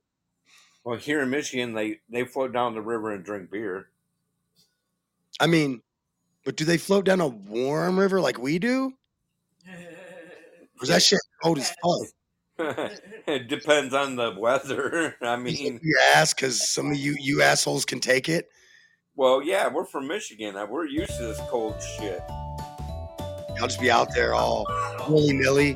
Well, 0.85 0.98
here 0.98 1.20
in 1.20 1.31
Michigan, 1.31 1.74
they 1.74 1.98
they 2.09 2.22
float 2.22 2.53
down 2.53 2.74
the 2.74 2.81
river 2.81 3.11
and 3.11 3.24
drink 3.24 3.50
beer. 3.50 3.88
I 5.40 5.48
mean, 5.48 5.82
but 6.45 6.55
do 6.55 6.64
they 6.64 6.78
float 6.78 7.07
down 7.07 7.20
a 7.20 7.26
warm 7.26 7.99
river 7.99 8.20
like 8.20 8.38
we 8.38 8.61
do? 8.61 8.93
Or 10.81 10.85
is 10.85 10.89
that 10.89 11.03
shit 11.03 11.18
cold 11.43 11.59
as 11.59 11.70
fuck? 11.83 12.09
it 13.26 13.49
depends 13.49 13.95
on 13.95 14.16
the 14.16 14.35
weather. 14.39 15.14
I 15.22 15.37
mean, 15.37 15.78
You 15.83 15.99
ask 16.14 16.37
because 16.37 16.68
some 16.68 16.91
of 16.91 16.97
you 16.97 17.16
you 17.18 17.43
assholes 17.43 17.85
can 17.85 18.01
take 18.01 18.28
it. 18.28 18.49
well, 19.14 19.43
yeah, 19.43 19.68
we're 19.68 19.85
from 19.87 20.07
Michigan. 20.09 20.57
uh, 20.57 20.66
We're 20.66 20.87
used 20.87 21.16
to 21.18 21.22
this 21.26 21.41
cold 21.49 21.74
shit. 21.99 22.20
I'll 23.61 23.66
just 23.66 23.81
be 23.81 23.91
out 23.91 24.14
there 24.14 24.35
all 24.35 24.64
willy 25.09 25.33
nilly. 25.35 25.74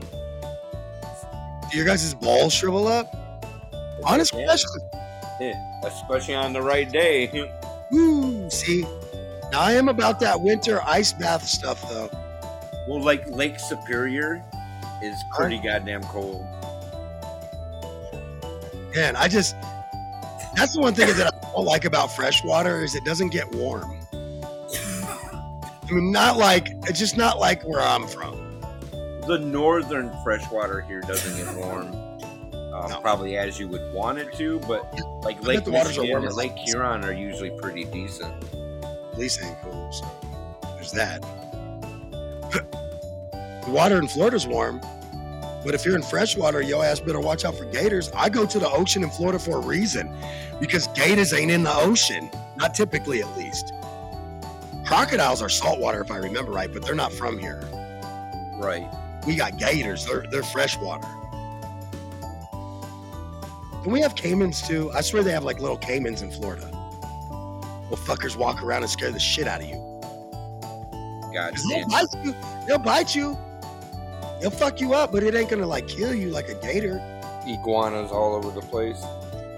Do 1.70 1.76
your 1.78 1.84
guys' 1.86 2.14
balls 2.14 2.52
shrivel 2.55 2.86
up? 2.88 3.07
Honest 4.05 4.32
Yeah. 4.34 4.44
question. 4.44 4.70
Yeah, 5.40 5.80
especially 5.84 6.34
on 6.34 6.52
the 6.52 6.62
right 6.62 6.90
day. 6.90 7.50
Woo, 7.90 8.48
see, 8.50 8.82
now 9.50 9.61
I 9.61 9.72
am 9.72 9.88
about 9.88 10.20
that 10.20 10.40
winter 10.40 10.80
ice 10.86 11.12
bath 11.12 11.44
stuff 11.46 11.86
though. 11.90 12.11
Well, 12.88 13.02
like 13.02 13.28
Lake 13.30 13.59
Superior 13.59 14.42
is 15.03 15.22
pretty 15.32 15.59
goddamn 15.59 16.03
cold. 16.05 16.47
Man, 18.95 19.16
I 19.16 19.28
just 19.28 19.57
That's 20.55 20.74
the 20.74 20.80
one 20.80 20.95
thing 20.95 21.09
that 21.16 21.34
I 21.34 21.53
don't 21.53 21.64
like 21.64 21.84
about 21.84 22.14
freshwater 22.14 22.82
is 22.82 22.95
it 22.95 23.05
doesn't 23.05 23.30
get 23.30 23.53
warm. 23.55 23.97
I 24.12 25.90
mean, 25.90 26.12
not 26.12 26.36
like 26.38 26.68
it's 26.84 26.99
just 26.99 27.16
not 27.16 27.38
like 27.38 27.62
where 27.62 27.80
I'm 27.80 28.07
from. 28.07 28.61
The 29.26 29.38
northern 29.38 30.12
freshwater 30.22 30.80
here 30.82 31.01
doesn't 31.01 31.36
get 31.36 31.55
warm. 31.57 31.88
Um, 32.74 32.90
No. 32.90 33.01
Probably 33.01 33.36
as 33.36 33.59
you 33.59 33.68
would 33.68 33.92
want 33.92 34.18
it 34.18 34.32
to, 34.34 34.59
but 34.61 34.92
like 35.22 35.36
bet 35.38 35.47
Lake 35.47 35.64
the 35.64 35.70
waters 35.70 35.97
are 35.97 36.03
Michigan 36.03 36.11
warmer 36.11 36.26
and 36.28 36.36
Lake 36.36 36.57
Huron 36.57 37.05
are 37.05 37.12
usually 37.12 37.51
pretty 37.61 37.84
decent. 37.84 38.32
At 39.12 39.18
least 39.18 39.40
ain't 39.42 39.57
cool. 39.62 39.92
So 39.92 40.07
there's 40.74 40.90
that. 40.92 41.24
Water 43.74 43.98
in 43.98 44.06
Florida's 44.06 44.46
warm, 44.46 44.80
but 45.64 45.74
if 45.74 45.84
you're 45.84 45.96
in 45.96 46.02
freshwater, 46.02 46.62
yo 46.62 46.80
ass 46.80 47.00
better 47.00 47.18
watch 47.18 47.44
out 47.44 47.56
for 47.56 47.64
gators. 47.66 48.08
I 48.14 48.28
go 48.28 48.46
to 48.46 48.58
the 48.60 48.70
ocean 48.70 49.02
in 49.02 49.10
Florida 49.10 49.38
for 49.38 49.58
a 49.58 49.60
reason 49.60 50.08
because 50.60 50.86
gators 50.88 51.32
ain't 51.32 51.50
in 51.50 51.64
the 51.64 51.74
ocean, 51.74 52.30
not 52.56 52.74
typically 52.74 53.20
at 53.20 53.36
least. 53.36 53.72
Crocodiles 54.86 55.42
are 55.42 55.48
saltwater, 55.48 56.02
if 56.02 56.10
I 56.12 56.18
remember 56.18 56.52
right, 56.52 56.72
but 56.72 56.84
they're 56.84 56.94
not 56.94 57.12
from 57.12 57.36
here. 57.36 57.68
Right. 58.60 58.88
We 59.26 59.34
got 59.34 59.58
gators, 59.58 60.06
they're, 60.06 60.24
they're 60.30 60.44
freshwater. 60.44 61.08
And 63.82 63.92
we 63.92 64.00
have 64.02 64.14
caimans 64.14 64.64
too. 64.66 64.92
I 64.92 65.00
swear 65.00 65.24
they 65.24 65.32
have 65.32 65.44
like 65.44 65.58
little 65.58 65.78
caimans 65.78 66.22
in 66.22 66.30
Florida. 66.30 66.70
Well, 67.90 67.96
fuckers 67.96 68.36
walk 68.36 68.62
around 68.62 68.82
and 68.82 68.90
scare 68.90 69.10
the 69.10 69.18
shit 69.18 69.48
out 69.48 69.62
of 69.62 69.66
you. 69.66 69.76
God 71.34 71.54
They'll 71.68 71.88
bite 71.88 72.06
you. 72.22 72.34
They'll 72.68 72.78
bite 72.78 73.14
you. 73.16 73.36
They'll 74.41 74.51
fuck 74.51 74.80
you 74.80 74.95
up, 74.95 75.12
but 75.12 75.22
it 75.22 75.35
ain't 75.35 75.51
gonna 75.51 75.66
like 75.66 75.89
kill 75.89 76.14
you 76.14 76.30
like 76.30 76.49
a 76.49 76.55
gator. 76.55 77.01
Iguanas 77.47 78.11
all 78.11 78.35
over 78.35 78.51
the 78.51 78.66
place. 78.66 79.03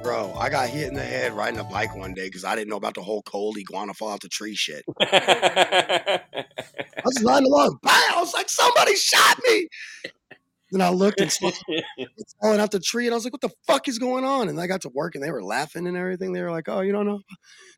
Bro, 0.02 0.34
I 0.38 0.48
got 0.48 0.68
hit 0.68 0.86
in 0.86 0.94
the 0.94 1.02
head 1.02 1.32
riding 1.32 1.58
a 1.58 1.64
bike 1.64 1.96
one 1.96 2.14
day 2.14 2.26
because 2.28 2.44
I 2.44 2.54
didn't 2.54 2.68
know 2.68 2.76
about 2.76 2.94
the 2.94 3.02
whole 3.02 3.22
cold 3.22 3.58
iguana 3.58 3.92
fall 3.94 4.10
out 4.10 4.20
the 4.20 4.28
tree 4.28 4.54
shit. 4.54 4.84
I 5.00 6.22
was 7.04 7.22
riding 7.24 7.46
along, 7.48 7.78
bam! 7.82 7.92
I 8.14 8.20
was 8.20 8.32
like, 8.32 8.48
somebody 8.48 8.94
shot 8.94 9.40
me. 9.48 9.66
Then 10.70 10.80
I 10.80 10.90
looked 10.90 11.20
and 11.20 11.30
saw 11.30 11.50
it's 11.68 12.34
falling 12.40 12.60
out 12.60 12.70
the 12.70 12.80
tree, 12.80 13.06
and 13.06 13.14
I 13.14 13.16
was 13.16 13.24
like, 13.24 13.32
"What 13.32 13.40
the 13.40 13.52
fuck 13.66 13.88
is 13.88 13.98
going 13.98 14.24
on?" 14.24 14.48
And 14.48 14.60
I 14.60 14.66
got 14.66 14.82
to 14.82 14.88
work, 14.88 15.14
and 15.14 15.22
they 15.22 15.30
were 15.30 15.42
laughing 15.42 15.86
and 15.86 15.96
everything. 15.96 16.32
They 16.32 16.42
were 16.42 16.50
like, 16.50 16.68
"Oh, 16.68 16.80
you 16.80 16.92
don't 16.92 17.06
know?" 17.06 17.20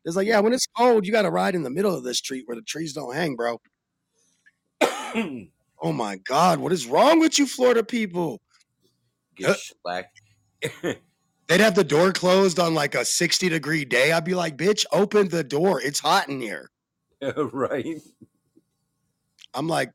It's 0.05 0.15
like, 0.15 0.27
"Yeah, 0.27 0.39
when 0.39 0.53
it's 0.53 0.67
cold, 0.75 1.05
you 1.05 1.11
got 1.11 1.21
to 1.23 1.31
ride 1.31 1.55
in 1.55 1.63
the 1.63 1.69
middle 1.69 1.95
of 1.95 2.03
the 2.03 2.13
street 2.13 2.43
where 2.45 2.55
the 2.55 2.63
trees 2.63 2.93
don't 2.93 3.15
hang, 3.15 3.35
bro." 3.35 3.59
Oh 5.81 5.93
my 5.93 6.17
God, 6.17 6.59
what 6.59 6.71
is 6.71 6.85
wrong 6.85 7.19
with 7.19 7.39
you, 7.39 7.45
Florida 7.45 7.83
people? 7.83 8.41
Get 9.35 9.51
uh, 9.51 9.55
slacked. 9.55 10.21
They'd 11.47 11.61
have 11.61 11.73
the 11.73 11.83
door 11.83 12.11
closed 12.11 12.59
on 12.59 12.75
like 12.75 12.93
a 12.95 13.03
60 13.03 13.49
degree 13.49 13.85
day. 13.85 14.11
I'd 14.11 14.25
be 14.25 14.35
like, 14.35 14.55
bitch, 14.57 14.85
open 14.91 15.29
the 15.29 15.43
door. 15.43 15.81
It's 15.81 15.99
hot 15.99 16.29
in 16.29 16.39
here. 16.39 16.69
right. 17.51 17.99
I'm 19.53 19.67
like, 19.67 19.91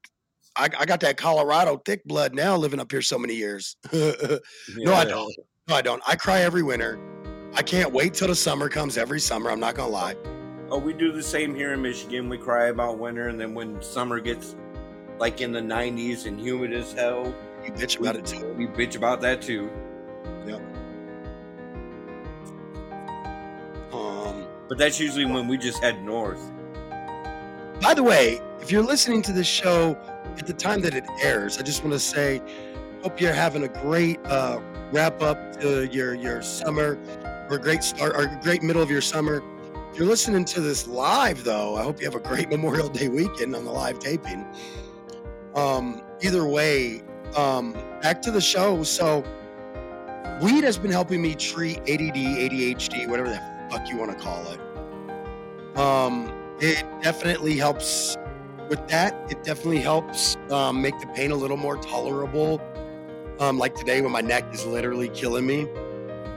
I, 0.57 0.69
I 0.79 0.85
got 0.85 1.01
that 1.01 1.17
Colorado 1.17 1.77
thick 1.77 2.05
blood 2.05 2.35
now 2.35 2.57
living 2.57 2.81
up 2.81 2.91
here 2.91 3.03
so 3.03 3.19
many 3.19 3.35
years. 3.35 3.77
no, 3.93 4.95
I 4.95 5.05
don't. 5.05 5.35
No, 5.69 5.75
I 5.77 5.83
don't. 5.83 6.03
I 6.07 6.17
cry 6.17 6.41
every 6.41 6.63
winter. 6.63 6.99
I 7.55 7.63
can't 7.63 7.93
wait 7.93 8.15
till 8.15 8.29
the 8.29 8.35
summer 8.35 8.69
comes 8.69 8.99
every 8.99 9.21
summer. 9.21 9.51
I'm 9.51 9.61
not 9.61 9.77
going 9.77 9.89
to 9.89 9.93
lie. 9.93 10.17
Oh, 10.71 10.79
we 10.79 10.93
do 10.93 11.13
the 11.13 11.23
same 11.23 11.55
here 11.55 11.73
in 11.73 11.83
Michigan. 11.83 12.29
We 12.29 12.37
cry 12.37 12.67
about 12.67 12.99
winter, 12.99 13.29
and 13.29 13.41
then 13.41 13.55
when 13.55 13.81
summer 13.81 14.19
gets 14.19 14.57
like 15.19 15.41
in 15.41 15.53
the 15.53 15.61
90s 15.61 16.27
and 16.27 16.39
humid 16.41 16.73
as 16.73 16.93
hell, 16.93 17.35
You 17.65 17.73
bitch 17.73 17.99
about 17.99 18.17
it 18.17 18.27
too. 18.27 18.53
we 18.55 18.67
bitch 18.67 18.97
about 18.97 19.21
that 19.23 19.41
too. 19.43 19.71
Yep. 20.47 20.61
Um, 23.93 24.47
But 24.69 24.79
that's 24.79 24.99
usually 25.01 25.25
when 25.25 25.47
we 25.49 25.57
just 25.59 25.83
head 25.83 26.03
north. 26.05 26.41
By 27.81 27.95
the 27.95 28.03
way, 28.03 28.41
if 28.61 28.71
you're 28.71 28.83
listening 28.83 29.23
to 29.23 29.33
this 29.33 29.47
show 29.47 29.97
at 30.39 30.47
the 30.47 30.53
time 30.53 30.81
that 30.83 30.95
it 30.95 31.05
airs, 31.23 31.59
I 31.59 31.63
just 31.63 31.83
want 31.83 31.93
to 31.93 31.99
say, 32.01 32.41
hope 33.03 33.21
you're 33.21 33.33
having 33.35 33.63
a 33.65 33.69
great 33.69 34.19
uh, 34.27 34.61
wrap 34.91 35.21
up 35.23 35.61
to 35.61 35.87
your 35.89 36.15
your 36.15 36.41
summer, 36.43 36.99
or 37.51 37.57
a 37.57 37.61
great 37.61 37.83
start, 37.83 38.15
or 38.17 38.27
great 38.43 38.63
middle 38.63 38.81
of 38.83 38.91
your 38.91 39.01
summer. 39.03 39.43
If 39.93 39.99
you're 39.99 40.09
listening 40.09 40.45
to 40.47 40.61
this 40.61 40.89
live, 40.89 41.45
though, 41.45 41.77
I 41.77 41.83
hope 41.83 42.01
you 42.01 42.07
have 42.07 42.15
a 42.15 42.21
great 42.21 42.49
Memorial 42.49 42.89
Day 42.89 43.09
weekend 43.09 43.55
on 43.55 43.65
the 43.65 43.71
live 43.71 43.99
taping. 43.99 44.47
Um, 45.55 46.03
either 46.21 46.47
way, 46.47 47.03
um, 47.37 47.73
back 48.03 48.21
to 48.23 48.31
the 48.31 48.41
show. 48.41 48.83
So, 48.83 49.25
weed 50.43 50.65
has 50.65 50.79
been 50.79 50.91
helping 50.91 51.23
me 51.23 51.35
treat 51.35 51.79
ADD, 51.81 52.17
ADHD, 52.17 53.09
whatever 53.09 53.29
the 53.29 53.41
fuck 53.71 53.89
you 53.89 53.97
want 53.97 54.17
to 54.17 54.23
call 54.23 54.45
it. 54.53 55.79
Um, 55.79 56.33
it 56.61 56.85
definitely 57.03 57.57
helps 57.57 58.17
with 58.69 58.87
that. 58.89 59.15
It 59.31 59.43
definitely 59.45 59.81
helps 59.81 60.37
um, 60.51 60.81
make 60.81 60.99
the 61.01 61.07
pain 61.09 61.31
a 61.31 61.37
little 61.37 61.57
more 61.57 61.77
tolerable. 61.77 62.61
Um, 63.41 63.59
like 63.59 63.75
today, 63.75 64.01
when 64.01 64.13
my 64.13 64.21
neck 64.21 64.53
is 64.53 64.65
literally 64.65 65.09
killing 65.09 65.47
me, 65.47 65.69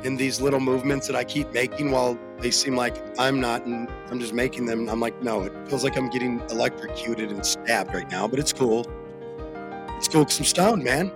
in 0.03 0.15
these 0.15 0.39
little 0.39 0.59
movements 0.59 1.07
that 1.07 1.15
I 1.15 1.23
keep 1.23 1.51
making 1.53 1.91
while 1.91 2.17
they 2.39 2.51
seem 2.51 2.75
like 2.75 2.95
I'm 3.19 3.39
not, 3.39 3.65
and 3.65 3.89
I'm 4.09 4.19
just 4.19 4.33
making 4.33 4.65
them. 4.65 4.89
I'm 4.89 4.99
like, 4.99 5.21
no, 5.21 5.43
it 5.43 5.53
feels 5.67 5.83
like 5.83 5.97
I'm 5.97 6.09
getting 6.09 6.41
electrocuted 6.49 7.31
and 7.31 7.45
stabbed 7.45 7.93
right 7.93 8.09
now, 8.09 8.27
but 8.27 8.39
it's 8.39 8.53
cool. 8.53 8.85
Because 10.01 10.39
I'm 10.39 10.45
stoned, 10.45 10.83
man. 10.83 11.11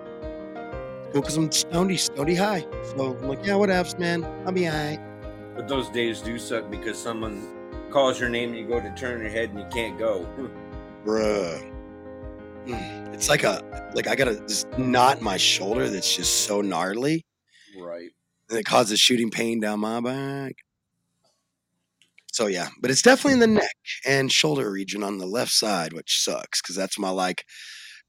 Because 1.13 1.37
I'm 1.37 1.49
stonedy, 1.49 1.95
stonedy 2.09 2.37
high. 2.37 2.65
So 2.83 3.17
I'm 3.17 3.27
like, 3.27 3.45
yeah, 3.45 3.55
what 3.55 3.69
else, 3.69 3.97
man? 3.97 4.23
I'll 4.45 4.51
be 4.51 4.67
all 4.67 4.73
right. 4.73 4.99
But 5.55 5.67
those 5.67 5.89
days 5.89 6.21
do 6.21 6.39
suck 6.39 6.69
because 6.71 6.97
someone 6.97 7.47
calls 7.91 8.19
your 8.19 8.29
name 8.29 8.49
and 8.49 8.57
you 8.57 8.67
go 8.67 8.79
to 8.79 8.93
turn 8.95 9.19
your 9.21 9.29
head 9.29 9.49
and 9.49 9.59
you 9.59 9.65
can't 9.71 9.97
go. 9.99 10.25
bruh. 11.05 11.69
Mm, 12.65 13.13
It's 13.13 13.27
like 13.27 13.43
a 13.43 13.61
like 13.95 14.07
I 14.07 14.15
got 14.15 14.27
a 14.27 14.35
this 14.35 14.65
knot 14.77 15.17
in 15.17 15.23
my 15.23 15.35
shoulder 15.37 15.89
that's 15.89 16.15
just 16.15 16.41
so 16.45 16.61
gnarly, 16.61 17.25
Right. 17.77 18.11
and 18.49 18.59
it 18.59 18.63
causes 18.65 18.99
shooting 18.99 19.31
pain 19.31 19.59
down 19.59 19.79
my 19.79 19.99
back. 19.99 20.53
So 22.31 22.47
yeah, 22.47 22.69
but 22.79 22.91
it's 22.91 23.01
definitely 23.01 23.33
in 23.33 23.39
the 23.39 23.47
neck 23.59 23.75
and 24.05 24.31
shoulder 24.31 24.71
region 24.71 25.03
on 25.03 25.17
the 25.17 25.25
left 25.25 25.51
side, 25.51 25.91
which 25.91 26.21
sucks 26.21 26.61
because 26.61 26.75
that's 26.75 26.97
my 26.99 27.09
like 27.09 27.43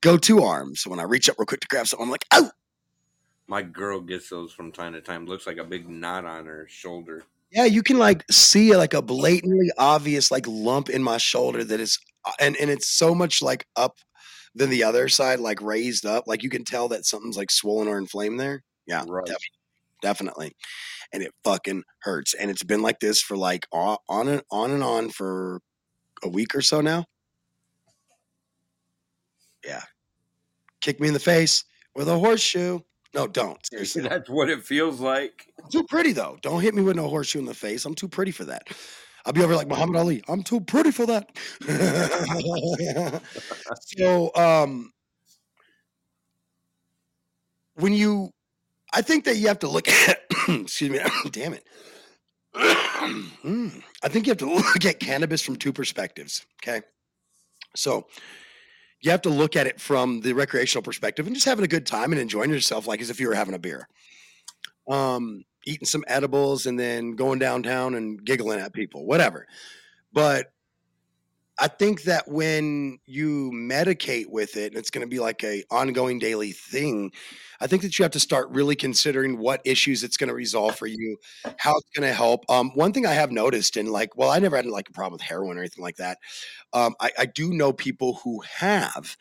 go-to 0.03 0.43
arm. 0.43 0.77
So 0.77 0.91
when 0.91 1.01
I 1.01 1.05
reach 1.05 1.31
up 1.31 1.37
real 1.39 1.47
quick 1.47 1.61
to 1.61 1.69
grab 1.69 1.87
something, 1.89 2.05
I'm 2.07 2.11
like, 2.11 2.27
oh 2.33 2.51
My 3.49 3.63
girl 3.63 4.01
gets 4.01 4.29
those 4.29 4.53
from 4.53 4.73
time 4.73 4.93
to 4.95 5.01
time. 5.01 5.27
Looks 5.27 5.47
like 5.47 5.59
a 5.59 5.65
big 5.65 5.89
knot 5.89 6.25
on 6.27 6.47
her 6.47 6.67
shoulder. 6.69 7.25
yeah, 7.51 7.65
you 7.65 7.83
can 7.83 7.99
like 7.99 8.25
see 8.31 8.77
like 8.77 8.95
a 8.95 9.03
blatantly 9.03 9.71
obvious 9.79 10.31
like 10.31 10.47
lump 10.47 10.89
in 10.91 11.03
my 11.03 11.19
shoulder 11.19 11.65
that 11.65 11.81
is, 11.81 11.99
uh, 12.25 12.33
and 12.41 12.57
and 12.57 12.71
it's 12.71 12.89
so 12.89 13.15
much 13.15 13.43
like 13.43 13.67
up 13.77 13.97
than 14.55 14.71
the 14.71 14.85
other 14.85 15.09
side, 15.09 15.41
like 15.41 15.61
raised 15.63 16.07
up. 16.07 16.25
Like 16.27 16.43
you 16.43 16.51
can 16.51 16.65
tell 16.65 16.89
that 16.89 17.07
something's 17.07 17.37
like 17.39 17.51
swollen 17.51 17.89
or 17.89 17.99
inflamed 17.99 18.39
there. 18.41 18.63
Yeah, 18.87 19.05
Right. 19.07 19.27
def- 19.27 19.37
definitely. 20.03 20.53
And 21.13 21.23
it 21.23 21.33
fucking 21.45 21.85
hurts. 22.01 22.35
And 22.35 22.51
it's 22.51 22.63
been 22.65 22.83
like 22.83 23.01
this 23.01 23.21
for 23.23 23.37
like 23.37 23.67
on 23.73 23.97
on 24.09 24.29
and 24.29 24.43
on 24.51 24.71
and 24.73 24.83
on 24.85 25.11
for 25.11 25.61
a 26.25 26.29
week 26.29 26.55
or 26.55 26.63
so 26.63 26.81
now. 26.81 27.07
Yeah. 29.65 29.83
Kick 30.83 31.01
me 31.01 31.09
in 31.09 31.15
the 31.15 31.21
face 31.21 31.65
with 31.95 32.09
a 32.09 32.19
horseshoe. 32.19 32.81
No, 33.15 33.27
don't. 33.27 33.65
Seriously. 33.71 34.03
That's 34.03 34.29
what 34.29 34.51
it 34.51 34.63
feels 34.63 35.01
like. 35.01 35.47
I'm 35.63 35.71
too 35.71 35.85
pretty 35.85 36.13
though. 36.13 36.39
Don't 36.43 36.61
hit 36.61 36.75
me 36.75 36.83
with 36.83 36.97
no 36.97 37.09
horseshoe 37.09 37.39
in 37.39 37.47
the 37.47 37.55
face. 37.55 37.85
I'm 37.85 37.95
too 37.95 38.09
pretty 38.09 38.33
for 38.33 38.45
that. 38.45 38.69
I'll 39.25 39.33
be 39.33 39.43
over 39.43 39.55
like 39.55 39.69
Muhammad 39.69 39.97
Ali. 39.97 40.23
I'm 40.29 40.43
too 40.43 40.61
pretty 40.61 40.91
for 40.91 41.07
that. 41.07 41.31
so 43.81 44.35
um 44.35 44.93
when 47.75 47.93
you 47.93 48.31
I 48.93 49.03
think 49.03 49.25
that 49.25 49.37
you 49.37 49.49
have 49.49 49.61
to 49.61 49.69
look 49.69 49.89
at 49.89 50.23
excuse 50.49 50.91
me, 50.91 50.99
damn 51.31 51.55
it. 51.55 51.65
Mm. 53.03 53.83
I 54.05 54.09
think 54.09 54.27
you 54.27 54.31
have 54.31 54.39
to 54.39 54.47
look 54.55 54.85
at 54.85 55.01
cannabis 55.01 55.43
from 55.43 55.57
two 55.57 55.73
perspectives. 55.73 56.47
Okay. 56.63 56.83
So 57.75 58.07
you 59.03 59.11
have 59.11 59.23
to 59.23 59.31
look 59.31 59.57
at 59.57 59.67
it 59.67 59.81
from 59.81 60.21
the 60.21 60.33
recreational 60.33 60.83
perspective 60.83 61.27
and 61.27 61.35
just 61.35 61.47
having 61.47 61.65
a 61.65 61.69
good 61.69 61.87
time 61.87 62.13
and 62.13 62.21
enjoying 62.21 62.51
yourself 62.51 62.87
like 62.87 63.01
as 63.01 63.11
if 63.11 63.21
you 63.21 63.29
were 63.29 63.35
having 63.35 63.55
a 63.55 63.59
beer 63.59 63.89
um, 64.89 65.45
eating 65.65 65.87
some 65.87 66.05
edibles 66.07 66.67
and 66.67 66.79
then 66.79 67.13
going 67.13 67.39
downtown 67.39 67.95
and 67.95 68.25
giggling 68.25 68.61
at 68.61 68.73
people, 68.73 69.07
whatever. 69.07 69.47
But 70.13 70.53
I 71.63 71.69
think 71.69 72.03
that 72.03 72.27
when 72.27 72.99
you 73.07 73.53
medicate 73.55 74.27
with 74.29 74.57
it, 74.57 74.73
and 74.73 74.77
it's 74.77 74.91
going 74.91 75.07
to 75.07 75.09
be 75.09 75.21
like 75.21 75.45
a 75.45 75.63
ongoing 75.71 76.19
daily 76.19 76.51
thing. 76.51 77.13
I 77.61 77.69
think 77.69 77.83
that 77.83 77.97
you 77.97 78.03
have 78.03 78.11
to 78.13 78.21
start 78.21 78.51
really 78.51 78.75
considering 78.75 79.39
what 79.39 79.61
issues 79.65 80.03
it's 80.03 80.17
going 80.17 80.27
to 80.27 80.35
resolve 80.35 80.75
for 80.77 80.89
you, 80.89 81.19
how 81.59 81.77
it's 81.77 81.91
going 81.97 82.09
to 82.09 82.13
help. 82.15 82.45
Um, 82.49 82.73
one 82.75 82.93
thing 82.93 83.07
I 83.07 83.13
have 83.13 83.31
noticed, 83.31 83.77
and 83.77 83.89
like, 83.89 84.17
well, 84.17 84.29
I 84.29 84.41
never 84.41 84.57
had 84.57 84.67
like 84.67 84.89
a 84.89 84.93
problem 84.93 85.13
with 85.13 85.21
heroin 85.23 85.57
or 85.57 85.61
anything 85.61 85.85
like 85.85 85.99
that. 85.99 86.19
Um, 86.73 86.97
I, 87.01 87.13
I 87.17 87.27
do 87.27 87.53
know 87.53 87.73
people 87.73 88.21
who 88.25 88.43
have, 88.59 89.17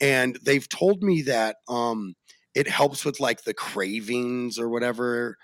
and 0.00 0.36
they've 0.44 0.68
told 0.68 1.02
me 1.04 1.22
that 1.22 1.58
um, 1.68 2.14
it 2.56 2.68
helps 2.68 3.04
with 3.04 3.20
like 3.20 3.44
the 3.44 3.54
cravings 3.54 4.58
or 4.58 4.68
whatever 4.68 5.36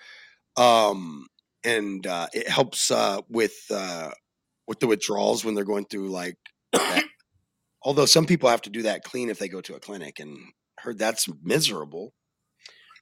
um 0.57 1.27
and 1.65 2.07
uh, 2.07 2.27
it 2.33 2.49
helps 2.49 2.91
uh, 2.91 3.21
with 3.29 3.55
uh, 3.71 4.11
with 4.71 4.79
the 4.79 4.87
withdrawals 4.87 5.45
when 5.45 5.57
they're 5.57 5.65
going 5.65 5.85
through 5.85 6.09
like. 6.09 6.37
that. 6.73 7.05
Although 7.83 8.07
some 8.07 8.27
people 8.27 8.49
have 8.49 8.63
to 8.63 8.71
do 8.71 8.83
that 8.83 9.03
clean 9.03 9.31
if 9.31 9.39
they 9.39 9.49
go 9.49 9.61
to 9.63 9.75
a 9.75 9.81
clinic, 9.81 10.21
and 10.21 10.39
heard 10.79 10.99
that's 10.99 11.29
miserable. 11.43 12.13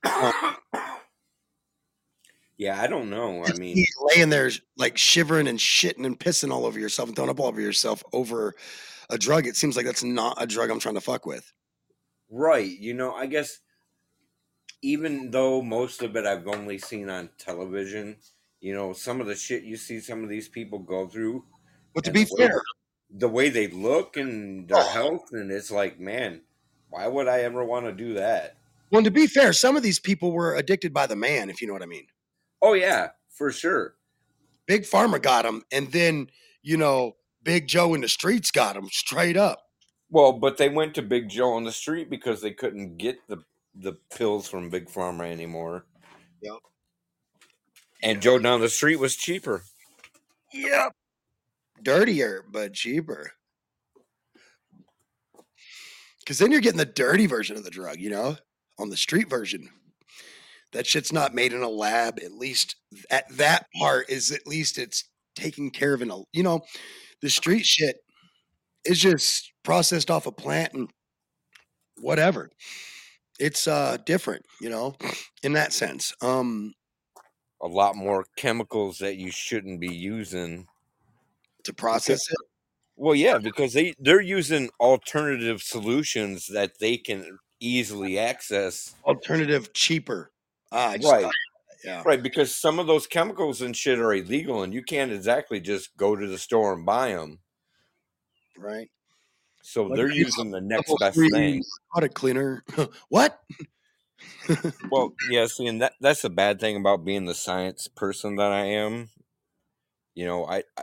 Um, 0.05 0.33
Yeah, 2.59 2.81
I 2.83 2.89
don't 2.89 3.09
know. 3.09 3.45
I 3.45 3.53
mean, 3.53 3.85
laying 4.01 4.31
there 4.31 4.51
like 4.77 4.99
shivering 4.99 5.47
and 5.47 5.61
shitting 5.61 6.05
and 6.05 6.19
pissing 6.19 6.51
all 6.51 6.67
over 6.67 6.79
yourself 6.81 7.09
and 7.09 7.15
throwing 7.15 7.31
up 7.31 7.39
all 7.39 7.47
over 7.47 7.61
yourself 7.61 8.03
over 8.13 8.57
a 9.09 9.17
drug. 9.17 9.47
It 9.47 9.55
seems 9.55 9.77
like 9.77 9.87
that's 9.87 10.03
not 10.03 10.43
a 10.43 10.47
drug 10.47 10.69
I'm 10.69 10.81
trying 10.81 10.97
to 10.97 11.01
fuck 11.01 11.25
with. 11.25 11.53
right. 12.29 12.69
You 12.69 12.95
know, 12.95 13.15
I 13.15 13.27
guess 13.27 13.61
even 14.83 15.31
though 15.31 15.63
most 15.63 16.03
of 16.03 16.17
it 16.17 16.27
I've 16.27 16.49
only 16.49 16.79
seen 16.79 17.09
on 17.09 17.31
television, 17.39 18.17
you 18.61 18.75
know, 18.75 18.93
some 18.93 19.21
of 19.21 19.29
the 19.29 19.37
shit 19.37 19.63
you 19.63 19.77
see 19.77 20.01
some 20.01 20.25
of 20.25 20.29
these 20.29 20.49
people 20.49 20.81
go 20.81 21.07
through. 21.07 21.45
But 21.99 22.05
to 22.05 22.11
and 22.11 22.15
be 22.15 22.25
the 22.25 22.35
way- 22.39 22.47
fair, 22.47 22.63
the 23.11 23.29
way 23.29 23.49
they 23.49 23.67
look 23.67 24.17
and 24.17 24.69
their 24.69 24.79
oh. 24.79 24.89
health, 24.89 25.33
and 25.33 25.51
it's 25.51 25.73
like, 25.73 25.99
man, 25.99 26.43
why 26.91 27.09
would 27.09 27.27
I 27.27 27.41
ever 27.41 27.65
want 27.65 27.87
to 27.87 27.93
do 27.93 28.15
that? 28.15 28.57
well, 28.93 29.03
to 29.03 29.11
be 29.11 29.27
fair, 29.27 29.53
some 29.53 29.77
of 29.77 29.83
these 29.83 29.99
people 29.99 30.31
were 30.31 30.55
addicted 30.55 30.95
by 30.95 31.09
the 31.09 31.17
man, 31.17 31.51
if 31.51 31.61
you 31.61 31.67
know 31.67 31.73
what 31.73 31.83
I 31.83 31.87
mean. 31.87 32.07
Oh 32.63 32.75
yeah, 32.75 33.09
for 33.31 33.51
sure. 33.51 33.95
Big 34.67 34.83
Pharma 34.83 35.21
got 35.21 35.45
him, 35.45 35.65
and 35.73 35.91
then 35.91 36.31
you 36.63 36.77
know, 36.77 37.17
Big 37.43 37.67
Joe 37.67 37.95
in 37.95 38.03
the 38.03 38.09
streets 38.09 38.53
got 38.53 38.77
him 38.77 38.89
straight 38.93 39.37
up. 39.37 39.65
Well, 40.09 40.35
but 40.35 40.57
they 40.57 40.69
went 40.69 40.95
to 40.95 41.03
Big 41.03 41.29
Joe 41.29 41.55
on 41.55 41.65
the 41.65 41.73
street 41.73 42.09
because 42.09 42.41
they 42.43 42.53
couldn't 42.53 42.97
get 42.97 43.27
the 43.27 43.39
the 43.75 43.95
pills 44.17 44.49
from 44.49 44.71
Big 44.71 44.89
Pharma 44.89 45.29
anymore. 45.29 45.85
Yep. 46.43 46.59
And 48.05 48.23
Joe 48.23 48.39
down 48.39 48.61
the 48.61 48.69
street 48.69 49.01
was 49.01 49.17
cheaper. 49.17 49.65
Yep. 50.53 50.93
Dirtier, 51.83 52.45
but 52.51 52.75
cheaper. 52.75 53.33
Because 56.21 56.39
then 56.39 56.53
you're 56.53 56.61
getting 56.61 56.79
the 56.79 56.85
dirty 56.85 57.27
version 57.27 57.57
of 57.57 57.65
the 57.65 57.71
drug, 57.71 57.99
you 57.99 58.11
know, 58.11 58.37
on 58.79 58.91
the 58.91 58.97
street 58.97 59.31
version. 59.31 59.71
That 60.73 60.87
shit's 60.87 61.13
not 61.13 61.35
made 61.35 61.55
in 61.55 61.63
a 61.63 61.69
lab. 61.69 62.19
At 62.23 62.33
least 62.33 62.77
at 63.11 63.29
that 63.39 63.67
part 63.79 64.11
is 64.11 64.31
at 64.31 64.47
least 64.47 64.77
it's 64.77 65.05
taken 65.35 65.71
care 65.71 65.95
of 65.95 66.03
in 66.03 66.11
a, 66.11 66.19
you 66.33 66.43
know, 66.43 66.61
the 67.23 67.31
street 67.31 67.65
shit 67.65 67.97
is 68.85 69.01
just 69.01 69.53
processed 69.63 70.11
off 70.11 70.27
a 70.27 70.33
plant 70.33 70.75
and 70.75 70.91
whatever. 72.01 72.51
It's 73.41 73.67
uh 73.67 73.97
different, 74.05 74.45
you 74.61 74.69
know, 74.69 74.97
in 75.43 75.55
that 75.55 75.73
sense. 75.73 76.13
Um 76.21 76.75
A 77.63 77.67
lot 77.67 77.97
more 77.97 78.27
chemicals 78.37 78.99
that 78.99 79.17
you 79.17 79.31
shouldn't 79.31 79.81
be 79.81 79.95
using. 79.95 80.67
To 81.69 81.75
process 81.75 82.29
it. 82.31 82.37
Well, 82.97 83.15
yeah, 83.15 83.39
because 83.39 83.75
they 83.75 83.95
they're 84.01 84.21
using 84.21 84.71
alternative 84.81 85.63
solutions 85.63 86.49
that 86.49 86.81
they 86.81 86.97
can 86.97 87.39
easily 87.61 88.19
access. 88.19 88.95
Alternative 89.05 89.73
cheaper. 89.73 90.33
Ah, 90.73 90.97
just 90.97 91.13
Right. 91.13 91.23
thought- 91.23 91.33
yeah. 91.85 92.03
Right, 92.05 92.21
because 92.21 92.53
some 92.53 92.81
of 92.81 92.89
those 92.89 93.07
chemicals 93.07 93.63
and 93.63 93.77
shit 93.77 94.01
are 94.01 94.13
illegal, 94.13 94.65
and 94.65 94.75
you 94.75 94.83
can't 94.83 95.13
exactly 95.13 95.61
just 95.61 95.97
go 95.97 96.17
to 96.17 96.27
the 96.27 96.39
store 96.39 96.73
and 96.73 96.85
buy 96.85 97.13
them. 97.13 97.39
Right. 98.57 98.91
So 99.63 99.85
Like 99.85 99.97
they're 99.97 100.11
using 100.11 100.51
the 100.51 100.61
next 100.61 100.93
best 100.99 101.15
three 101.15 101.31
thing. 101.31 101.63
Product 101.93 102.15
cleaner. 102.15 102.65
what? 103.11 103.41
Well, 104.91 105.15
yeah, 105.31 105.47
see, 105.47 105.67
and 105.69 105.81
that 105.83 105.93
that's 106.01 106.23
the 106.23 106.31
bad 106.31 106.59
thing 106.59 106.77
about 106.77 107.05
being 107.05 107.27
the 107.27 107.35
science 107.35 107.87
person 107.87 108.37
that 108.37 108.51
I 108.51 108.65
am. 108.65 109.11
You 110.15 110.27
know, 110.27 110.47
I, 110.47 110.65
I 110.77 110.83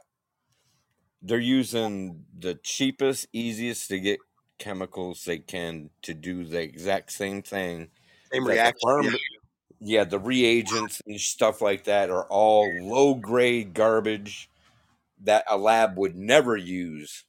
they're 1.25 1.39
using 1.39 2.23
the 2.37 2.55
cheapest, 2.55 3.27
easiest 3.33 3.87
to 3.89 3.99
get 3.99 4.19
chemicals 4.59 5.25
they 5.25 5.39
can 5.39 5.89
to 6.03 6.13
do 6.13 6.45
the 6.45 6.61
exact 6.61 7.11
same 7.11 7.41
thing. 7.41 7.89
Same 8.31 8.47
reaction. 8.47 9.15
yeah, 9.79 10.03
the 10.03 10.19
reagents 10.19 11.01
and 11.07 11.19
stuff 11.19 11.61
like 11.61 11.85
that 11.85 12.09
are 12.11 12.25
all 12.25 12.71
low 12.81 13.15
grade 13.15 13.73
garbage 13.73 14.49
that 15.23 15.43
a 15.49 15.57
lab 15.57 15.97
would 15.97 16.15
never 16.15 16.55
use. 16.55 17.25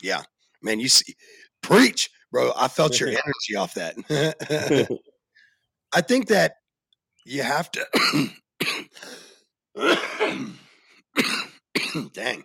Yeah. 0.00 0.22
Man, 0.62 0.78
you 0.78 0.88
see 0.88 1.16
preach, 1.62 2.08
bro. 2.30 2.52
I 2.56 2.68
felt 2.68 3.00
your 3.00 3.08
energy 3.08 3.56
off 3.56 3.74
that. 3.74 3.96
I 5.92 6.00
think 6.02 6.28
that 6.28 6.54
you 7.24 7.42
have 7.42 7.70
to 7.72 8.30
dang. 12.12 12.44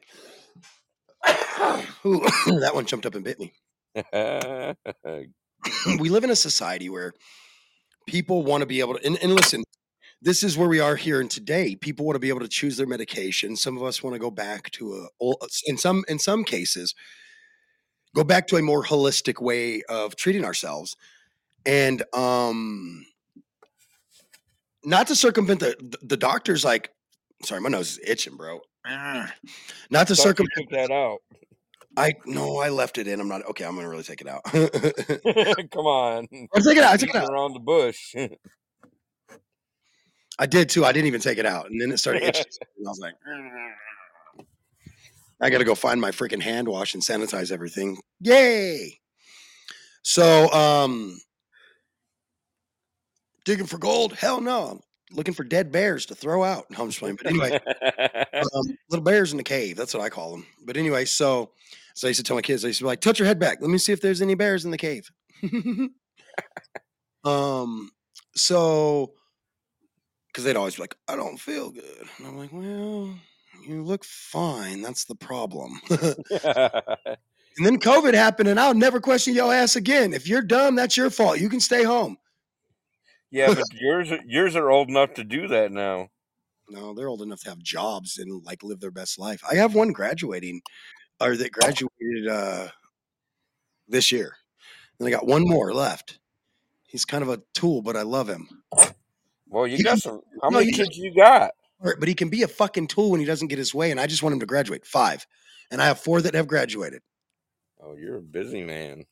Ooh, 2.06 2.20
that 2.60 2.72
one 2.74 2.86
jumped 2.86 3.06
up 3.06 3.16
and 3.16 3.24
bit 3.24 3.40
me. 3.40 3.54
we 6.00 6.10
live 6.10 6.24
in 6.24 6.30
a 6.30 6.36
society 6.36 6.90
where 6.90 7.14
people 8.08 8.44
want 8.44 8.62
to 8.62 8.66
be 8.66 8.80
able 8.80 8.96
to 8.96 9.06
and, 9.06 9.18
and 9.22 9.34
listen 9.34 9.64
this 10.22 10.44
is 10.44 10.58
where 10.58 10.68
we 10.68 10.80
are 10.80 10.96
here 10.96 11.22
and 11.22 11.32
today 11.32 11.76
people 11.76 12.06
want 12.06 12.16
to 12.16 12.20
be 12.20 12.30
able 12.30 12.42
to 12.42 12.48
choose 12.48 12.78
their 12.78 12.88
medication 12.88 13.56
some 13.56 13.78
of 13.78 13.84
us 13.84 14.04
want 14.04 14.14
to 14.14 14.20
go 14.20 14.30
back 14.30 14.70
to 14.72 15.08
a 15.22 15.34
in 15.66 15.78
some 15.78 16.04
in 16.08 16.20
some 16.20 16.44
cases 16.44 16.94
go 18.14 18.24
back 18.24 18.48
to 18.48 18.58
a 18.58 18.62
more 18.62 18.84
holistic 18.84 19.42
way 19.42 19.82
of 19.90 20.16
treating 20.16 20.46
ourselves 20.46 20.96
and 21.66 22.04
um 22.14 23.06
not 24.84 25.08
to 25.08 25.16
circumvent 25.16 25.62
the 25.62 25.98
the 26.02 26.18
doctors 26.18 26.64
like 26.64 26.92
sorry 27.44 27.62
my 27.62 27.70
nose 27.70 27.92
is 27.92 28.00
itching 28.06 28.36
bro 28.36 28.60
not 29.90 30.08
to 30.08 30.16
circumvent 30.16 30.70
that 30.72 30.92
out. 30.92 31.20
i 31.98 32.14
no 32.26 32.58
i 32.60 32.70
left 32.70 32.98
it 32.98 33.08
in 33.08 33.20
i'm 33.20 33.28
not 33.28 33.46
okay 33.48 33.66
i'm 33.66 33.76
gonna 33.76 33.90
really 33.90 34.04
take 34.04 34.22
it 34.22 34.28
out 34.28 34.44
Come 35.72 35.86
on. 35.86 36.28
I'll 36.56 36.62
take 36.62 36.78
it 36.78 36.84
out, 36.84 36.94
I 36.94 36.98
took 36.98 37.10
it 37.10 37.16
out. 37.16 37.30
around 37.30 37.54
the 37.54 37.60
bush. 37.60 38.16
I 40.38 40.46
did 40.46 40.70
too. 40.70 40.84
I 40.84 40.92
didn't 40.92 41.08
even 41.08 41.22
take 41.22 41.38
it 41.38 41.46
out, 41.46 41.70
and 41.70 41.80
then 41.82 41.92
it 41.92 41.98
started 41.98 42.24
itching. 42.24 42.44
I 42.62 42.90
was 42.90 43.00
like, 43.00 43.14
I 45.42 45.50
got 45.50 45.60
to 45.60 45.64
go 45.64 45.76
find 45.76 46.00
my 46.02 46.12
freaking 46.12 46.42
hand 46.42 46.68
wash 46.68 46.94
and 46.94 47.02
sanitize 47.02 47.52
everything. 47.52 47.98
Yay! 48.20 49.00
So, 50.04 50.52
um, 50.52 51.18
digging 53.46 53.66
for 53.66 53.78
gold? 53.78 54.14
Hell 54.14 54.42
no! 54.42 54.82
Looking 55.12 55.34
for 55.34 55.44
dead 55.44 55.72
bears 55.72 56.08
to 56.08 56.16
throw 56.16 56.44
out. 56.44 56.66
No, 56.72 56.82
I'm 56.82 56.88
just 56.90 57.00
playing. 57.00 57.18
But 57.18 57.28
anyway, 57.28 57.52
um, 58.34 58.78
little 58.90 59.04
bears 59.04 59.32
in 59.32 59.38
the 59.38 59.44
cave. 59.44 59.78
That's 59.78 59.94
what 59.94 60.04
I 60.04 60.10
call 60.10 60.32
them. 60.32 60.46
But 60.66 60.78
anyway, 60.78 61.06
so 61.06 61.52
so 61.94 62.08
I 62.08 62.10
used 62.10 62.20
to 62.20 62.24
tell 62.24 62.36
my 62.36 62.42
kids, 62.42 62.66
I 62.66 62.68
used 62.68 62.80
to 62.80 62.86
be 62.86 62.88
like, 62.88 63.02
touch 63.02 63.20
your 63.20 63.28
head 63.28 63.40
back. 63.40 63.60
Let 63.62 63.70
me 63.70 63.78
see 63.78 63.94
if 63.94 64.02
there's 64.02 64.22
any 64.22 64.36
bears 64.36 64.66
in 64.66 64.72
the 64.72 64.78
cave. 64.78 65.12
um, 67.24 67.92
so 68.36 69.14
because 70.28 70.44
they'd 70.44 70.58
always 70.58 70.76
be 70.76 70.82
like, 70.82 70.96
I 71.08 71.16
don't 71.16 71.38
feel 71.38 71.70
good. 71.70 72.10
And 72.18 72.28
I'm 72.28 72.38
like, 72.38 72.52
well, 72.52 73.16
you 73.66 73.82
look 73.82 74.04
fine. 74.04 74.82
That's 74.82 75.06
the 75.06 75.16
problem. 75.16 75.80
and 75.90 77.66
then 77.66 77.80
COVID 77.80 78.14
happened, 78.14 78.50
and 78.50 78.60
I'll 78.60 78.74
never 78.74 79.00
question 79.00 79.34
your 79.34 79.54
ass 79.54 79.78
again. 79.78 80.14
If 80.14 80.28
you're 80.28 80.42
dumb, 80.42 80.76
that's 80.76 80.98
your 80.98 81.10
fault. 81.10 81.40
You 81.40 81.48
can 81.48 81.62
stay 81.62 81.84
home. 81.84 82.18
Yeah, 83.36 83.54
but 83.54 83.66
yours 83.74 84.12
yours 84.26 84.56
are 84.56 84.72
old 84.72 84.90
enough 84.90 85.14
to 85.16 85.24
do 85.24 85.48
that 85.50 85.72
now. 85.72 86.08
No, 86.70 86.94
they're 86.94 87.10
old 87.10 87.22
enough 87.22 87.42
to 87.42 87.50
have 87.50 87.60
jobs 87.60 88.18
and 88.18 88.44
like 88.46 88.64
live 88.64 88.80
their 88.80 88.92
best 88.92 89.20
life. 89.20 89.42
I 89.50 89.56
have 89.56 89.76
one 89.76 89.92
graduating 89.92 90.62
or 91.20 91.36
that 91.36 91.52
graduated 91.52 92.28
uh 92.30 92.70
this 93.88 94.12
year. 94.12 94.38
And 95.00 95.08
I 95.08 95.12
got 95.12 95.28
one 95.28 95.44
more 95.46 95.74
left. 95.74 96.20
He's 96.88 97.04
kind 97.04 97.24
of 97.24 97.30
a 97.30 97.42
tool, 97.54 97.82
but 97.82 97.98
I 97.98 98.04
love 98.04 98.30
him. 98.30 98.48
Well, 99.50 99.68
you 99.68 99.78
He 99.78 99.84
got 99.84 100.00
some. 100.00 100.22
How 100.42 100.50
no, 100.50 100.60
many 100.60 100.72
kids 100.72 100.98
you 100.98 101.14
got? 101.14 101.52
But 101.82 102.08
he 102.08 102.14
can 102.14 102.30
be 102.30 102.44
a 102.44 102.48
fucking 102.48 102.88
tool 102.88 103.12
when 103.12 103.20
he 103.20 103.26
doesn't 103.26 103.50
get 103.50 103.58
his 103.58 103.76
way, 103.76 103.92
and 103.92 104.00
I 104.00 104.08
just 104.08 104.24
want 104.24 104.34
him 104.34 104.40
to 104.40 104.46
graduate. 104.46 104.86
Five. 104.86 105.28
And 105.70 105.82
I 105.82 105.88
have 105.88 106.00
four 106.00 106.22
that 106.22 106.34
have 106.34 106.48
graduated. 106.48 107.02
Oh, 107.82 107.96
you're 107.96 108.18
a 108.18 108.22
busy 108.22 108.64
man. 108.64 109.06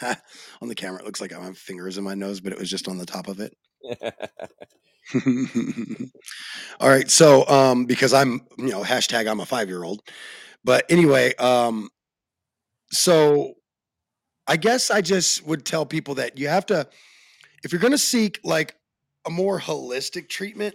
on 0.60 0.68
the 0.68 0.74
camera, 0.74 1.00
it 1.00 1.04
looks 1.04 1.20
like 1.20 1.32
I 1.32 1.42
have 1.42 1.58
fingers 1.58 1.98
in 1.98 2.04
my 2.04 2.14
nose, 2.14 2.40
but 2.40 2.52
it 2.52 2.58
was 2.58 2.70
just 2.70 2.88
on 2.88 2.98
the 2.98 3.06
top 3.06 3.28
of 3.28 3.40
it. 3.40 3.56
All 6.80 6.88
right. 6.88 7.10
So, 7.10 7.46
um, 7.48 7.86
because 7.86 8.12
I'm, 8.12 8.40
you 8.58 8.70
know, 8.70 8.82
hashtag 8.82 9.28
I'm 9.28 9.40
a 9.40 9.46
five 9.46 9.68
year 9.68 9.84
old. 9.84 10.02
But 10.64 10.84
anyway, 10.88 11.34
um, 11.36 11.88
so 12.92 13.54
I 14.46 14.56
guess 14.56 14.90
I 14.90 15.00
just 15.00 15.46
would 15.46 15.64
tell 15.64 15.86
people 15.86 16.14
that 16.16 16.38
you 16.38 16.48
have 16.48 16.66
to, 16.66 16.86
if 17.64 17.72
you're 17.72 17.80
going 17.80 17.92
to 17.92 17.98
seek 17.98 18.40
like 18.44 18.76
a 19.26 19.30
more 19.30 19.58
holistic 19.58 20.28
treatment, 20.28 20.74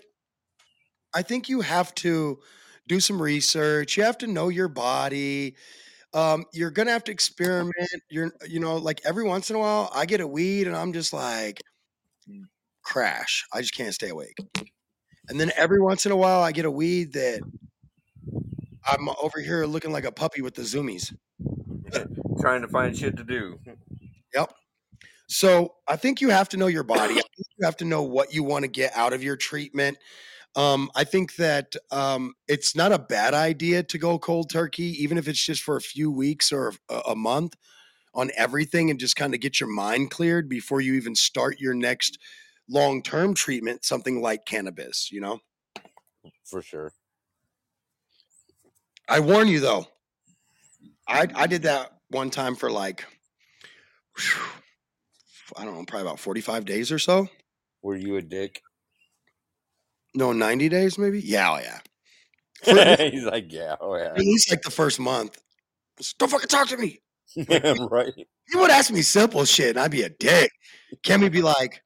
I 1.13 1.21
think 1.21 1.49
you 1.49 1.61
have 1.61 1.93
to 1.95 2.39
do 2.87 2.99
some 2.99 3.21
research. 3.21 3.97
You 3.97 4.03
have 4.03 4.17
to 4.19 4.27
know 4.27 4.49
your 4.49 4.67
body. 4.67 5.55
Um, 6.13 6.45
you're 6.53 6.71
gonna 6.71 6.91
have 6.91 7.03
to 7.05 7.11
experiment. 7.11 7.75
You're, 8.09 8.31
you 8.47 8.59
know, 8.59 8.77
like 8.77 9.01
every 9.05 9.23
once 9.23 9.49
in 9.49 9.55
a 9.55 9.59
while, 9.59 9.89
I 9.93 10.05
get 10.05 10.21
a 10.21 10.27
weed 10.27 10.67
and 10.67 10.75
I'm 10.75 10.93
just 10.93 11.13
like 11.13 11.61
crash. 12.83 13.45
I 13.53 13.61
just 13.61 13.75
can't 13.75 13.93
stay 13.93 14.09
awake. 14.09 14.37
And 15.29 15.39
then 15.39 15.51
every 15.57 15.81
once 15.81 16.05
in 16.05 16.11
a 16.11 16.15
while, 16.15 16.41
I 16.41 16.51
get 16.53 16.65
a 16.65 16.71
weed 16.71 17.13
that 17.13 17.41
I'm 18.87 19.09
over 19.21 19.41
here 19.41 19.65
looking 19.65 19.91
like 19.91 20.05
a 20.05 20.11
puppy 20.11 20.41
with 20.41 20.55
the 20.55 20.61
zoomies. 20.61 21.13
Trying 22.39 22.61
to 22.61 22.67
find 22.67 22.97
shit 22.97 23.17
to 23.17 23.23
do. 23.23 23.59
Yep. 24.33 24.53
So 25.29 25.75
I 25.87 25.95
think 25.95 26.19
you 26.19 26.29
have 26.29 26.49
to 26.49 26.57
know 26.57 26.67
your 26.67 26.83
body. 26.83 27.15
You 27.15 27.65
have 27.65 27.77
to 27.77 27.85
know 27.85 28.03
what 28.03 28.33
you 28.33 28.43
want 28.43 28.63
to 28.63 28.67
get 28.67 28.91
out 28.95 29.13
of 29.13 29.23
your 29.23 29.37
treatment. 29.37 29.97
Um, 30.57 30.89
I 30.95 31.03
think 31.03 31.35
that 31.35 31.75
um, 31.91 32.33
it's 32.47 32.75
not 32.75 32.91
a 32.91 32.97
bad 32.97 33.35
idea 33.35 33.83
to 33.83 33.97
go 33.99 34.17
cold 34.17 34.49
turkey, 34.49 35.03
even 35.03 35.19
if 35.19 35.27
it's 35.27 35.45
just 35.45 35.61
for 35.61 35.77
a 35.77 35.81
few 35.81 36.09
weeks 36.09 36.51
or 36.51 36.73
a, 36.89 36.95
a 37.09 37.15
month 37.15 37.55
on 38.15 38.31
everything 38.35 38.89
and 38.89 38.99
just 38.99 39.15
kind 39.15 39.35
of 39.35 39.39
get 39.39 39.59
your 39.59 39.69
mind 39.69 40.09
cleared 40.09 40.49
before 40.49 40.81
you 40.81 40.95
even 40.95 41.13
start 41.13 41.59
your 41.59 41.75
next 41.75 42.17
long 42.67 43.03
term 43.03 43.35
treatment, 43.35 43.85
something 43.85 44.19
like 44.19 44.47
cannabis, 44.47 45.11
you 45.11 45.21
know? 45.21 45.39
For 46.43 46.63
sure. 46.63 46.91
I 49.07 49.19
warn 49.19 49.47
you 49.47 49.59
though, 49.59 49.85
I, 51.07 51.27
I 51.35 51.45
did 51.45 51.61
that 51.63 51.91
one 52.09 52.31
time 52.31 52.55
for 52.55 52.71
like, 52.71 53.05
I 55.55 55.63
don't 55.63 55.75
know, 55.75 55.85
probably 55.85 56.07
about 56.07 56.19
45 56.19 56.65
days 56.65 56.91
or 56.91 56.97
so. 56.97 57.27
Were 57.83 57.95
you 57.95 58.15
a 58.15 58.23
dick? 58.23 58.63
No, 60.17 60.33
90 60.33 60.69
days 60.69 60.97
maybe? 60.97 61.21
Yeah, 61.21 61.51
oh 61.51 61.59
yeah. 61.59 61.79
For 62.63 62.71
at 62.79 62.99
least- 62.99 63.13
He's 63.13 63.23
like, 63.23 63.53
yeah, 63.53 63.75
oh 63.79 63.95
yeah. 63.95 64.05
at 64.07 64.17
least 64.17 64.49
like 64.49 64.63
the 64.63 64.71
first 64.71 64.99
month. 64.99 65.37
Just 65.99 66.17
Don't 66.17 66.29
fucking 66.29 66.47
talk 66.47 66.67
to 66.69 66.77
me. 66.77 66.99
right. 67.91 68.13
He 68.15 68.57
would 68.57 68.71
ask 68.71 68.91
me 68.91 69.03
simple 69.03 69.45
shit 69.45 69.69
and 69.69 69.79
I'd 69.79 69.91
be 69.91 70.01
a 70.01 70.09
dick. 70.09 70.51
Cammy 71.03 71.31
be 71.31 71.43
like, 71.43 71.83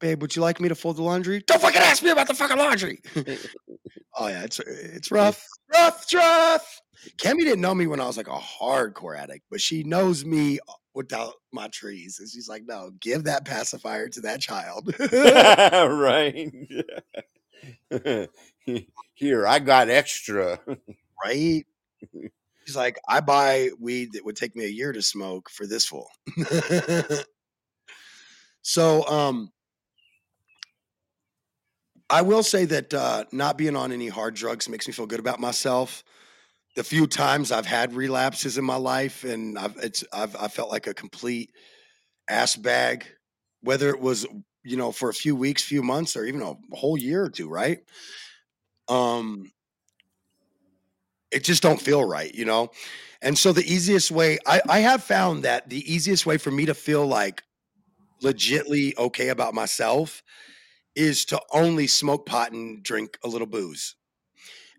babe, 0.00 0.22
would 0.22 0.34
you 0.34 0.40
like 0.40 0.60
me 0.60 0.70
to 0.70 0.74
fold 0.74 0.96
the 0.96 1.02
laundry? 1.02 1.42
Don't 1.46 1.60
fucking 1.60 1.82
ask 1.82 2.02
me 2.02 2.08
about 2.08 2.26
the 2.26 2.34
fucking 2.34 2.56
laundry. 2.56 3.00
oh 4.16 4.28
yeah, 4.28 4.42
it's 4.44 4.58
it's 4.60 5.10
rough. 5.10 5.44
Rough, 5.74 6.02
it's 6.04 6.14
rough. 6.14 6.80
Cammy 7.18 7.40
didn't 7.40 7.60
know 7.60 7.74
me 7.74 7.86
when 7.86 8.00
I 8.00 8.06
was 8.06 8.16
like 8.16 8.28
a 8.28 8.38
hardcore 8.38 9.18
addict, 9.18 9.44
but 9.50 9.60
she 9.60 9.82
knows 9.82 10.24
me 10.24 10.58
without 10.94 11.34
my 11.52 11.68
trees. 11.68 12.18
And 12.20 12.28
she's 12.28 12.48
like, 12.48 12.64
no, 12.66 12.90
give 13.00 13.24
that 13.24 13.44
pacifier 13.44 14.08
to 14.08 14.20
that 14.22 14.40
child. 14.40 14.92
right. 15.12 16.52
Here, 19.14 19.46
I 19.46 19.58
got 19.58 19.88
extra. 19.90 20.60
right? 21.24 21.64
She's 22.64 22.76
like, 22.76 22.98
I 23.08 23.20
buy 23.20 23.70
weed 23.78 24.12
that 24.12 24.24
would 24.24 24.36
take 24.36 24.56
me 24.56 24.64
a 24.64 24.68
year 24.68 24.92
to 24.92 25.02
smoke 25.02 25.50
for 25.50 25.66
this 25.66 25.84
fool. 25.86 26.08
so, 28.62 29.06
um, 29.08 29.50
I 32.08 32.22
will 32.22 32.42
say 32.42 32.64
that 32.64 32.92
uh, 32.92 33.24
not 33.30 33.56
being 33.56 33.76
on 33.76 33.92
any 33.92 34.08
hard 34.08 34.34
drugs 34.34 34.68
makes 34.68 34.88
me 34.88 34.92
feel 34.92 35.06
good 35.06 35.20
about 35.20 35.38
myself. 35.38 36.02
The 36.76 36.84
few 36.84 37.06
times 37.06 37.50
I've 37.52 37.66
had 37.66 37.94
relapses 37.94 38.56
in 38.56 38.64
my 38.64 38.76
life, 38.76 39.24
and 39.24 39.58
I've 39.58 39.76
it's 39.78 40.04
I've 40.12 40.36
I 40.36 40.48
felt 40.48 40.70
like 40.70 40.86
a 40.86 40.94
complete 40.94 41.50
ass 42.28 42.56
bag, 42.56 43.06
whether 43.62 43.90
it 43.90 44.00
was 44.00 44.26
you 44.64 44.76
know 44.76 44.92
for 44.92 45.08
a 45.10 45.14
few 45.14 45.36
weeks, 45.36 45.62
few 45.62 45.82
months, 45.82 46.16
or 46.16 46.24
even 46.24 46.42
a 46.42 46.54
whole 46.76 46.98
year 46.98 47.24
or 47.24 47.30
two, 47.30 47.48
right? 47.48 47.80
Um, 48.88 49.50
it 51.30 51.44
just 51.44 51.62
don't 51.62 51.80
feel 51.80 52.04
right, 52.04 52.34
you 52.34 52.44
know? 52.44 52.70
And 53.22 53.36
so 53.36 53.52
the 53.52 53.62
easiest 53.62 54.10
way 54.10 54.38
I, 54.46 54.60
I 54.68 54.78
have 54.80 55.02
found 55.02 55.44
that 55.44 55.68
the 55.68 55.92
easiest 55.92 56.26
way 56.26 56.38
for 56.38 56.50
me 56.50 56.66
to 56.66 56.74
feel 56.74 57.06
like 57.06 57.42
legitly 58.22 58.96
okay 58.98 59.28
about 59.28 59.54
myself 59.54 60.22
is 60.96 61.24
to 61.26 61.40
only 61.52 61.86
smoke 61.86 62.26
pot 62.26 62.52
and 62.52 62.82
drink 62.82 63.18
a 63.24 63.28
little 63.28 63.46
booze. 63.46 63.96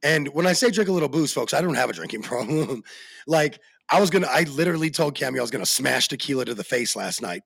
And 0.03 0.27
when 0.29 0.47
I 0.47 0.53
say 0.53 0.71
drink 0.71 0.89
a 0.89 0.91
little 0.91 1.09
booze, 1.09 1.31
folks, 1.31 1.53
I 1.53 1.61
don't 1.61 1.75
have 1.75 1.89
a 1.89 1.93
drinking 1.93 2.21
problem. 2.23 2.83
like 3.27 3.59
I 3.89 3.99
was 3.99 4.09
gonna, 4.09 4.27
I 4.27 4.43
literally 4.43 4.89
told 4.89 5.15
Cammy 5.15 5.37
I 5.37 5.41
was 5.41 5.51
gonna 5.51 5.65
smash 5.65 6.07
tequila 6.07 6.45
to 6.45 6.53
the 6.53 6.63
face 6.63 6.95
last 6.95 7.21
night. 7.21 7.43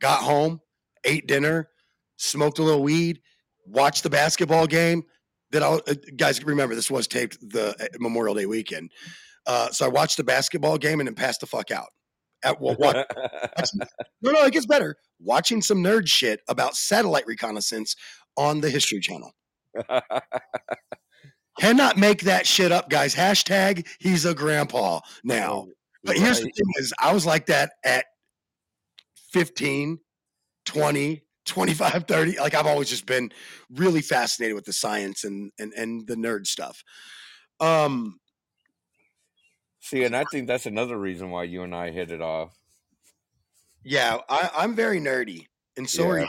Got 0.00 0.22
home, 0.22 0.60
ate 1.04 1.26
dinner, 1.26 1.68
smoked 2.16 2.58
a 2.58 2.62
little 2.62 2.82
weed, 2.82 3.20
watched 3.66 4.02
the 4.02 4.10
basketball 4.10 4.66
game. 4.66 5.02
That 5.52 5.64
I 5.64 5.66
uh, 5.66 5.94
guys 6.16 6.42
remember 6.44 6.76
this 6.76 6.90
was 6.90 7.08
taped 7.08 7.36
the 7.40 7.70
uh, 7.70 7.86
Memorial 7.98 8.36
Day 8.36 8.46
weekend. 8.46 8.92
Uh, 9.46 9.68
so 9.70 9.84
I 9.84 9.88
watched 9.88 10.16
the 10.16 10.22
basketball 10.22 10.78
game 10.78 11.00
and 11.00 11.08
then 11.08 11.14
passed 11.16 11.40
the 11.40 11.46
fuck 11.46 11.72
out. 11.72 11.88
At 12.44 12.60
well, 12.60 12.76
what? 12.76 13.10
no, 14.22 14.30
no, 14.30 14.44
it 14.44 14.52
gets 14.52 14.66
better. 14.66 14.96
Watching 15.18 15.60
some 15.60 15.78
nerd 15.78 16.06
shit 16.06 16.40
about 16.48 16.76
satellite 16.76 17.26
reconnaissance 17.26 17.96
on 18.36 18.60
the 18.60 18.70
History 18.70 19.00
Channel. 19.00 19.32
Cannot 21.60 21.98
make 21.98 22.22
that 22.22 22.46
shit 22.46 22.72
up, 22.72 22.88
guys. 22.88 23.14
Hashtag 23.14 23.86
he's 23.98 24.24
a 24.24 24.34
grandpa 24.34 25.00
now. 25.22 25.66
But 26.02 26.16
here's 26.16 26.38
the 26.38 26.44
thing 26.44 26.72
is 26.78 26.94
I 26.98 27.12
was 27.12 27.26
like 27.26 27.46
that 27.46 27.72
at 27.84 28.06
15, 29.32 29.98
20, 30.64 31.22
25, 31.44 32.04
30. 32.08 32.38
Like 32.38 32.54
I've 32.54 32.66
always 32.66 32.88
just 32.88 33.04
been 33.04 33.30
really 33.68 34.00
fascinated 34.00 34.54
with 34.54 34.64
the 34.64 34.72
science 34.72 35.24
and 35.24 35.52
and, 35.58 35.74
and 35.74 36.06
the 36.06 36.14
nerd 36.14 36.46
stuff. 36.46 36.82
Um 37.60 38.18
See, 39.80 40.04
and 40.04 40.16
I 40.16 40.24
think 40.24 40.46
that's 40.46 40.64
another 40.64 40.96
reason 40.96 41.30
why 41.30 41.42
you 41.44 41.62
and 41.62 41.74
I 41.74 41.90
hit 41.90 42.10
it 42.10 42.22
off. 42.22 42.56
yeah, 43.84 44.18
I, 44.30 44.50
I'm 44.56 44.74
very 44.74 45.00
nerdy, 45.00 45.46
and 45.76 45.88
so 45.88 46.08
are 46.08 46.20
you. 46.20 46.28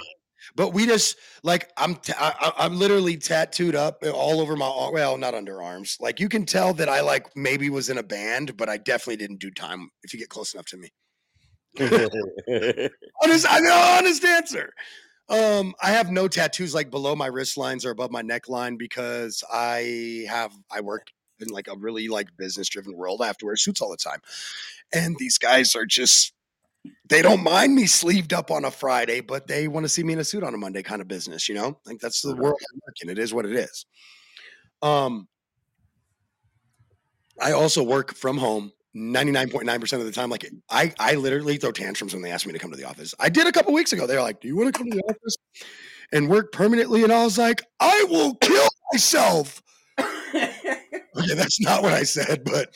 But 0.56 0.70
we 0.74 0.86
just 0.86 1.18
like 1.44 1.70
I'm 1.78 1.96
ta- 1.96 2.16
I, 2.20 2.48
I- 2.48 2.66
I'm 2.66 2.78
literally 2.78 3.18
tattooed 3.18 3.76
up 3.76 4.04
all 4.14 4.42
over 4.42 4.56
my 4.56 4.66
ar- 4.66 4.92
well, 4.92 5.18
not 5.18 5.34
underarms. 5.34 6.00
Like 6.00 6.20
you 6.20 6.30
can 6.30 6.46
tell 6.46 6.74
that 6.76 6.90
I 6.90 7.02
like 7.02 7.36
maybe 7.36 7.70
was 7.70 7.90
in 7.90 7.98
a 7.98 8.04
band, 8.04 8.58
but 8.58 8.70
I 8.70 8.78
definitely 8.78 9.18
didn't 9.18 9.40
do 9.40 9.52
time. 9.52 9.90
If 10.04 10.14
you 10.14 10.20
get 10.20 10.30
close 10.30 10.54
enough 10.54 10.66
to 10.68 10.78
me, 10.78 10.90
honest, 13.24 13.46
I'm 13.50 13.66
an 13.66 13.72
honest 13.72 14.26
answer. 14.26 14.74
Um, 15.30 15.74
I 15.82 15.92
have 15.92 16.12
no 16.12 16.28
tattoos 16.28 16.74
like 16.74 16.92
below 16.92 17.16
my 17.16 17.28
wrist 17.28 17.56
lines 17.58 17.86
or 17.86 17.92
above 17.92 18.12
my 18.12 18.22
neckline 18.22 18.78
because 18.78 19.44
I 19.52 20.26
have 20.28 20.52
I 20.70 20.82
work 20.82 21.08
in 21.40 21.48
like 21.48 21.68
a 21.68 21.78
really 21.78 22.08
like 22.10 22.28
business 22.38 22.68
driven 22.68 22.98
world. 22.98 23.22
I 23.22 23.28
have 23.28 23.38
to 23.38 23.46
wear 23.46 23.56
suits 23.56 23.82
all 23.82 23.90
the 23.92 23.98
time, 23.98 24.20
and 24.94 25.16
these 25.18 25.38
guys 25.38 25.76
are 25.76 25.86
just 25.86 26.34
they 27.12 27.22
don't 27.22 27.44
mind 27.44 27.76
me 27.76 27.86
sleeved 27.88 28.32
up 28.32 28.50
on 28.52 28.64
a 28.64 28.72
Friday, 28.72 29.20
but 29.20 29.46
they 29.46 29.68
want 29.68 29.84
to 29.84 29.90
see 29.90 30.02
me 30.02 30.14
in 30.14 30.20
a 30.20 30.24
suit 30.24 30.44
on 30.44 30.54
a 30.54 30.58
Monday 30.58 30.82
kind 30.82 31.02
of 31.02 31.10
business, 31.10 31.50
you 31.50 31.56
know? 31.56 31.78
Like 31.86 32.00
that's 32.00 32.22
the 32.22 32.34
world 32.34 32.58
I 32.62 32.80
work 32.86 32.96
in. 33.04 33.10
It 33.10 33.20
is 33.20 33.34
what 33.34 33.46
it 33.46 33.52
is. 33.52 33.86
Um 34.82 35.28
I 37.40 37.52
also 37.52 37.84
work 37.84 38.16
from 38.16 38.38
home 38.38 38.72
99.9% 38.96 40.00
of 40.00 40.06
the 40.06 40.12
time. 40.14 40.30
Like 40.30 40.50
I 40.70 40.94
I 41.00 41.16
literally 41.16 41.58
throw 41.58 41.74
tantrums 41.74 42.14
when 42.14 42.24
they 42.24 42.32
ask 42.32 42.48
me 42.48 42.54
to 42.54 42.60
come 42.60 42.72
to 42.72 42.78
the 42.78 42.88
office. 42.88 43.14
I 43.20 43.28
did 43.28 43.46
a 43.46 43.52
couple 43.52 43.74
weeks 43.74 43.92
ago. 43.92 44.08
They're 44.08 44.22
like, 44.22 44.40
Do 44.40 44.48
you 44.48 44.56
want 44.56 44.74
to 44.74 44.78
come 44.78 44.90
to 44.90 44.96
the 44.96 45.04
office 45.04 45.36
and 46.14 46.30
work 46.30 46.54
permanently? 46.54 47.04
And 47.04 47.12
I 47.12 47.26
was 47.26 47.38
like, 47.38 47.62
I 47.82 48.06
will 48.10 48.36
kill 48.36 48.68
myself. 48.94 49.62
okay, 50.00 51.36
that's 51.36 51.60
not 51.60 51.84
what 51.84 51.92
I 51.92 52.04
said, 52.04 52.46
but 52.46 52.70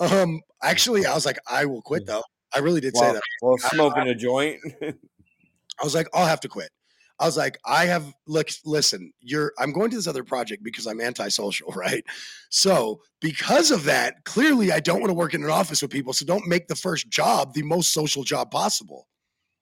um 0.00 0.40
actually 0.60 1.06
I 1.06 1.14
was 1.14 1.24
like, 1.24 1.38
I 1.48 1.66
will 1.66 1.82
quit 1.82 2.04
though. 2.04 2.24
I 2.54 2.60
really 2.60 2.80
did 2.80 2.96
say 2.96 3.12
that. 3.12 3.22
while 3.40 3.56
I- 3.64 3.68
smoking 3.68 4.08
a 4.08 4.14
joint. 4.14 4.60
I 4.82 5.84
was 5.84 5.94
like, 5.94 6.08
I'll 6.14 6.26
have 6.26 6.40
to 6.40 6.48
quit. 6.48 6.70
I 7.18 7.24
was 7.24 7.36
like, 7.36 7.58
I 7.64 7.86
have 7.86 8.12
look, 8.26 8.48
listen, 8.64 9.12
you're 9.20 9.52
I'm 9.58 9.72
going 9.72 9.90
to 9.90 9.96
this 9.96 10.06
other 10.06 10.24
project 10.24 10.62
because 10.62 10.86
I'm 10.86 11.00
antisocial, 11.00 11.72
right? 11.76 12.04
So 12.50 13.00
because 13.20 13.70
of 13.70 13.84
that, 13.84 14.24
clearly 14.24 14.70
I 14.72 14.80
don't 14.80 15.00
want 15.00 15.10
to 15.10 15.14
work 15.14 15.32
in 15.34 15.42
an 15.42 15.50
office 15.50 15.80
with 15.82 15.90
people. 15.90 16.12
So 16.12 16.26
don't 16.26 16.46
make 16.46 16.68
the 16.68 16.74
first 16.76 17.08
job 17.08 17.54
the 17.54 17.62
most 17.62 17.92
social 17.92 18.22
job 18.22 18.50
possible. 18.50 19.06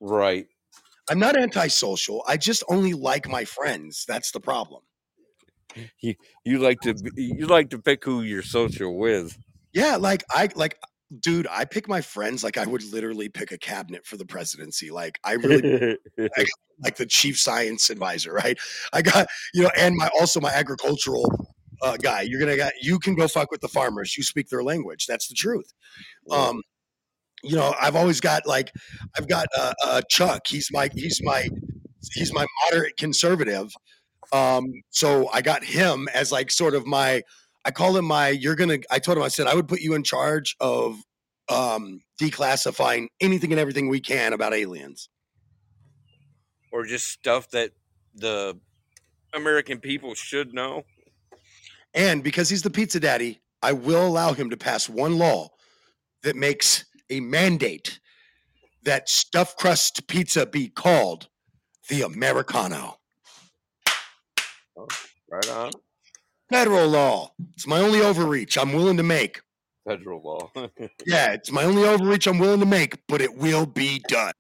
right. 0.01 0.47
I'm 1.11 1.18
not 1.18 1.37
antisocial. 1.37 2.24
I 2.26 2.39
just 2.39 2.64
only 2.70 2.95
like 2.95 3.28
my 3.28 3.45
friends. 3.45 4.07
That's 4.09 4.30
the 4.32 4.41
problem. 4.41 4.80
You, 6.01 6.14
you 6.47 6.59
like 6.61 6.80
to 6.80 6.95
you 7.14 7.47
like 7.47 7.68
to 7.70 7.78
pick 7.78 8.03
who 8.05 8.22
you're 8.22 8.43
social 8.43 8.97
with. 8.97 9.37
Yeah, 9.74 9.97
like 9.97 10.24
I 10.30 10.49
like 10.55 10.78
dude, 11.21 11.47
I 11.51 11.65
pick 11.65 11.89
my 11.89 12.01
friends 12.01 12.45
like 12.45 12.57
I 12.57 12.67
would 12.67 12.83
literally 12.93 13.29
pick 13.29 13.53
a 13.53 13.59
cabinet 13.59 14.07
for 14.07 14.17
the 14.17 14.27
presidency. 14.27 14.91
Like 14.91 15.19
I 15.25 15.33
really 15.33 15.97
like 16.83 16.97
the 16.97 17.07
chief 17.07 17.39
science 17.39 17.91
advisor, 17.91 18.33
right? 18.33 18.59
I 18.93 19.03
got 19.03 19.29
you 19.53 19.62
know, 19.62 19.71
and 19.77 19.97
my 19.97 20.09
also 20.19 20.41
my 20.41 20.51
agricultural 20.51 21.25
uh, 21.83 21.97
guy. 21.97 22.23
You're 22.23 22.41
gonna 22.41 22.57
got 22.57 22.73
you 22.81 22.99
can 22.99 23.15
go 23.15 23.29
fuck 23.29 23.51
with 23.51 23.61
the 23.61 23.69
farmers. 23.69 24.17
You 24.17 24.23
speak 24.23 24.49
their 24.49 24.62
language. 24.62 25.07
That's 25.07 25.29
the 25.29 25.35
truth. 25.35 25.73
Um, 26.31 26.62
you 27.43 27.57
know, 27.57 27.75
I've 27.81 27.97
always 27.97 28.21
got 28.21 28.47
like 28.47 28.73
I've 29.17 29.29
got 29.29 29.47
uh, 29.57 29.75
uh, 29.85 30.03
Chuck. 30.09 30.47
He's 30.47 30.69
my 30.73 30.89
he's 30.95 31.21
my 31.23 31.49
he's 32.12 32.33
my 32.33 32.47
moderate 32.65 32.97
conservative. 32.97 33.73
Um, 34.33 34.73
so 34.91 35.29
I 35.33 35.43
got 35.43 35.65
him 35.65 36.09
as 36.15 36.33
like 36.33 36.51
sort 36.51 36.75
of 36.75 36.87
my 36.87 37.23
I 37.65 37.71
call 37.71 37.97
him 37.97 38.05
my 38.05 38.29
you're 38.29 38.57
gonna 38.57 38.79
I 38.91 38.99
told 38.99 39.19
him 39.19 39.25
I 39.25 39.29
said 39.29 39.47
I 39.47 39.55
would 39.55 39.69
put 39.69 39.81
you 39.81 39.95
in 39.95 40.03
charge 40.05 40.57
of 40.61 40.97
um 41.49 42.01
declassifying 42.21 43.09
anything 43.21 43.53
and 43.53 43.61
everything 43.61 43.89
we 43.89 44.01
can 44.01 44.33
about 44.33 44.55
aliens. 44.55 45.09
or 46.73 46.85
just 46.85 47.07
stuff 47.07 47.49
that 47.51 47.71
the 48.17 48.59
American 49.33 49.79
people 49.79 50.15
should 50.15 50.53
know. 50.53 50.85
And 51.95 52.25
because 52.25 52.49
he's 52.49 52.62
the 52.62 52.71
pizza 52.71 52.99
daddy, 52.99 53.41
I 53.62 53.73
will 53.73 54.05
allow 54.05 54.33
him 54.33 54.51
to 54.51 54.57
pass 54.57 54.89
one 54.89 55.17
law 55.17 55.51
that 56.25 56.35
makes 56.35 56.85
a 57.11 57.21
mandate 57.21 58.01
that 58.83 59.09
stuffed 59.09 59.57
crust 59.57 60.09
pizza 60.09 60.47
be 60.47 60.69
called 60.69 61.29
the 61.89 62.03
Americano. 62.03 62.99
Right 65.31 65.49
on. 65.51 65.71
Federal 66.55 66.87
law. 66.87 67.33
It's 67.55 67.67
my 67.67 67.81
only 67.81 68.01
overreach 68.01 68.57
I'm 68.57 68.73
willing 68.75 68.97
to 68.99 69.03
make. 69.03 69.41
Federal 69.89 70.23
law. 70.23 70.53
Yeah, 71.05 71.33
it's 71.33 71.51
my 71.51 71.65
only 71.65 71.83
overreach 71.83 72.29
I'm 72.29 72.39
willing 72.39 72.61
to 72.61 72.67
make, 72.67 72.97
but 73.09 73.21
it 73.21 73.35
will 73.37 73.67
be 73.67 74.01
done. 74.07 74.33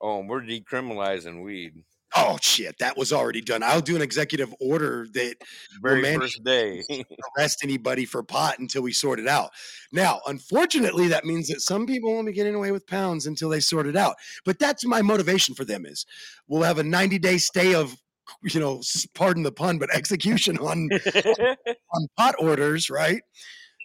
oh, 0.00 0.18
and 0.18 0.28
we're 0.28 0.40
decriminalizing 0.42 1.44
weed. 1.44 1.84
Oh 2.16 2.36
shit, 2.42 2.76
that 2.78 2.96
was 2.96 3.12
already 3.12 3.40
done. 3.42 3.62
I'll 3.62 3.80
do 3.80 3.94
an 3.94 4.02
executive 4.02 4.52
order 4.60 5.06
that 5.14 5.36
will 5.82 5.90
Very 5.90 6.02
mandate 6.02 6.20
first 6.22 6.42
day. 6.44 6.82
arrest 7.38 7.60
anybody 7.62 8.06
for 8.06 8.24
pot 8.24 8.58
until 8.58 8.82
we 8.82 8.92
sort 8.92 9.20
it 9.20 9.28
out. 9.28 9.50
Now, 9.92 10.22
unfortunately, 10.26 11.06
that 11.08 11.24
means 11.24 11.46
that 11.46 11.60
some 11.60 11.86
people 11.86 12.12
won't 12.12 12.26
be 12.26 12.32
getting 12.32 12.56
away 12.56 12.72
with 12.72 12.88
pounds 12.88 13.26
until 13.26 13.50
they 13.50 13.60
sort 13.60 13.86
it 13.86 13.96
out. 13.96 14.16
But 14.44 14.58
that's 14.58 14.84
my 14.84 15.00
motivation 15.00 15.54
for 15.54 15.64
them 15.64 15.86
is 15.86 16.06
we'll 16.48 16.62
have 16.62 16.78
a 16.78 16.84
90 16.84 17.20
day 17.20 17.38
stay 17.38 17.74
of 17.74 17.96
you 18.42 18.60
know, 18.60 18.82
pardon 19.14 19.42
the 19.42 19.52
pun, 19.52 19.78
but 19.78 19.94
execution 19.94 20.58
on 20.60 20.88
on 20.90 22.06
pot 22.16 22.34
orders, 22.38 22.90
right? 22.90 23.22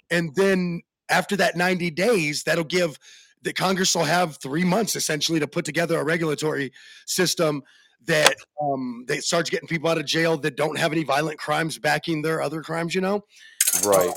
And 0.10 0.36
then 0.36 0.82
after 1.10 1.36
that 1.38 1.56
90 1.56 1.92
days, 1.92 2.44
that'll 2.44 2.64
give 2.64 2.98
the 3.42 3.54
Congress 3.54 3.96
will 3.96 4.04
have 4.04 4.38
three 4.38 4.64
months 4.64 4.96
essentially 4.96 5.40
to 5.40 5.48
put 5.48 5.66
together 5.66 6.00
a 6.00 6.04
regulatory 6.04 6.72
system 7.08 7.64
that 8.06 8.36
um, 8.62 9.06
that 9.08 9.24
starts 9.24 9.50
getting 9.50 9.68
people 9.68 9.90
out 9.90 9.98
of 9.98 10.06
jail 10.06 10.38
that 10.38 10.56
don't 10.56 10.78
have 10.78 10.92
any 10.92 11.04
violent 11.04 11.40
crimes 11.40 11.78
backing 11.78 12.22
their 12.22 12.42
other 12.42 12.62
crimes, 12.62 12.96
you 12.96 13.02
know. 13.02 13.24
right. 13.86 14.12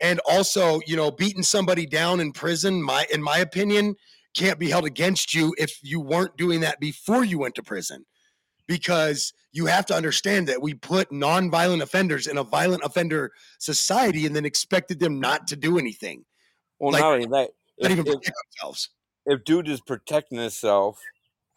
And 0.00 0.20
also, 0.28 0.80
you 0.86 0.96
know, 0.96 1.10
beating 1.10 1.42
somebody 1.42 1.86
down 1.86 2.20
in 2.20 2.32
prison, 2.32 2.82
my 2.82 3.06
in 3.12 3.22
my 3.22 3.38
opinion, 3.38 3.96
can't 4.34 4.58
be 4.58 4.70
held 4.70 4.84
against 4.84 5.34
you 5.34 5.54
if 5.58 5.78
you 5.82 6.00
weren't 6.00 6.36
doing 6.36 6.60
that 6.60 6.80
before 6.80 7.24
you 7.24 7.38
went 7.38 7.54
to 7.56 7.62
prison. 7.62 8.06
Because 8.70 9.32
you 9.50 9.66
have 9.66 9.84
to 9.86 9.94
understand 9.96 10.46
that 10.46 10.62
we 10.62 10.74
put 10.74 11.10
non-violent 11.10 11.82
offenders 11.82 12.28
in 12.28 12.38
a 12.38 12.44
violent 12.44 12.84
offender 12.84 13.32
society 13.58 14.26
and 14.26 14.36
then 14.36 14.44
expected 14.44 15.00
them 15.00 15.18
not 15.18 15.48
to 15.48 15.56
do 15.56 15.76
anything, 15.76 16.24
Well, 16.78 16.92
Like, 16.92 17.00
not 17.02 17.12
only 17.14 17.26
that, 17.26 17.50
not 17.80 17.90
if, 17.90 17.90
even 17.90 18.06
if, 18.06 18.14
protect 18.14 18.36
themselves. 18.54 18.90
if 19.26 19.44
dude 19.44 19.68
is 19.68 19.80
protecting 19.80 20.38
himself 20.38 21.00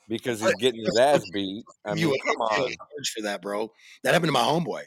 because 0.09 0.41
he's 0.41 0.55
getting 0.55 0.83
his 0.83 0.97
ass 0.99 1.21
beat, 1.31 1.63
I 1.85 1.93
mean, 1.93 2.11
come 2.25 2.37
on. 2.37 2.71
for 3.15 3.21
that, 3.21 3.43
bro. 3.43 3.71
That 4.03 4.13
happened 4.13 4.29
to 4.29 4.33
my 4.33 4.39
homeboy. 4.41 4.85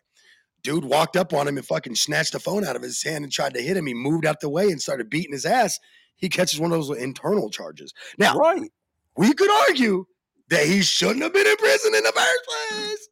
Dude 0.64 0.84
walked 0.84 1.16
up 1.16 1.32
on 1.32 1.46
him 1.46 1.58
and 1.58 1.64
fucking 1.64 1.94
snatched 1.94 2.32
the 2.32 2.40
phone 2.40 2.64
out 2.66 2.74
of 2.74 2.82
his 2.82 3.00
hand 3.04 3.22
and 3.22 3.32
tried 3.32 3.54
to 3.54 3.62
hit 3.62 3.76
him. 3.76 3.86
He 3.86 3.94
moved 3.94 4.26
out 4.26 4.40
the 4.40 4.48
way 4.48 4.64
and 4.64 4.82
started 4.82 5.08
beating 5.08 5.30
his 5.32 5.46
ass. 5.46 5.78
He 6.16 6.28
catches 6.28 6.58
one 6.58 6.72
of 6.72 6.78
those 6.84 6.98
internal 6.98 7.50
charges. 7.50 7.94
Now, 8.18 8.36
Right. 8.36 8.68
we 9.16 9.32
could 9.32 9.50
argue 9.68 10.06
that 10.50 10.66
he 10.66 10.82
shouldn't 10.82 11.22
have 11.22 11.32
been 11.32 11.46
in 11.46 11.56
prison 11.56 11.94
in 11.94 12.02
the 12.04 12.12
first 12.12 12.44
place. 12.48 13.08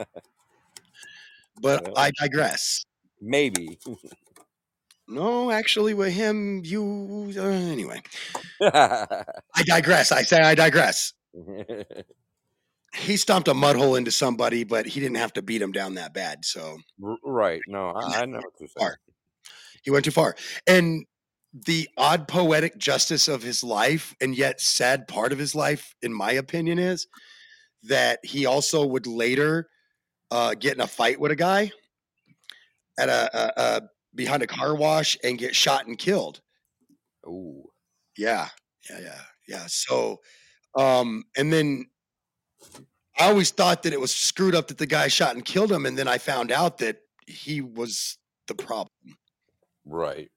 But 1.60 1.86
Yeah. 1.86 1.92
I 1.96 2.10
digress. 2.20 2.84
Maybe. 3.20 3.78
No, 5.10 5.50
actually, 5.50 5.94
with 5.94 6.12
him, 6.12 6.60
you 6.66 7.32
uh, 7.34 7.40
anyway. 7.40 8.02
I 8.60 9.24
digress. 9.64 10.12
I 10.12 10.20
say 10.20 10.36
I 10.36 10.54
digress. 10.54 11.14
He 12.94 13.16
stomped 13.16 13.48
a 13.48 13.54
mud 13.54 13.76
hole 13.76 13.94
into 13.96 14.10
somebody, 14.10 14.64
but 14.64 14.84
he 14.84 15.00
didn't 15.00 15.16
have 15.16 15.32
to 15.32 15.40
beat 15.40 15.62
him 15.62 15.72
down 15.72 15.94
that 15.94 16.12
bad. 16.12 16.44
So 16.44 16.76
right. 17.24 17.62
No, 17.66 17.88
I, 17.88 18.20
I 18.20 18.26
know 18.26 18.36
what 18.36 18.52
you're 18.60 18.68
saying. 18.68 18.74
far. 18.78 18.98
He 19.82 19.90
went 19.90 20.04
too 20.04 20.10
far. 20.10 20.36
And 20.66 21.06
the 21.52 21.88
odd 21.96 22.28
poetic 22.28 22.78
justice 22.78 23.28
of 23.28 23.42
his 23.42 23.64
life, 23.64 24.14
and 24.20 24.36
yet 24.36 24.60
sad 24.60 25.08
part 25.08 25.32
of 25.32 25.38
his 25.38 25.54
life, 25.54 25.94
in 26.02 26.12
my 26.12 26.32
opinion, 26.32 26.78
is 26.78 27.06
that 27.84 28.20
he 28.24 28.46
also 28.46 28.84
would 28.84 29.06
later 29.06 29.68
uh, 30.30 30.54
get 30.54 30.74
in 30.74 30.80
a 30.80 30.86
fight 30.86 31.18
with 31.18 31.30
a 31.30 31.36
guy 31.36 31.70
at 32.98 33.08
a, 33.08 33.38
a, 33.38 33.52
a 33.56 33.82
behind 34.14 34.42
a 34.42 34.46
car 34.46 34.74
wash 34.74 35.16
and 35.24 35.38
get 35.38 35.54
shot 35.54 35.86
and 35.86 35.98
killed. 35.98 36.40
Ooh. 37.26 37.64
Yeah, 38.16 38.48
yeah, 38.90 38.98
yeah, 39.00 39.20
yeah. 39.46 39.64
So, 39.68 40.18
um, 40.76 41.24
and 41.36 41.52
then 41.52 41.86
I 43.18 43.28
always 43.30 43.50
thought 43.50 43.84
that 43.84 43.92
it 43.92 44.00
was 44.00 44.14
screwed 44.14 44.54
up 44.54 44.68
that 44.68 44.78
the 44.78 44.86
guy 44.86 45.08
shot 45.08 45.34
and 45.34 45.44
killed 45.44 45.70
him, 45.70 45.86
and 45.86 45.96
then 45.96 46.08
I 46.08 46.18
found 46.18 46.50
out 46.50 46.78
that 46.78 46.98
he 47.26 47.60
was 47.60 48.18
the 48.48 48.54
problem. 48.54 48.88
Right. 49.84 50.30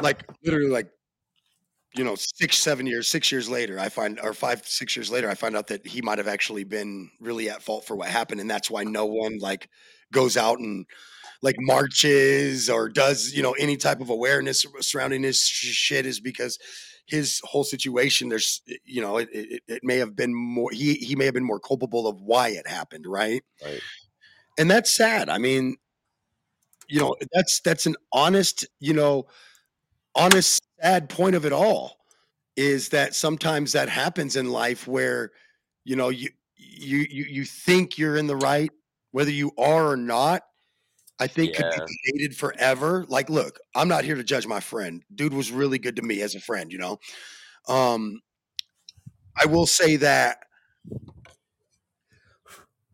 Like 0.00 0.24
literally, 0.44 0.68
like 0.68 0.90
you 1.94 2.04
know, 2.04 2.14
six, 2.14 2.58
seven 2.58 2.86
years, 2.86 3.08
six 3.08 3.32
years 3.32 3.48
later, 3.48 3.78
I 3.78 3.88
find, 3.88 4.20
or 4.22 4.34
five, 4.34 4.66
six 4.66 4.94
years 4.96 5.10
later, 5.10 5.30
I 5.30 5.34
find 5.34 5.56
out 5.56 5.68
that 5.68 5.86
he 5.86 6.02
might 6.02 6.18
have 6.18 6.28
actually 6.28 6.64
been 6.64 7.10
really 7.20 7.48
at 7.48 7.62
fault 7.62 7.86
for 7.86 7.96
what 7.96 8.08
happened, 8.08 8.40
and 8.40 8.50
that's 8.50 8.70
why 8.70 8.84
no 8.84 9.06
one 9.06 9.38
like 9.38 9.70
goes 10.12 10.36
out 10.36 10.58
and 10.58 10.84
like 11.42 11.56
marches 11.58 12.70
or 12.70 12.88
does 12.88 13.32
you 13.34 13.42
know 13.42 13.52
any 13.52 13.76
type 13.76 14.00
of 14.00 14.10
awareness 14.10 14.64
surrounding 14.80 15.22
this 15.22 15.46
shit 15.46 16.06
is 16.06 16.20
because 16.20 16.58
his 17.06 17.40
whole 17.44 17.64
situation 17.64 18.28
there's 18.28 18.62
you 18.84 19.00
know 19.00 19.18
it, 19.18 19.28
it, 19.32 19.62
it 19.68 19.80
may 19.82 19.98
have 19.98 20.16
been 20.16 20.34
more 20.34 20.70
he 20.72 20.94
he 20.94 21.14
may 21.16 21.24
have 21.26 21.34
been 21.34 21.44
more 21.44 21.60
culpable 21.60 22.06
of 22.08 22.20
why 22.22 22.48
it 22.48 22.66
happened 22.66 23.04
right 23.06 23.42
Right. 23.64 23.80
and 24.58 24.70
that's 24.70 24.94
sad 24.94 25.28
i 25.28 25.38
mean 25.38 25.76
you 26.88 27.00
know 27.00 27.14
that's 27.32 27.60
that's 27.60 27.86
an 27.86 27.96
honest 28.12 28.66
you 28.80 28.94
know 28.94 29.26
honest 30.16 30.62
sad 30.80 31.08
point 31.08 31.36
of 31.36 31.46
it 31.46 31.52
all 31.52 31.98
is 32.56 32.90
that 32.90 33.14
sometimes 33.14 33.72
that 33.72 33.88
happens 33.88 34.36
in 34.36 34.50
life 34.50 34.88
where 34.88 35.32
you 35.84 35.96
know 35.96 36.08
you 36.08 36.30
you 36.56 37.06
you, 37.10 37.24
you 37.24 37.44
think 37.44 37.98
you're 37.98 38.16
in 38.16 38.26
the 38.26 38.36
right 38.36 38.70
whether 39.12 39.30
you 39.30 39.52
are 39.58 39.92
or 39.92 39.96
not 39.96 40.42
i 41.20 41.26
think 41.26 41.54
could 41.54 41.70
be 41.70 41.80
debated 42.12 42.36
forever. 42.36 43.04
Like 43.08 43.30
look 43.30 43.58
i'm 43.74 43.88
not 43.88 44.04
here 44.04 44.16
to 44.16 44.24
judge 44.24 44.46
my 44.46 44.60
friend. 44.60 45.02
Dude 45.14 45.34
was 45.34 45.50
really 45.52 45.78
good 45.78 45.96
to 45.96 46.02
me 46.02 46.22
as 46.22 46.34
a 46.34 46.40
friend 46.40 46.72
you 46.72 46.78
know? 46.78 46.98
Um 47.68 48.20
i 49.40 49.46
will 49.46 49.66
say 49.66 49.96
that 49.96 50.38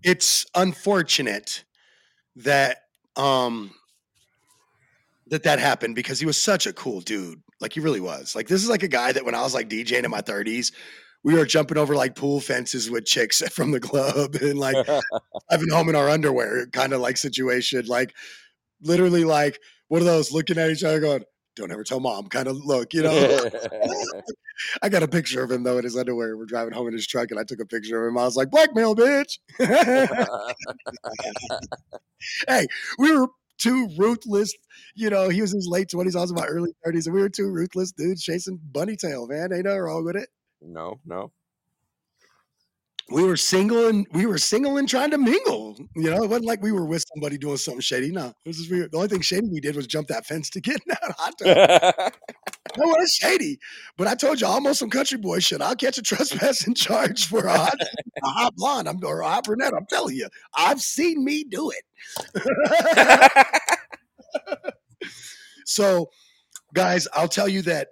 it's 0.02 0.46
unfortunate 0.54 1.64
that 2.36 2.78
um 3.16 3.72
that 5.32 5.44
that 5.44 5.58
happened 5.58 5.94
because 5.94 6.20
he 6.20 6.26
was 6.26 6.38
such 6.38 6.66
a 6.66 6.74
cool 6.74 7.00
dude. 7.00 7.42
Like 7.58 7.72
he 7.72 7.80
really 7.80 8.02
was. 8.02 8.36
Like 8.36 8.48
this 8.48 8.62
is 8.62 8.68
like 8.68 8.82
a 8.82 8.88
guy 8.88 9.12
that 9.12 9.24
when 9.24 9.34
I 9.34 9.40
was 9.40 9.54
like 9.54 9.70
DJing 9.70 10.04
in 10.04 10.10
my 10.10 10.20
30s, 10.20 10.72
we 11.24 11.32
were 11.32 11.46
jumping 11.46 11.78
over 11.78 11.96
like 11.96 12.14
pool 12.14 12.38
fences 12.38 12.90
with 12.90 13.06
chicks 13.06 13.40
from 13.50 13.70
the 13.70 13.80
club 13.80 14.34
and 14.34 14.58
like 14.58 14.76
having 15.50 15.70
home 15.70 15.88
in 15.88 15.96
our 15.96 16.10
underwear 16.10 16.66
kind 16.66 16.92
of 16.92 17.00
like 17.00 17.16
situation. 17.16 17.86
Like 17.86 18.14
literally 18.82 19.24
like 19.24 19.58
one 19.88 20.02
of 20.02 20.06
those 20.06 20.32
looking 20.32 20.58
at 20.58 20.68
each 20.68 20.84
other 20.84 21.00
going, 21.00 21.24
don't 21.56 21.72
ever 21.72 21.84
tell 21.84 22.00
mom 22.00 22.26
kind 22.26 22.46
of 22.46 22.58
look, 22.58 22.92
you 22.92 23.02
know. 23.02 23.50
I 24.82 24.90
got 24.90 25.02
a 25.02 25.08
picture 25.08 25.42
of 25.42 25.50
him 25.50 25.62
though 25.62 25.78
in 25.78 25.84
his 25.84 25.96
underwear. 25.96 26.36
We're 26.36 26.44
driving 26.44 26.74
home 26.74 26.88
in 26.88 26.92
his 26.92 27.06
truck 27.06 27.30
and 27.30 27.40
I 27.40 27.44
took 27.44 27.60
a 27.60 27.66
picture 27.66 28.06
of 28.06 28.12
him. 28.12 28.18
I 28.18 28.24
was 28.24 28.36
like, 28.36 28.50
blackmail, 28.50 28.94
bitch. 28.94 29.38
hey, 32.48 32.66
we 32.98 33.16
were 33.16 33.28
two 33.62 33.88
ruthless, 33.96 34.52
you 34.94 35.10
know, 35.10 35.28
he 35.28 35.40
was 35.40 35.52
in 35.52 35.58
his 35.58 35.68
late 35.68 35.88
20s, 35.88 36.16
I 36.16 36.20
was 36.20 36.30
in 36.30 36.36
my 36.36 36.46
early 36.46 36.70
30s, 36.84 37.06
and 37.06 37.14
we 37.14 37.20
were 37.20 37.28
two 37.28 37.50
ruthless 37.50 37.92
dudes 37.92 38.22
chasing 38.22 38.58
bunny 38.72 38.96
tail, 38.96 39.26
man. 39.26 39.52
Ain't 39.52 39.64
nothing 39.64 39.80
wrong 39.80 40.04
with 40.04 40.16
it. 40.16 40.28
no, 40.60 41.00
no. 41.06 41.32
We 43.10 43.24
were 43.24 43.36
single 43.36 43.88
and 43.88 44.06
we 44.12 44.26
were 44.26 44.38
single 44.38 44.78
and 44.78 44.88
trying 44.88 45.10
to 45.10 45.18
mingle. 45.18 45.76
You 45.96 46.10
know, 46.10 46.22
it 46.22 46.30
wasn't 46.30 46.46
like 46.46 46.62
we 46.62 46.72
were 46.72 46.86
with 46.86 47.04
somebody 47.12 47.36
doing 47.36 47.56
something 47.58 47.80
shady. 47.80 48.10
No, 48.10 48.32
this 48.46 48.58
is 48.58 48.68
just 48.68 48.70
we, 48.70 48.80
the 48.80 48.96
only 48.96 49.08
thing 49.08 49.20
shady 49.20 49.48
we 49.48 49.60
did 49.60 49.76
was 49.76 49.86
jump 49.86 50.08
that 50.08 50.24
fence 50.24 50.48
to 50.50 50.60
get 50.60 50.76
in 50.76 50.82
that 50.86 51.14
hot 51.18 51.34
tub. 51.38 52.12
No, 52.76 52.90
it 52.90 52.98
was 52.98 53.12
shady. 53.12 53.58
But 53.96 54.06
I 54.06 54.14
told 54.14 54.40
you, 54.40 54.46
almost 54.46 54.78
some 54.78 54.90
country 54.90 55.18
boy 55.18 55.40
shit. 55.40 55.60
I'll 55.60 55.76
catch 55.76 55.98
a 55.98 56.02
trespassing 56.02 56.74
charge 56.76 57.26
for 57.26 57.44
a 57.44 57.56
hot, 57.56 57.74
a 57.80 58.28
hot 58.28 58.54
blonde 58.56 58.88
I'm, 58.88 58.98
or 59.04 59.20
a 59.20 59.28
hot 59.28 59.44
brunette. 59.44 59.74
I'm 59.76 59.86
telling 59.86 60.16
you, 60.16 60.28
I've 60.56 60.80
seen 60.80 61.24
me 61.24 61.44
do 61.44 61.70
it. 61.70 61.84
so, 65.66 66.10
guys, 66.74 67.06
I'll 67.14 67.28
tell 67.28 67.48
you 67.48 67.62
that 67.62 67.88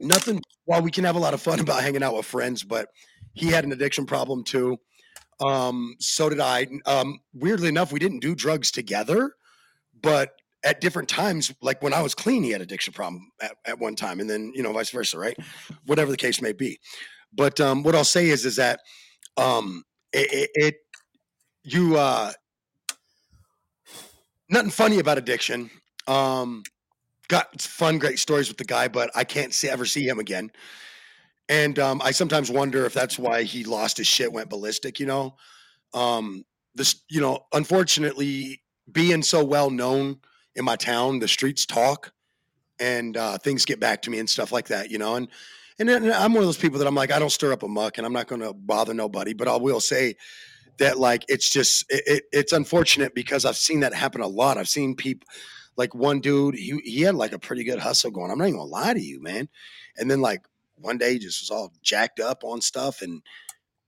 nothing, 0.00 0.42
while 0.64 0.82
we 0.82 0.90
can 0.90 1.04
have 1.04 1.16
a 1.16 1.20
lot 1.20 1.34
of 1.34 1.40
fun 1.40 1.60
about 1.60 1.82
hanging 1.82 2.02
out 2.02 2.16
with 2.16 2.26
friends, 2.26 2.62
but 2.62 2.88
he 3.34 3.48
had 3.48 3.64
an 3.64 3.72
addiction 3.72 4.06
problem 4.06 4.44
too. 4.44 4.78
Um, 5.40 5.96
so 5.98 6.28
did 6.28 6.40
I. 6.40 6.66
Um, 6.86 7.20
weirdly 7.34 7.68
enough, 7.68 7.92
we 7.92 7.98
didn't 7.98 8.20
do 8.20 8.34
drugs 8.34 8.70
together, 8.70 9.32
but 10.00 10.30
at 10.64 10.80
different 10.80 11.08
times, 11.08 11.52
like 11.60 11.82
when 11.82 11.94
I 11.94 12.02
was 12.02 12.14
clean, 12.14 12.42
he 12.42 12.50
had 12.50 12.60
addiction 12.60 12.92
problem 12.92 13.30
at, 13.40 13.52
at 13.64 13.78
one 13.78 13.94
time, 13.94 14.20
and 14.20 14.28
then 14.28 14.52
you 14.54 14.62
know, 14.62 14.72
vice 14.72 14.90
versa, 14.90 15.18
right? 15.18 15.36
Whatever 15.86 16.10
the 16.10 16.16
case 16.16 16.40
may 16.40 16.52
be. 16.52 16.78
But 17.32 17.60
um, 17.60 17.82
what 17.82 17.94
I'll 17.94 18.04
say 18.04 18.28
is, 18.28 18.44
is 18.44 18.56
that 18.56 18.80
um, 19.36 19.84
it, 20.12 20.32
it, 20.32 20.50
it 20.54 20.74
you 21.62 21.96
uh 21.96 22.32
nothing 24.48 24.70
funny 24.70 24.98
about 24.98 25.18
addiction. 25.18 25.70
Um 26.06 26.62
got 27.28 27.60
fun, 27.60 27.98
great 27.98 28.18
stories 28.18 28.48
with 28.48 28.56
the 28.56 28.64
guy, 28.64 28.88
but 28.88 29.10
I 29.14 29.24
can't 29.24 29.52
see, 29.52 29.68
ever 29.68 29.84
see 29.84 30.06
him 30.06 30.18
again. 30.18 30.50
And 31.48 31.78
um, 31.78 32.00
I 32.04 32.10
sometimes 32.10 32.50
wonder 32.50 32.86
if 32.86 32.94
that's 32.94 33.18
why 33.18 33.42
he 33.42 33.64
lost 33.64 33.98
his 33.98 34.06
shit, 34.06 34.32
went 34.32 34.48
ballistic. 34.48 34.98
You 35.00 35.06
know, 35.06 35.36
um, 35.94 36.44
this, 36.74 37.02
you 37.08 37.20
know, 37.20 37.46
unfortunately, 37.52 38.62
being 38.90 39.22
so 39.22 39.44
well 39.44 39.70
known 39.70 40.20
in 40.56 40.64
my 40.64 40.76
town, 40.76 41.18
the 41.18 41.28
streets 41.28 41.66
talk, 41.66 42.12
and 42.80 43.16
uh, 43.16 43.38
things 43.38 43.64
get 43.64 43.80
back 43.80 44.02
to 44.02 44.10
me 44.10 44.18
and 44.18 44.28
stuff 44.28 44.52
like 44.52 44.68
that. 44.68 44.90
You 44.90 44.98
know, 44.98 45.14
and 45.16 45.28
and 45.78 45.90
I'm 45.90 46.32
one 46.32 46.42
of 46.42 46.48
those 46.48 46.56
people 46.56 46.78
that 46.78 46.88
I'm 46.88 46.94
like, 46.94 47.12
I 47.12 47.18
don't 47.18 47.30
stir 47.30 47.52
up 47.52 47.62
a 47.62 47.68
muck, 47.68 47.98
and 47.98 48.06
I'm 48.06 48.12
not 48.12 48.26
going 48.28 48.40
to 48.42 48.52
bother 48.52 48.94
nobody, 48.94 49.34
but 49.34 49.48
I 49.48 49.56
will 49.56 49.80
say 49.80 50.16
that 50.78 50.98
like 50.98 51.24
it's 51.28 51.50
just 51.50 51.84
it, 51.90 52.02
it, 52.06 52.24
it's 52.32 52.52
unfortunate 52.52 53.14
because 53.14 53.44
I've 53.44 53.56
seen 53.56 53.80
that 53.80 53.94
happen 53.94 54.20
a 54.20 54.26
lot. 54.26 54.58
I've 54.58 54.68
seen 54.68 54.94
people 54.94 55.26
like 55.76 55.94
one 55.94 56.20
dude, 56.20 56.54
he 56.54 56.80
he 56.84 57.02
had 57.02 57.14
like 57.14 57.32
a 57.32 57.38
pretty 57.38 57.64
good 57.64 57.78
hustle 57.78 58.10
going. 58.10 58.30
I'm 58.30 58.38
not 58.38 58.48
even 58.48 58.58
gonna 58.58 58.70
lie 58.70 58.94
to 58.94 59.00
you, 59.00 59.20
man. 59.22 59.48
And 59.96 60.10
then 60.10 60.20
like 60.20 60.42
one 60.76 60.98
day 60.98 61.18
just 61.18 61.42
was 61.42 61.50
all 61.50 61.72
jacked 61.82 62.20
up 62.20 62.44
on 62.44 62.60
stuff 62.60 63.02
and 63.02 63.22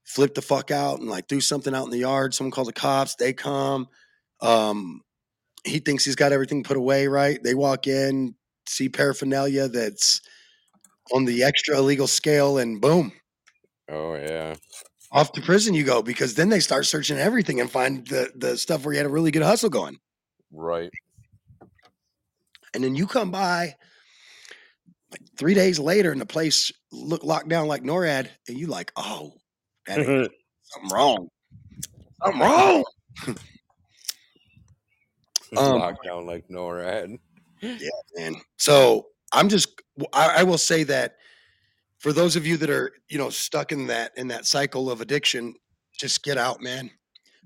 flipped 0.03 0.35
the 0.35 0.41
fuck 0.41 0.71
out 0.71 0.99
and 0.99 1.09
like 1.09 1.27
threw 1.27 1.41
something 1.41 1.73
out 1.73 1.85
in 1.85 1.91
the 1.91 1.99
yard. 1.99 2.33
Someone 2.33 2.51
called 2.51 2.67
the 2.67 2.73
cops, 2.73 3.15
they 3.15 3.33
come. 3.33 3.87
Um 4.41 5.01
he 5.65 5.79
thinks 5.79 6.05
he's 6.05 6.15
got 6.15 6.31
everything 6.31 6.63
put 6.63 6.77
away, 6.77 7.07
right? 7.07 7.41
They 7.43 7.55
walk 7.55 7.87
in, 7.87 8.35
see 8.67 8.89
paraphernalia 8.89 9.67
that's 9.67 10.21
on 11.13 11.25
the 11.25 11.43
extra 11.43 11.77
illegal 11.77 12.07
scale, 12.07 12.57
and 12.57 12.79
boom, 12.79 13.11
Oh 13.89 14.15
yeah. 14.15 14.55
off 15.11 15.31
to 15.33 15.41
prison 15.41 15.73
you 15.73 15.83
go 15.83 16.01
because 16.01 16.35
then 16.35 16.49
they 16.49 16.59
start 16.59 16.85
searching 16.85 17.17
everything 17.17 17.59
and 17.59 17.69
find 17.69 18.07
the 18.07 18.31
the 18.35 18.57
stuff 18.57 18.85
where 18.85 18.93
you 18.93 18.99
had 18.99 19.07
a 19.07 19.09
really 19.09 19.31
good 19.31 19.41
hustle 19.41 19.69
going. 19.69 19.97
Right. 20.51 20.91
And 22.73 22.83
then 22.83 22.95
you 22.95 23.07
come 23.07 23.31
by 23.31 23.75
like 25.11 25.21
three 25.37 25.55
days 25.55 25.79
later 25.79 26.11
and 26.11 26.21
the 26.21 26.25
place 26.25 26.71
look 26.91 27.23
locked 27.23 27.49
down 27.49 27.67
like 27.67 27.83
NORAD, 27.83 28.29
and 28.47 28.57
you 28.57 28.67
like, 28.67 28.91
oh, 28.95 29.33
that 29.87 29.99
ain't 29.99 30.31
something 30.63 30.91
wrong. 30.95 31.29
Something 32.23 32.41
wrong. 32.41 32.83
Um, 35.57 35.81
Lockdown 35.81 36.25
like 36.25 36.47
NORAD. 36.47 37.19
Yeah, 37.61 37.89
man. 38.15 38.35
So 38.57 39.07
I'm 39.31 39.49
just 39.49 39.81
I, 40.13 40.35
I 40.39 40.43
will 40.43 40.57
say 40.57 40.83
that 40.83 41.15
for 41.99 42.13
those 42.13 42.35
of 42.35 42.47
you 42.47 42.57
that 42.57 42.69
are, 42.69 42.93
you 43.09 43.17
know, 43.17 43.29
stuck 43.29 43.71
in 43.71 43.87
that 43.87 44.11
in 44.17 44.27
that 44.29 44.45
cycle 44.45 44.89
of 44.89 45.01
addiction, 45.01 45.55
just 45.97 46.23
get 46.23 46.37
out, 46.37 46.61
man. 46.61 46.89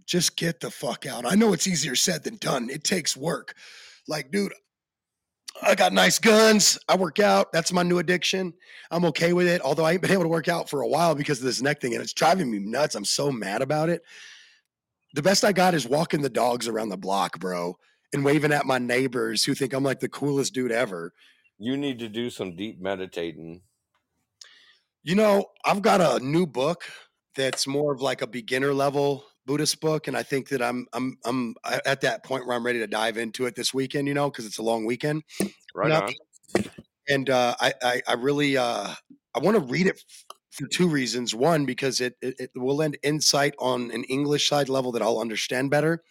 Just 0.06 0.38
get 0.38 0.60
the 0.60 0.70
fuck 0.70 1.06
out. 1.06 1.26
I 1.26 1.36
know 1.36 1.54
it's 1.54 1.68
easier 1.68 1.96
said 1.96 2.24
than 2.24 2.36
done. 2.38 2.70
It 2.70 2.84
takes 2.84 3.16
work. 3.16 3.56
Like, 4.08 4.32
dude, 4.32 4.54
I 5.62 5.76
got 5.76 5.94
nice 5.94 6.20
guns. 6.20 6.78
I 6.90 6.98
work 6.98 7.20
out. 7.20 7.52
That's 7.54 7.72
my 7.72 7.84
new 7.84 8.00
addiction. 8.00 8.54
I'm 8.92 9.06
okay 9.06 9.34
with 9.34 9.48
it. 9.48 9.62
Although 9.62 9.86
I 9.86 9.94
ain't 9.94 10.02
been 10.02 10.12
able 10.14 10.24
to 10.24 10.30
work 10.30 10.48
out 10.48 10.70
for 10.70 10.82
a 10.82 10.88
while 10.88 11.16
because 11.16 11.40
of 11.40 11.46
this 11.46 11.62
neck 11.62 11.82
thing, 11.82 11.94
and 11.94 12.04
it's 12.04 12.14
driving 12.14 12.52
me 12.52 12.60
nuts. 12.60 12.96
I'm 12.96 13.06
so 13.06 13.32
mad 13.32 13.62
about 13.62 13.90
it. 13.90 14.04
The 15.14 15.22
best 15.22 15.44
I 15.44 15.52
got 15.52 15.74
is 15.74 15.88
walking 15.88 16.22
the 16.22 16.30
dogs 16.30 16.68
around 16.68 16.90
the 16.90 16.98
block, 16.98 17.40
bro, 17.40 17.78
and 18.14 18.24
waving 18.24 18.54
at 18.54 18.66
my 18.66 18.78
neighbors 18.78 19.44
who 19.44 19.56
think 19.56 19.74
I'm 19.74 19.84
like 19.84 20.00
the 20.00 20.10
coolest 20.10 20.54
dude 20.54 20.72
ever. 20.72 21.14
You 21.58 21.78
need 21.78 22.00
to 22.00 22.10
do 22.10 22.30
some 22.30 22.56
deep 22.56 22.82
meditating. 22.82 23.62
You 25.04 25.16
know, 25.16 25.46
I've 25.66 25.82
got 25.82 26.02
a 26.02 26.24
new 26.24 26.46
book 26.46 26.84
that's 27.36 27.68
more 27.68 27.94
of 27.94 28.02
like 28.02 28.22
a 28.22 28.28
beginner 28.28 28.74
level 28.74 29.26
Buddhist 29.46 29.82
book, 29.82 30.08
and 30.08 30.16
I 30.16 30.24
think 30.24 30.50
that 30.50 30.62
I'm 30.62 30.88
I'm 30.94 31.18
I'm 31.26 31.56
at 31.86 32.02
that 32.02 32.24
point 32.24 32.48
where 32.48 32.56
I'm 32.56 32.66
ready 32.66 32.80
to 32.80 32.88
dive 32.88 33.18
into 33.18 33.46
it 33.46 33.56
this 33.56 33.74
weekend. 33.74 34.08
You 34.08 34.14
know, 34.14 34.30
because 34.30 34.46
it's 34.46 34.58
a 34.58 34.64
long 34.64 34.86
weekend. 34.86 35.24
Right 35.76 35.92
on. 35.92 36.64
and 37.10 37.30
uh, 37.30 37.56
I, 37.60 37.74
I 37.82 38.02
I 38.08 38.14
really 38.14 38.58
uh, 38.58 38.94
I 39.36 39.40
want 39.40 39.58
to 39.58 39.64
read 39.64 39.88
it 39.88 40.02
for 40.52 40.68
two 40.68 40.88
reasons. 40.88 41.36
One, 41.36 41.66
because 41.66 42.00
it, 42.00 42.16
it 42.22 42.36
it 42.40 42.52
will 42.56 42.78
lend 42.78 42.98
insight 43.04 43.54
on 43.60 43.92
an 43.92 44.06
English 44.06 44.48
side 44.48 44.70
level 44.70 44.92
that 44.94 45.02
I'll 45.02 45.20
understand 45.20 45.70
better, 45.70 46.04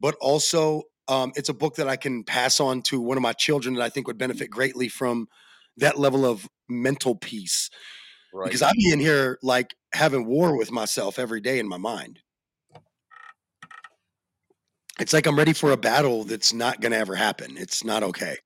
but 0.00 0.14
also 0.20 0.82
um, 1.08 1.32
it's 1.36 1.48
a 1.48 1.54
book 1.54 1.76
that 1.76 1.88
I 1.88 1.96
can 1.96 2.24
pass 2.24 2.60
on 2.60 2.82
to 2.82 3.00
one 3.00 3.16
of 3.16 3.22
my 3.22 3.32
children 3.32 3.74
that 3.74 3.82
I 3.82 3.88
think 3.88 4.06
would 4.06 4.18
benefit 4.18 4.50
greatly 4.50 4.88
from 4.88 5.28
that 5.76 5.98
level 5.98 6.24
of 6.24 6.48
mental 6.68 7.14
peace. 7.14 7.70
Right. 8.32 8.44
Because 8.44 8.62
I'm 8.62 8.74
in 8.90 9.00
here 9.00 9.38
like 9.42 9.74
having 9.92 10.26
war 10.26 10.56
with 10.56 10.72
myself 10.72 11.18
every 11.18 11.40
day 11.40 11.58
in 11.58 11.68
my 11.68 11.76
mind. 11.76 12.20
It's 14.98 15.12
like 15.12 15.26
I'm 15.26 15.36
ready 15.36 15.52
for 15.52 15.72
a 15.72 15.76
battle 15.76 16.24
that's 16.24 16.52
not 16.52 16.80
going 16.80 16.92
to 16.92 16.98
ever 16.98 17.16
happen. 17.16 17.56
It's 17.58 17.84
not 17.84 18.02
okay. 18.02 18.36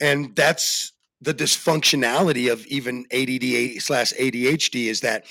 And 0.00 0.34
that's 0.34 0.92
the 1.20 1.34
dysfunctionality 1.34 2.50
of 2.50 2.66
even 2.66 3.06
ADD 3.12 3.80
slash 3.80 4.12
ADHD 4.14 4.86
is 4.86 5.00
that 5.02 5.24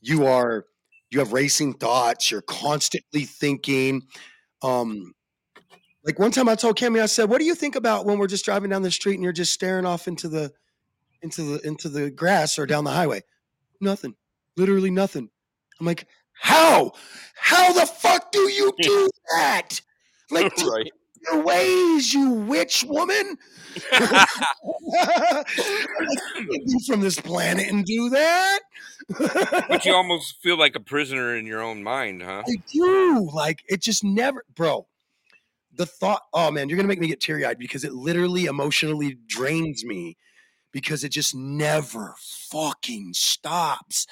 you 0.00 0.26
are 0.26 0.66
you 1.10 1.18
have 1.18 1.32
racing 1.32 1.74
thoughts. 1.74 2.30
You're 2.30 2.42
constantly 2.42 3.24
thinking. 3.24 4.02
Um, 4.62 5.14
like 6.04 6.18
one 6.18 6.30
time 6.30 6.48
I 6.48 6.54
told 6.54 6.76
Cammy, 6.78 7.00
I 7.00 7.06
said, 7.06 7.28
"What 7.28 7.38
do 7.38 7.44
you 7.44 7.54
think 7.54 7.76
about 7.76 8.06
when 8.06 8.18
we're 8.18 8.26
just 8.26 8.44
driving 8.44 8.70
down 8.70 8.82
the 8.82 8.90
street 8.90 9.14
and 9.14 9.22
you're 9.22 9.32
just 9.32 9.52
staring 9.52 9.84
off 9.84 10.08
into 10.08 10.28
the 10.28 10.52
into 11.22 11.42
the 11.42 11.66
into 11.66 11.88
the 11.88 12.10
grass 12.10 12.58
or 12.58 12.66
down 12.66 12.84
the 12.84 12.90
highway?" 12.92 13.22
Nothing. 13.80 14.14
Literally 14.56 14.90
nothing. 14.90 15.30
I'm 15.78 15.86
like, 15.86 16.06
how? 16.32 16.92
How 17.36 17.72
the 17.72 17.86
fuck 17.86 18.32
do 18.32 18.40
you 18.50 18.72
do 18.80 19.10
that? 19.36 19.80
Like 20.30 20.56
right. 20.66 20.90
your 21.30 21.42
ways, 21.42 22.12
you 22.12 22.30
witch 22.30 22.84
woman. 22.88 23.36
I'm 23.92 24.02
like, 24.12 25.46
"You 25.56 26.46
can't 26.46 26.66
be 26.66 26.84
from 26.86 27.00
this 27.00 27.20
planet 27.20 27.68
and 27.68 27.84
do 27.84 28.10
that. 28.10 28.60
But 29.68 29.84
you 29.84 29.94
almost 29.94 30.36
feel 30.42 30.58
like 30.58 30.74
a 30.74 30.80
prisoner 30.80 31.36
in 31.36 31.46
your 31.46 31.62
own 31.62 31.82
mind, 31.82 32.22
huh? 32.22 32.42
I 32.46 32.56
do. 32.72 33.30
Like 33.32 33.62
it 33.68 33.80
just 33.80 34.04
never, 34.04 34.44
bro. 34.54 34.86
The 35.78 35.86
thought, 35.86 36.22
oh 36.34 36.50
man, 36.50 36.68
you're 36.68 36.76
gonna 36.76 36.88
make 36.88 37.00
me 37.00 37.08
get 37.08 37.20
teary 37.20 37.46
eyed 37.46 37.58
because 37.58 37.84
it 37.84 37.94
literally 37.94 38.44
emotionally 38.44 39.16
drains 39.26 39.84
me 39.84 40.18
because 40.72 41.04
it 41.04 41.10
just 41.10 41.34
never 41.34 42.14
fucking 42.50 43.14
stops. 43.14 44.06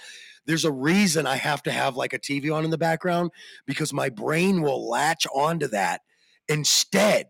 There's 0.47 0.65
a 0.65 0.73
reason 0.73 1.27
I 1.27 1.37
have 1.37 1.63
to 1.65 1.73
have 1.73 1.97
like 1.97 2.13
a 2.13 2.19
TV 2.19 2.55
on 2.55 2.65
in 2.65 2.71
the 2.71 2.79
background 2.79 3.31
because 3.67 3.93
my 3.93 4.09
brain 4.09 4.63
will 4.63 4.89
latch 4.89 5.27
onto 5.35 5.67
that 5.69 6.01
instead. 6.49 7.27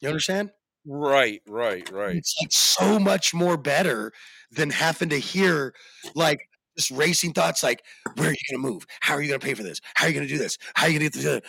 You 0.00 0.08
understand? 0.08 0.50
Right, 0.86 1.40
right, 1.48 1.90
right. 1.90 2.16
It's 2.16 2.36
like 2.40 2.52
so 2.52 2.98
much 2.98 3.32
more 3.32 3.56
better 3.56 4.12
than 4.50 4.70
having 4.70 5.08
to 5.08 5.18
hear 5.18 5.74
like 6.14 6.40
just 6.76 6.90
racing 6.90 7.32
thoughts 7.32 7.62
like, 7.62 7.82
where 8.16 8.28
are 8.28 8.32
you 8.32 8.36
going 8.50 8.62
to 8.62 8.68
move? 8.68 8.86
How 9.00 9.14
are 9.14 9.22
you 9.22 9.28
going 9.28 9.40
to 9.40 9.46
pay 9.46 9.54
for 9.54 9.62
this? 9.62 9.80
How 9.94 10.06
are 10.06 10.08
you 10.08 10.14
going 10.14 10.26
to 10.26 10.32
do 10.32 10.38
this? 10.38 10.58
How 10.74 10.86
are 10.86 10.90
you 10.90 10.98
going 10.98 11.10
to 11.10 11.18
get 11.18 11.44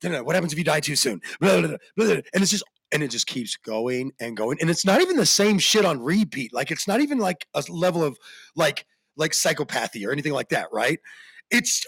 da- 0.00 0.22
what 0.22 0.34
happens 0.34 0.52
if 0.52 0.58
you 0.58 0.64
die 0.64 0.80
too 0.80 0.96
soon? 0.96 1.20
Blah, 1.40 1.60
blah, 1.60 1.68
blah, 1.68 1.76
blah, 1.96 2.06
blah. 2.06 2.14
And 2.34 2.42
it's 2.42 2.50
just, 2.50 2.64
and 2.92 3.02
it 3.02 3.08
just 3.08 3.26
keeps 3.26 3.56
going 3.56 4.12
and 4.20 4.36
going. 4.36 4.58
And 4.60 4.68
it's 4.70 4.84
not 4.84 5.00
even 5.00 5.16
the 5.16 5.26
same 5.26 5.58
shit 5.58 5.84
on 5.84 6.00
repeat. 6.00 6.52
Like, 6.52 6.70
it's 6.70 6.88
not 6.88 7.00
even 7.00 7.18
like 7.18 7.46
a 7.54 7.62
level 7.68 8.02
of 8.02 8.18
like, 8.56 8.84
like 9.16 9.32
psychopathy 9.32 10.06
or 10.06 10.12
anything 10.12 10.32
like 10.32 10.48
that, 10.48 10.68
right? 10.72 10.98
It's 11.50 11.86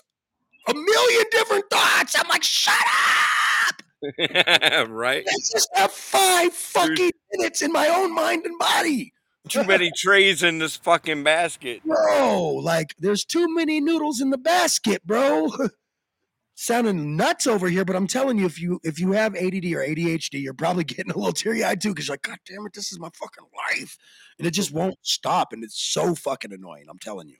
a 0.68 0.74
million 0.74 1.24
different 1.30 1.64
thoughts. 1.70 2.14
I'm 2.18 2.28
like, 2.28 2.42
shut 2.42 2.74
up. 2.74 3.82
right? 4.88 5.22
Let's 5.26 5.52
just 5.52 5.68
have 5.74 5.92
five 5.92 6.52
fucking 6.52 7.12
minutes 7.32 7.62
in 7.62 7.72
my 7.72 7.88
own 7.88 8.14
mind 8.14 8.44
and 8.44 8.58
body. 8.58 9.12
Too 9.48 9.64
many 9.64 9.90
trays 9.96 10.42
in 10.42 10.58
this 10.58 10.76
fucking 10.76 11.24
basket. 11.24 11.82
Bro, 11.84 12.54
like 12.62 12.94
there's 12.98 13.24
too 13.24 13.52
many 13.54 13.80
noodles 13.80 14.20
in 14.20 14.30
the 14.30 14.38
basket, 14.38 15.04
bro. 15.06 15.50
Sounding 16.54 17.16
nuts 17.16 17.46
over 17.46 17.68
here, 17.68 17.84
but 17.84 17.96
I'm 17.96 18.06
telling 18.06 18.38
you, 18.38 18.46
if 18.46 18.60
you 18.60 18.78
if 18.84 19.00
you 19.00 19.12
have 19.12 19.34
ADD 19.34 19.64
or 19.72 19.84
ADHD, 19.84 20.42
you're 20.42 20.54
probably 20.54 20.84
getting 20.84 21.10
a 21.10 21.16
little 21.16 21.32
teary 21.32 21.64
eyed 21.64 21.80
too, 21.80 21.90
because 21.90 22.06
you're 22.06 22.14
like, 22.14 22.22
God 22.22 22.38
damn 22.46 22.66
it, 22.66 22.72
this 22.72 22.92
is 22.92 23.00
my 23.00 23.08
fucking 23.14 23.46
life, 23.70 23.98
and 24.38 24.46
it 24.46 24.52
just 24.52 24.72
won't 24.72 24.98
stop, 25.02 25.52
and 25.52 25.64
it's 25.64 25.80
so 25.80 26.14
fucking 26.14 26.52
annoying. 26.52 26.84
I'm 26.88 26.98
telling 26.98 27.28
you. 27.28 27.38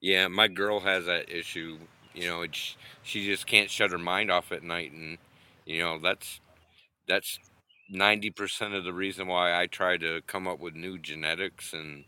Yeah, 0.00 0.28
my 0.28 0.46
girl 0.46 0.80
has 0.80 1.06
that 1.06 1.30
issue. 1.30 1.78
You 2.14 2.26
know, 2.26 2.42
it's, 2.42 2.76
she 3.02 3.24
just 3.24 3.46
can't 3.46 3.70
shut 3.70 3.90
her 3.92 3.98
mind 3.98 4.30
off 4.30 4.52
at 4.52 4.62
night, 4.62 4.92
and 4.92 5.18
you 5.64 5.78
know 5.78 5.98
that's 5.98 6.40
that's 7.06 7.38
ninety 7.88 8.30
percent 8.30 8.74
of 8.74 8.84
the 8.84 8.92
reason 8.92 9.26
why 9.26 9.58
I 9.58 9.66
try 9.66 9.96
to 9.98 10.22
come 10.26 10.46
up 10.46 10.60
with 10.60 10.74
new 10.74 10.98
genetics 10.98 11.72
and 11.72 12.04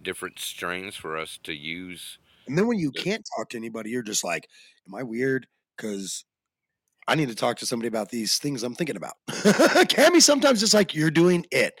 different 0.00 0.38
strains 0.38 0.94
for 0.94 1.16
us 1.16 1.38
to 1.44 1.52
use. 1.52 2.18
And 2.46 2.56
then 2.56 2.66
when 2.66 2.78
you 2.78 2.90
can't 2.90 3.26
talk 3.36 3.50
to 3.50 3.56
anybody, 3.56 3.90
you're 3.90 4.02
just 4.02 4.24
like, 4.24 4.48
Am 4.86 4.94
I 4.94 5.02
weird? 5.02 5.46
Because 5.76 6.24
I 7.08 7.14
need 7.14 7.28
to 7.28 7.34
talk 7.34 7.58
to 7.58 7.66
somebody 7.66 7.88
about 7.88 8.10
these 8.10 8.38
things 8.38 8.62
I'm 8.62 8.74
thinking 8.74 8.96
about. 8.96 9.14
Cammy 9.28 10.22
sometimes 10.22 10.60
just 10.60 10.74
like, 10.74 10.94
You're 10.94 11.10
doing 11.10 11.46
it. 11.50 11.74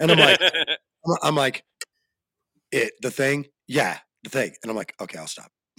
And 0.00 0.10
I'm 0.10 0.18
like, 0.18 0.40
I'm, 1.06 1.16
I'm 1.22 1.34
like, 1.34 1.64
it, 2.72 2.92
the 3.00 3.10
thing? 3.10 3.46
Yeah, 3.66 3.98
the 4.24 4.30
thing. 4.30 4.54
And 4.62 4.70
I'm 4.70 4.76
like, 4.76 4.94
okay, 5.00 5.18
I'll 5.18 5.26
stop. 5.26 5.50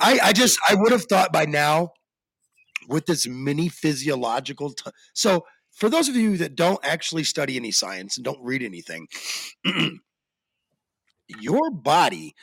I, 0.00 0.18
I 0.22 0.32
just 0.32 0.58
I 0.68 0.74
would 0.74 0.92
have 0.92 1.04
thought 1.04 1.32
by 1.32 1.44
now 1.44 1.92
with 2.88 3.06
this 3.06 3.26
mini 3.26 3.68
physiological 3.68 4.70
t- 4.72 4.90
so 5.14 5.44
for 5.72 5.88
those 5.88 6.08
of 6.08 6.16
you 6.16 6.36
that 6.36 6.54
don't 6.56 6.84
actually 6.84 7.24
study 7.24 7.56
any 7.56 7.70
science 7.70 8.16
and 8.16 8.24
don't 8.24 8.42
read 8.42 8.62
anything 8.62 9.06
your 11.40 11.70
body 11.70 12.34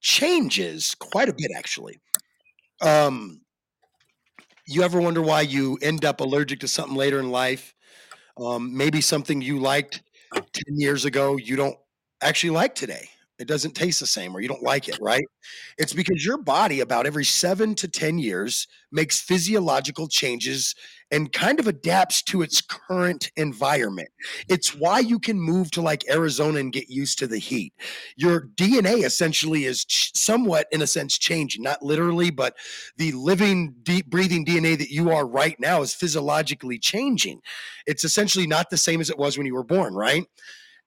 changes 0.00 0.94
quite 0.98 1.28
a 1.28 1.34
bit 1.34 1.50
actually. 1.56 2.00
Um 2.82 3.42
you 4.66 4.82
ever 4.82 5.00
wonder 5.00 5.22
why 5.22 5.42
you 5.42 5.78
end 5.82 6.04
up 6.04 6.20
allergic 6.20 6.60
to 6.60 6.68
something 6.68 6.96
later 6.96 7.20
in 7.20 7.30
life? 7.30 7.74
Um 8.38 8.76
maybe 8.76 9.00
something 9.00 9.42
you 9.42 9.60
liked 9.60 10.02
10 10.34 10.78
years 10.78 11.04
ago 11.04 11.36
you 11.36 11.56
don't 11.56 11.76
actually 12.22 12.50
like 12.50 12.74
today 12.74 13.08
it 13.38 13.46
doesn't 13.48 13.74
taste 13.74 14.00
the 14.00 14.06
same 14.06 14.34
or 14.34 14.40
you 14.40 14.48
don't 14.48 14.62
like 14.62 14.88
it 14.88 14.98
right? 15.00 15.24
It's 15.78 15.92
because 15.92 16.24
your 16.24 16.38
body 16.38 16.80
about 16.80 17.06
every 17.06 17.24
7 17.24 17.74
to 17.76 17.88
10 17.88 18.18
years 18.18 18.66
makes 18.90 19.20
physiological 19.20 20.08
changes 20.08 20.74
and 21.10 21.32
kind 21.32 21.60
of 21.60 21.68
adapts 21.68 22.22
to 22.22 22.42
its 22.42 22.60
current 22.60 23.30
environment. 23.36 24.08
It's 24.48 24.74
why 24.74 24.98
you 25.00 25.18
can 25.18 25.40
move 25.40 25.70
to 25.72 25.82
like 25.82 26.08
Arizona 26.10 26.58
and 26.58 26.72
get 26.72 26.88
used 26.88 27.18
to 27.20 27.26
the 27.26 27.38
heat. 27.38 27.72
Your 28.16 28.48
DNA 28.56 29.04
essentially 29.04 29.64
is 29.64 29.84
ch- 29.84 30.10
somewhat 30.14 30.66
in 30.72 30.82
a 30.82 30.86
sense 30.86 31.16
changing 31.18 31.62
not 31.62 31.82
literally 31.82 32.30
but 32.30 32.56
the 32.96 33.12
living 33.12 33.74
deep 33.82 34.06
breathing 34.10 34.44
DNA 34.44 34.76
that 34.78 34.90
you 34.90 35.10
are 35.10 35.26
right 35.26 35.58
now 35.60 35.82
is 35.82 35.94
physiologically 35.94 36.78
changing. 36.78 37.40
It's 37.86 38.04
essentially 38.04 38.46
not 38.46 38.70
the 38.70 38.76
same 38.76 39.00
as 39.00 39.10
it 39.10 39.18
was 39.18 39.36
when 39.36 39.46
you 39.46 39.54
were 39.54 39.64
born 39.64 39.94
right 39.94 40.24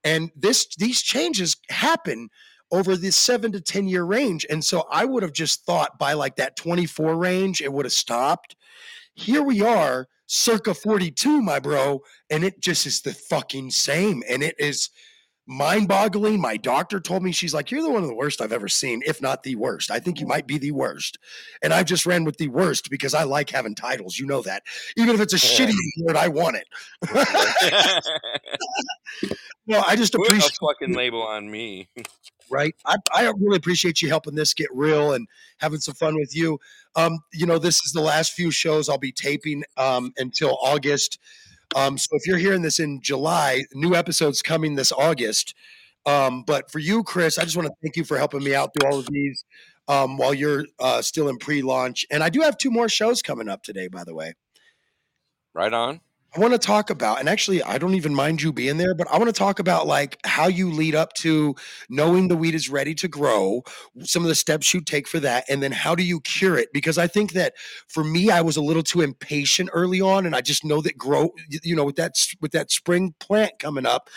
and 0.04 0.32
this 0.36 0.68
these 0.78 1.02
changes 1.02 1.58
happen 1.70 2.30
over 2.72 2.96
this 2.96 3.18
seven 3.18 3.52
to 3.52 3.62
10 3.62 3.88
year 3.88 4.04
range. 4.04 4.46
And 4.50 4.64
so 4.64 4.86
I 4.92 5.06
would 5.06 5.24
have 5.24 5.34
just 5.34 5.66
thought 5.66 5.98
by 5.98 6.14
like 6.14 6.36
that 6.36 6.56
24 6.56 7.16
range, 7.16 7.62
it 7.62 7.74
would 7.74 7.86
have 7.86 7.94
stopped. 7.94 8.56
Here 9.16 9.42
we 9.42 9.62
are, 9.62 10.08
circa 10.28 10.74
42, 10.74 11.42
my 11.42 11.60
bro, 11.60 12.02
and 12.30 12.44
it 12.44 12.62
just 12.62 12.86
is 12.86 13.02
the 13.02 13.14
fucking 13.14 13.72
same. 13.72 14.24
And 14.30 14.44
it 14.44 14.56
is 14.60 14.90
mind 15.48 15.88
boggling. 15.88 16.40
My 16.40 16.56
doctor 16.58 17.00
told 17.00 17.24
me, 17.24 17.32
she's 17.32 17.54
like, 17.54 17.72
You're 17.72 17.82
the 17.82 17.90
one 17.90 18.04
of 18.04 18.08
the 18.08 18.16
worst 18.16 18.40
I've 18.40 18.54
ever 18.54 18.70
seen, 18.70 19.02
if 19.06 19.22
not 19.22 19.44
the 19.44 19.56
worst. 19.56 19.92
I 19.92 20.00
think 20.00 20.22
you 20.22 20.28
might 20.28 20.48
be 20.48 20.58
the 20.58 20.72
worst. 20.72 21.18
And 21.62 21.74
I 21.74 21.84
just 21.84 22.06
ran 22.06 22.24
with 22.24 22.38
the 22.38 22.48
worst 22.48 22.90
because 22.90 23.14
I 23.14 23.24
like 23.24 23.50
having 23.50 23.76
titles. 23.76 24.18
You 24.18 24.28
know 24.28 24.42
that. 24.44 24.64
Even 24.96 25.16
if 25.16 25.22
it's 25.22 25.34
a 25.34 25.38
shitty 25.38 25.74
word, 26.06 26.16
I 26.16 26.28
want 26.30 26.58
it. 26.58 26.68
no, 29.70 29.84
I 29.88 29.96
just 29.96 30.14
Put 30.14 30.24
a 30.24 30.30
appreciate 30.30 30.58
fucking 30.60 30.96
label 30.96 31.22
on 31.22 31.50
me. 31.50 31.88
right? 32.50 32.76
I, 32.86 32.96
I 33.14 33.32
really 33.38 33.58
appreciate 33.58 34.02
you 34.02 34.10
helping 34.10 34.36
this 34.36 34.54
get 34.54 34.68
real 34.74 35.14
and 35.14 35.28
having 35.60 35.80
some 35.80 35.94
fun 35.94 36.16
with 36.16 36.36
you. 36.36 36.60
Um, 36.96 37.20
you 37.32 37.46
know, 37.46 37.60
this 37.60 37.76
is 37.86 37.92
the 37.94 38.02
last 38.02 38.34
few 38.34 38.50
shows 38.50 38.90
I'll 38.90 38.98
be 38.98 39.12
taping 39.12 39.64
um, 39.78 40.12
until 40.18 40.58
August. 40.62 41.20
Um, 41.76 42.00
so 42.00 42.08
if 42.14 42.26
you're 42.26 42.40
hearing 42.40 42.64
this 42.64 42.80
in 42.80 43.00
July, 43.02 43.64
new 43.74 43.94
episodes 43.94 44.42
coming 44.42 44.76
this 44.76 44.92
August. 44.92 45.54
Um, 46.06 46.44
but 46.44 46.72
for 46.72 46.80
you, 46.80 47.04
Chris, 47.04 47.38
I 47.38 47.44
just 47.44 47.56
want 47.56 47.68
to 47.68 47.74
thank 47.84 47.96
you 47.96 48.04
for 48.04 48.18
helping 48.18 48.44
me 48.44 48.56
out 48.56 48.72
through 48.74 48.90
all 48.92 48.98
of 48.98 49.08
these 49.12 49.44
um, 49.88 50.18
while 50.18 50.34
you're 50.34 50.66
uh, 50.80 51.04
still 51.04 51.30
in 51.30 51.38
pre-launch. 51.38 52.08
And 52.10 52.24
I 52.24 52.30
do 52.30 52.42
have 52.42 52.58
two 52.58 52.72
more 52.72 52.90
shows 52.90 53.22
coming 53.22 53.50
up 53.50 53.62
today, 53.62 53.88
by 53.88 54.04
the 54.04 54.16
way. 54.16 54.34
Right 55.54 55.74
on. 55.74 56.02
I 56.36 56.40
want 56.40 56.54
to 56.54 56.60
talk 56.60 56.92
about, 56.92 57.20
and 57.20 57.28
actually, 57.28 57.64
I 57.64 57.80
don't 57.80 57.96
even 57.96 58.14
mind 58.14 58.40
you 58.42 58.54
being 58.54 58.78
there, 58.78 58.94
but 58.94 59.08
I 59.10 59.18
want 59.18 59.30
to 59.30 59.34
talk 59.34 59.58
about 59.58 59.88
like 59.88 60.18
how 60.26 60.48
you 60.48 60.72
lead 60.72 60.94
up 60.94 61.14
to 61.16 61.56
knowing 61.90 62.28
the 62.28 62.38
weed 62.38 62.54
is 62.54 62.70
ready 62.70 62.94
to 62.96 63.08
grow, 63.08 63.64
some 64.04 64.22
of 64.22 64.30
the 64.30 64.36
steps 64.36 64.72
you 64.72 64.82
take 64.82 65.08
for 65.08 65.20
that, 65.22 65.46
and 65.50 65.64
then 65.64 65.72
how 65.72 65.96
do 65.96 66.04
you 66.04 66.22
cure 66.22 66.56
it? 66.56 66.70
Because 66.72 67.00
I 67.00 67.08
think 67.08 67.34
that 67.34 67.54
for 67.88 68.04
me, 68.04 68.30
I 68.30 68.42
was 68.42 68.58
a 68.58 68.62
little 68.62 68.84
too 68.84 69.02
impatient 69.02 69.72
early 69.74 70.02
on, 70.02 70.28
and 70.28 70.36
I 70.36 70.42
just 70.42 70.64
know 70.64 70.82
that 70.82 70.98
grow, 71.00 71.32
you 71.64 71.76
know, 71.76 71.84
with 71.86 71.96
that 71.96 72.14
with 72.42 72.52
that 72.52 72.70
spring 72.72 73.16
plant 73.20 73.54
coming 73.58 73.88
up, 73.88 74.08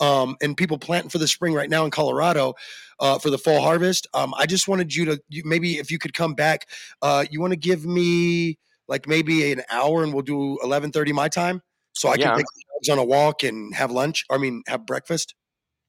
um, 0.00 0.36
and 0.42 0.56
people 0.56 0.78
planting 0.78 1.10
for 1.10 1.18
the 1.18 1.28
spring 1.28 1.54
right 1.54 1.70
now 1.70 1.84
in 1.84 1.90
Colorado. 1.90 2.54
Uh, 3.00 3.18
for 3.18 3.28
the 3.28 3.38
fall 3.38 3.60
harvest, 3.60 4.06
um, 4.14 4.32
I 4.38 4.46
just 4.46 4.68
wanted 4.68 4.94
you 4.94 5.04
to 5.06 5.20
you, 5.28 5.42
maybe 5.44 5.78
if 5.78 5.90
you 5.90 5.98
could 5.98 6.14
come 6.14 6.34
back, 6.34 6.68
uh, 7.02 7.24
you 7.28 7.40
want 7.40 7.50
to 7.52 7.56
give 7.58 7.84
me 7.84 8.56
like 8.88 9.06
maybe 9.08 9.52
an 9.52 9.62
hour 9.70 10.02
and 10.02 10.12
we'll 10.12 10.22
do 10.22 10.58
11:30 10.62 11.12
my 11.12 11.28
time 11.28 11.62
so 11.94 12.08
I 12.08 12.16
can 12.18 12.20
Yeah. 12.20 12.36
take 12.36 12.46
the 12.54 12.62
dogs 12.74 12.88
on 12.90 12.98
a 12.98 13.04
walk 13.04 13.42
and 13.42 13.74
have 13.74 13.90
lunch. 13.90 14.24
I 14.30 14.38
mean, 14.38 14.62
have 14.66 14.86
breakfast. 14.86 15.34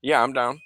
Yeah, 0.02 0.22
I'm 0.22 0.34
down. 0.34 0.60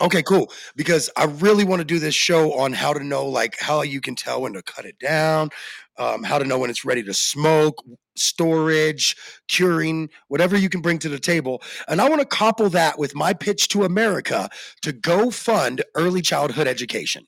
Okay, 0.00 0.22
cool. 0.22 0.52
Because 0.76 1.08
I 1.16 1.24
really 1.24 1.64
want 1.64 1.80
to 1.80 1.84
do 1.84 1.98
this 1.98 2.14
show 2.14 2.52
on 2.52 2.74
how 2.74 2.92
to 2.92 3.02
know, 3.02 3.24
like, 3.26 3.58
how 3.58 3.80
you 3.80 4.02
can 4.02 4.14
tell 4.14 4.42
when 4.42 4.52
to 4.52 4.62
cut 4.62 4.84
it 4.84 4.98
down, 4.98 5.48
um, 5.96 6.22
how 6.22 6.38
to 6.38 6.44
know 6.44 6.58
when 6.58 6.68
it's 6.68 6.84
ready 6.84 7.02
to 7.04 7.14
smoke, 7.14 7.82
storage, 8.14 9.16
curing, 9.48 10.10
whatever 10.28 10.54
you 10.54 10.68
can 10.68 10.82
bring 10.82 10.98
to 10.98 11.08
the 11.08 11.18
table. 11.18 11.62
And 11.88 12.02
I 12.02 12.10
want 12.10 12.20
to 12.20 12.26
couple 12.26 12.68
that 12.70 12.98
with 12.98 13.14
my 13.14 13.32
pitch 13.32 13.68
to 13.68 13.84
America 13.84 14.50
to 14.82 14.92
go 14.92 15.30
fund 15.30 15.82
early 15.94 16.20
childhood 16.20 16.66
education. 16.68 17.26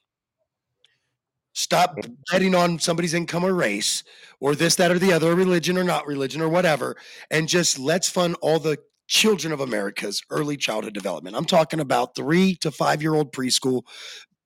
Stop 1.58 1.96
betting 2.30 2.54
on 2.54 2.78
somebody's 2.78 3.14
income 3.14 3.44
or 3.44 3.52
race 3.52 4.04
or 4.38 4.54
this, 4.54 4.76
that, 4.76 4.92
or 4.92 4.98
the 5.00 5.12
other, 5.12 5.34
religion 5.34 5.76
or 5.76 5.82
not 5.82 6.06
religion 6.06 6.40
or 6.40 6.48
whatever, 6.48 6.96
and 7.32 7.48
just 7.48 7.80
let's 7.80 8.08
fund 8.08 8.36
all 8.40 8.60
the 8.60 8.78
children 9.08 9.52
of 9.52 9.58
America's 9.58 10.22
early 10.30 10.56
childhood 10.56 10.94
development. 10.94 11.34
I'm 11.34 11.44
talking 11.44 11.80
about 11.80 12.14
three 12.14 12.54
to 12.60 12.70
five 12.70 13.02
year 13.02 13.12
old 13.12 13.32
preschool 13.32 13.82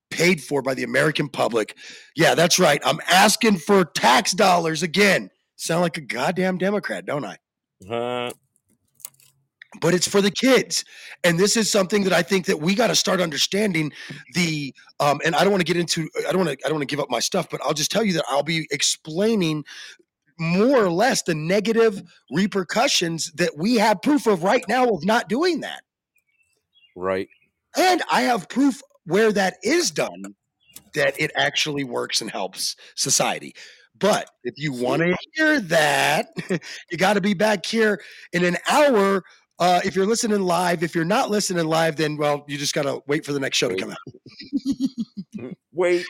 paid 0.08 0.42
for 0.42 0.62
by 0.62 0.72
the 0.72 0.84
American 0.84 1.28
public. 1.28 1.76
Yeah, 2.16 2.34
that's 2.34 2.58
right. 2.58 2.80
I'm 2.82 3.00
asking 3.06 3.58
for 3.58 3.84
tax 3.84 4.32
dollars 4.32 4.82
again. 4.82 5.28
Sound 5.56 5.82
like 5.82 5.98
a 5.98 6.00
goddamn 6.00 6.56
Democrat, 6.56 7.04
don't 7.04 7.26
I? 7.26 7.36
Uh, 7.90 8.30
but 9.80 9.94
it's 9.94 10.06
for 10.06 10.20
the 10.20 10.30
kids. 10.30 10.84
And 11.24 11.38
this 11.38 11.56
is 11.56 11.70
something 11.70 12.04
that 12.04 12.12
i 12.12 12.22
think 12.22 12.46
that 12.46 12.60
we 12.60 12.74
got 12.74 12.88
to 12.88 12.96
start 12.96 13.20
understanding 13.20 13.92
the 14.34 14.74
um 15.00 15.20
and 15.24 15.34
i 15.34 15.42
don't 15.42 15.52
want 15.52 15.60
to 15.60 15.72
get 15.72 15.80
into 15.80 16.08
i 16.28 16.32
don't 16.32 16.44
want 16.44 16.58
to 16.58 16.66
i 16.66 16.68
don't 16.68 16.78
want 16.78 16.88
to 16.88 16.92
give 16.92 17.00
up 17.00 17.10
my 17.10 17.20
stuff 17.20 17.48
but 17.50 17.60
i'll 17.64 17.74
just 17.74 17.90
tell 17.90 18.04
you 18.04 18.12
that 18.12 18.24
i'll 18.28 18.42
be 18.42 18.66
explaining 18.70 19.64
more 20.38 20.84
or 20.84 20.90
less 20.90 21.22
the 21.22 21.34
negative 21.34 22.02
repercussions 22.30 23.30
that 23.32 23.56
we 23.56 23.76
have 23.76 24.02
proof 24.02 24.26
of 24.26 24.42
right 24.42 24.64
now 24.68 24.88
of 24.88 25.04
not 25.04 25.28
doing 25.28 25.60
that. 25.60 25.82
Right. 26.96 27.28
and 27.76 28.02
i 28.10 28.22
have 28.22 28.48
proof 28.48 28.82
where 29.04 29.32
that 29.32 29.56
is 29.62 29.90
done 29.90 30.34
that 30.94 31.18
it 31.18 31.30
actually 31.34 31.84
works 31.84 32.20
and 32.20 32.30
helps 32.30 32.76
society. 32.94 33.54
But 33.98 34.28
if 34.42 34.54
you 34.56 34.72
want 34.72 35.02
to 35.02 35.16
hear 35.32 35.60
that 35.60 36.28
you 36.90 36.98
got 36.98 37.14
to 37.14 37.20
be 37.20 37.34
back 37.34 37.64
here 37.64 38.00
in 38.32 38.44
an 38.44 38.56
hour 38.68 39.22
uh, 39.62 39.80
if 39.84 39.94
you're 39.94 40.06
listening 40.06 40.42
live, 40.42 40.82
if 40.82 40.92
you're 40.92 41.04
not 41.04 41.30
listening 41.30 41.64
live, 41.66 41.94
then 41.94 42.16
well, 42.16 42.44
you 42.48 42.58
just 42.58 42.74
gotta 42.74 43.00
wait 43.06 43.24
for 43.24 43.32
the 43.32 43.38
next 43.38 43.58
show 43.58 43.68
to 43.68 43.76
come 43.76 43.92
out. 43.92 45.54
Wait. 45.72 46.04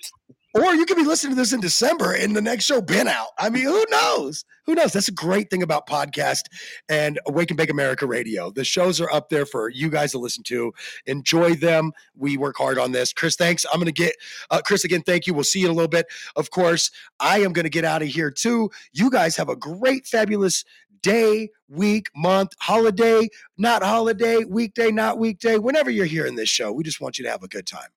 Or 0.54 0.74
you 0.74 0.84
could 0.84 0.98
be 0.98 1.04
listening 1.04 1.32
to 1.34 1.40
this 1.40 1.52
in 1.52 1.60
December 1.60 2.12
and 2.12 2.36
the 2.36 2.42
next 2.42 2.64
show 2.64 2.82
been 2.82 3.08
out. 3.08 3.28
I 3.38 3.48
mean, 3.48 3.64
who 3.64 3.84
knows? 3.90 4.44
Who 4.66 4.74
knows? 4.74 4.92
That's 4.92 5.08
a 5.08 5.12
great 5.12 5.48
thing 5.48 5.62
about 5.62 5.86
podcast 5.88 6.42
and 6.88 7.18
Awake 7.26 7.50
and 7.50 7.56
Bake 7.56 7.70
America 7.70 8.06
Radio. 8.06 8.50
The 8.50 8.64
shows 8.64 9.00
are 9.00 9.10
up 9.10 9.30
there 9.30 9.46
for 9.46 9.70
you 9.70 9.88
guys 9.88 10.12
to 10.12 10.18
listen 10.18 10.42
to. 10.44 10.72
Enjoy 11.06 11.54
them. 11.54 11.92
We 12.14 12.36
work 12.36 12.56
hard 12.58 12.78
on 12.78 12.92
this. 12.92 13.12
Chris, 13.12 13.34
thanks. 13.34 13.64
I'm 13.72 13.80
gonna 13.80 13.92
get 13.92 14.14
uh, 14.50 14.60
Chris 14.64 14.84
again. 14.84 15.02
Thank 15.02 15.26
you. 15.26 15.34
We'll 15.34 15.44
see 15.44 15.60
you 15.60 15.66
in 15.66 15.72
a 15.72 15.74
little 15.74 15.88
bit. 15.88 16.06
Of 16.36 16.50
course, 16.50 16.90
I 17.18 17.40
am 17.40 17.52
gonna 17.52 17.70
get 17.70 17.84
out 17.84 18.02
of 18.02 18.08
here 18.08 18.30
too. 18.30 18.70
You 18.92 19.10
guys 19.10 19.36
have 19.36 19.48
a 19.48 19.56
great, 19.56 20.06
fabulous 20.06 20.64
day, 21.02 21.50
week, 21.68 22.10
month, 22.14 22.52
holiday, 22.60 23.28
not 23.58 23.82
holiday, 23.82 24.44
weekday, 24.44 24.90
not 24.90 25.18
weekday, 25.18 25.58
whenever 25.58 25.90
you're 25.90 26.06
hearing 26.06 26.36
this 26.36 26.48
show. 26.48 26.72
We 26.72 26.84
just 26.84 27.00
want 27.00 27.18
you 27.18 27.24
to 27.24 27.30
have 27.30 27.42
a 27.42 27.48
good 27.48 27.66
time. 27.66 27.88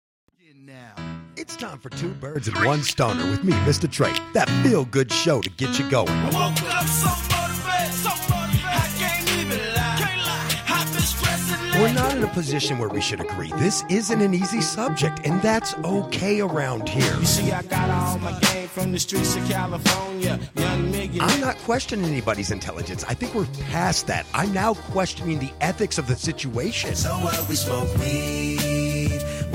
It's 1.37 1.57
time 1.57 1.79
for 1.79 1.89
two 1.89 2.11
birds 2.11 2.47
and 2.47 2.65
one 2.65 2.81
stoner 2.81 3.29
with 3.29 3.43
me, 3.43 3.51
MistaTre. 3.51 4.17
That 4.31 4.49
feel 4.63 4.85
good 4.85 5.11
show 5.11 5.41
to 5.41 5.49
get 5.49 5.77
you 5.77 5.89
going. 5.89 6.07
I 6.07 6.25
woke 6.25 6.73
up 6.73 6.85
so 6.87 7.09
motivated, 7.35 7.93
so 7.93 8.09
motivated. 8.33 8.63
I 8.63 8.87
can't 8.97 9.29
even 9.41 9.59
lie. 9.75 9.95
Can't 9.99 10.25
lie. 10.25 10.63
I've 10.69 10.93
been 10.93 11.01
stressing 11.01 11.81
We're 11.81 11.91
not 11.91 12.15
in 12.15 12.23
a 12.23 12.27
position 12.27 12.79
where 12.79 12.87
we 12.87 13.01
should 13.01 13.19
agree. 13.19 13.51
This 13.57 13.83
isn't 13.89 14.21
an 14.21 14.33
easy 14.33 14.61
subject, 14.61 15.19
and 15.25 15.41
that's 15.41 15.73
okay 15.83 16.39
around 16.39 16.87
here. 16.87 17.17
You 17.19 17.25
see, 17.25 17.51
I 17.51 17.63
got 17.63 17.89
all 17.89 18.17
my 18.19 18.39
game 18.39 18.69
from 18.69 18.93
the 18.93 18.99
streets 18.99 19.35
of 19.35 19.45
California. 19.49 20.39
Young 20.55 20.93
nigga. 20.93 21.17
I'm 21.19 21.41
not 21.41 21.57
questioning 21.59 22.05
anybody's 22.05 22.51
intelligence. 22.51 23.03
I 23.09 23.13
think 23.13 23.35
we're 23.35 23.47
past 23.69 24.07
that. 24.07 24.25
I'm 24.33 24.53
now 24.53 24.75
questioning 24.75 25.39
the 25.39 25.51
ethics 25.59 25.97
of 25.97 26.07
the 26.07 26.15
situation. 26.15 26.95
So 26.95 27.09
what? 27.09 27.49
We 27.49 27.55
smoke 27.55 27.93
weed. 27.97 28.84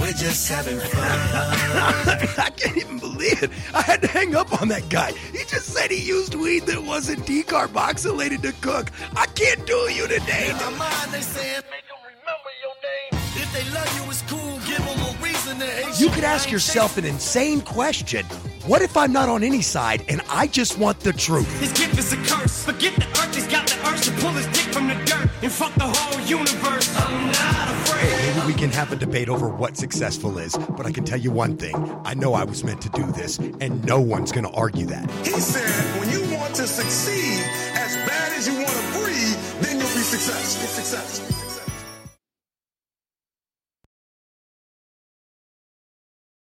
We're 0.01 0.13
just 0.13 0.49
having 0.49 0.79
fun. 0.79 1.03
I 2.39 2.51
can't 2.57 2.77
even 2.77 2.99
believe 2.99 3.43
it. 3.43 3.51
I 3.75 3.83
had 3.83 4.01
to 4.01 4.09
hang 4.09 4.35
up 4.35 4.61
on 4.61 4.69
that 4.69 4.89
guy. 4.89 5.13
He 5.13 5.39
just 5.39 5.67
said 5.67 5.91
he 5.91 6.01
used 6.01 6.35
weed 6.35 6.65
that 6.67 6.83
wasn't 6.83 7.27
decarboxylated 7.27 8.41
to 8.43 8.53
cook. 8.63 8.91
I 9.15 9.27
can't 9.27 9.67
do 9.67 9.77
you 9.93 10.09
today. 10.09 10.49
In 10.51 10.57
my 10.57 10.71
mind, 10.71 11.13
they 11.13 11.21
saying, 11.21 11.63
make 11.71 11.87
them 11.87 11.99
remember 12.03 12.51
your 12.63 12.75
name. 12.83 13.21
If 13.43 13.53
they 13.53 13.65
love 13.75 13.95
you, 13.97 14.11
it's 14.11 14.23
cool. 14.23 14.59
Give 14.67 14.79
them 14.79 14.99
a 15.01 15.23
reason 15.23 16.03
You 16.03 16.11
could 16.15 16.25
ask 16.25 16.51
yourself 16.51 16.97
an 16.97 17.05
insane 17.05 17.61
question. 17.61 18.25
What 18.67 18.83
if 18.83 18.97
I'm 18.97 19.13
not 19.13 19.29
on 19.29 19.43
any 19.43 19.63
side 19.63 20.05
and 20.09 20.23
I 20.31 20.47
just 20.47 20.79
want 20.79 21.01
the 21.01 21.13
truth? 21.13 21.61
His 21.61 21.73
gift 21.73 21.99
is 21.99 22.13
a 22.13 22.17
curse. 22.17 22.65
Forget 22.65 22.95
the 22.97 23.07
earth, 23.21 23.35
he's 23.35 23.47
got 23.49 23.67
the 23.67 23.89
urge 23.89 24.03
to 24.03 24.13
pull 24.13 24.31
his 24.31 24.47
dick 24.47 24.73
from 24.73 24.89
the 24.89 24.95
dirt 25.05 25.30
and 25.43 25.53
fuck 25.53 25.75
the 25.75 25.85
whole 25.87 26.21
universe. 26.27 26.95
I'm 26.97 27.27
not 27.27 27.71
afraid. 27.71 28.35
Maybe 28.35 28.47
we 28.47 28.55
can 28.55 28.71
have 28.71 28.93
a 28.93 28.97
debate 28.97 29.29
over 29.29 29.49
what 29.49 29.77
successful 29.77 30.39
is, 30.39 30.57
but 30.77 30.87
I 30.87 30.93
can 30.93 31.05
tell 31.05 31.19
you 31.19 31.31
one 31.31 31.57
thing. 31.57 31.75
I 32.05 32.15
know 32.15 32.35
I 32.35 32.45
was 32.45 32.65
meant 32.65 32.83
to 32.83 32.89
do 32.91 33.05
this, 33.13 33.39
and 33.39 33.85
no 33.85 34.01
one's 34.01 34.33
going 34.33 34.45
to 34.45 34.53
argue 34.53 34.87
that. 34.87 35.11
He 35.25 35.33
said, 35.33 36.01
when 36.01 36.11
you 36.11 36.37
want 36.37 36.55
to 36.57 36.67
succeed 36.67 37.43
as 37.75 37.97
bad 38.09 38.33
as 38.33 38.47
you 38.47 38.55
want 38.55 38.69
to 38.69 38.99
breathe, 38.99 39.63
then 39.63 39.79
you'll 39.79 39.89
be 39.89 40.03
successful. 40.03 40.67
Successful. 40.69 41.50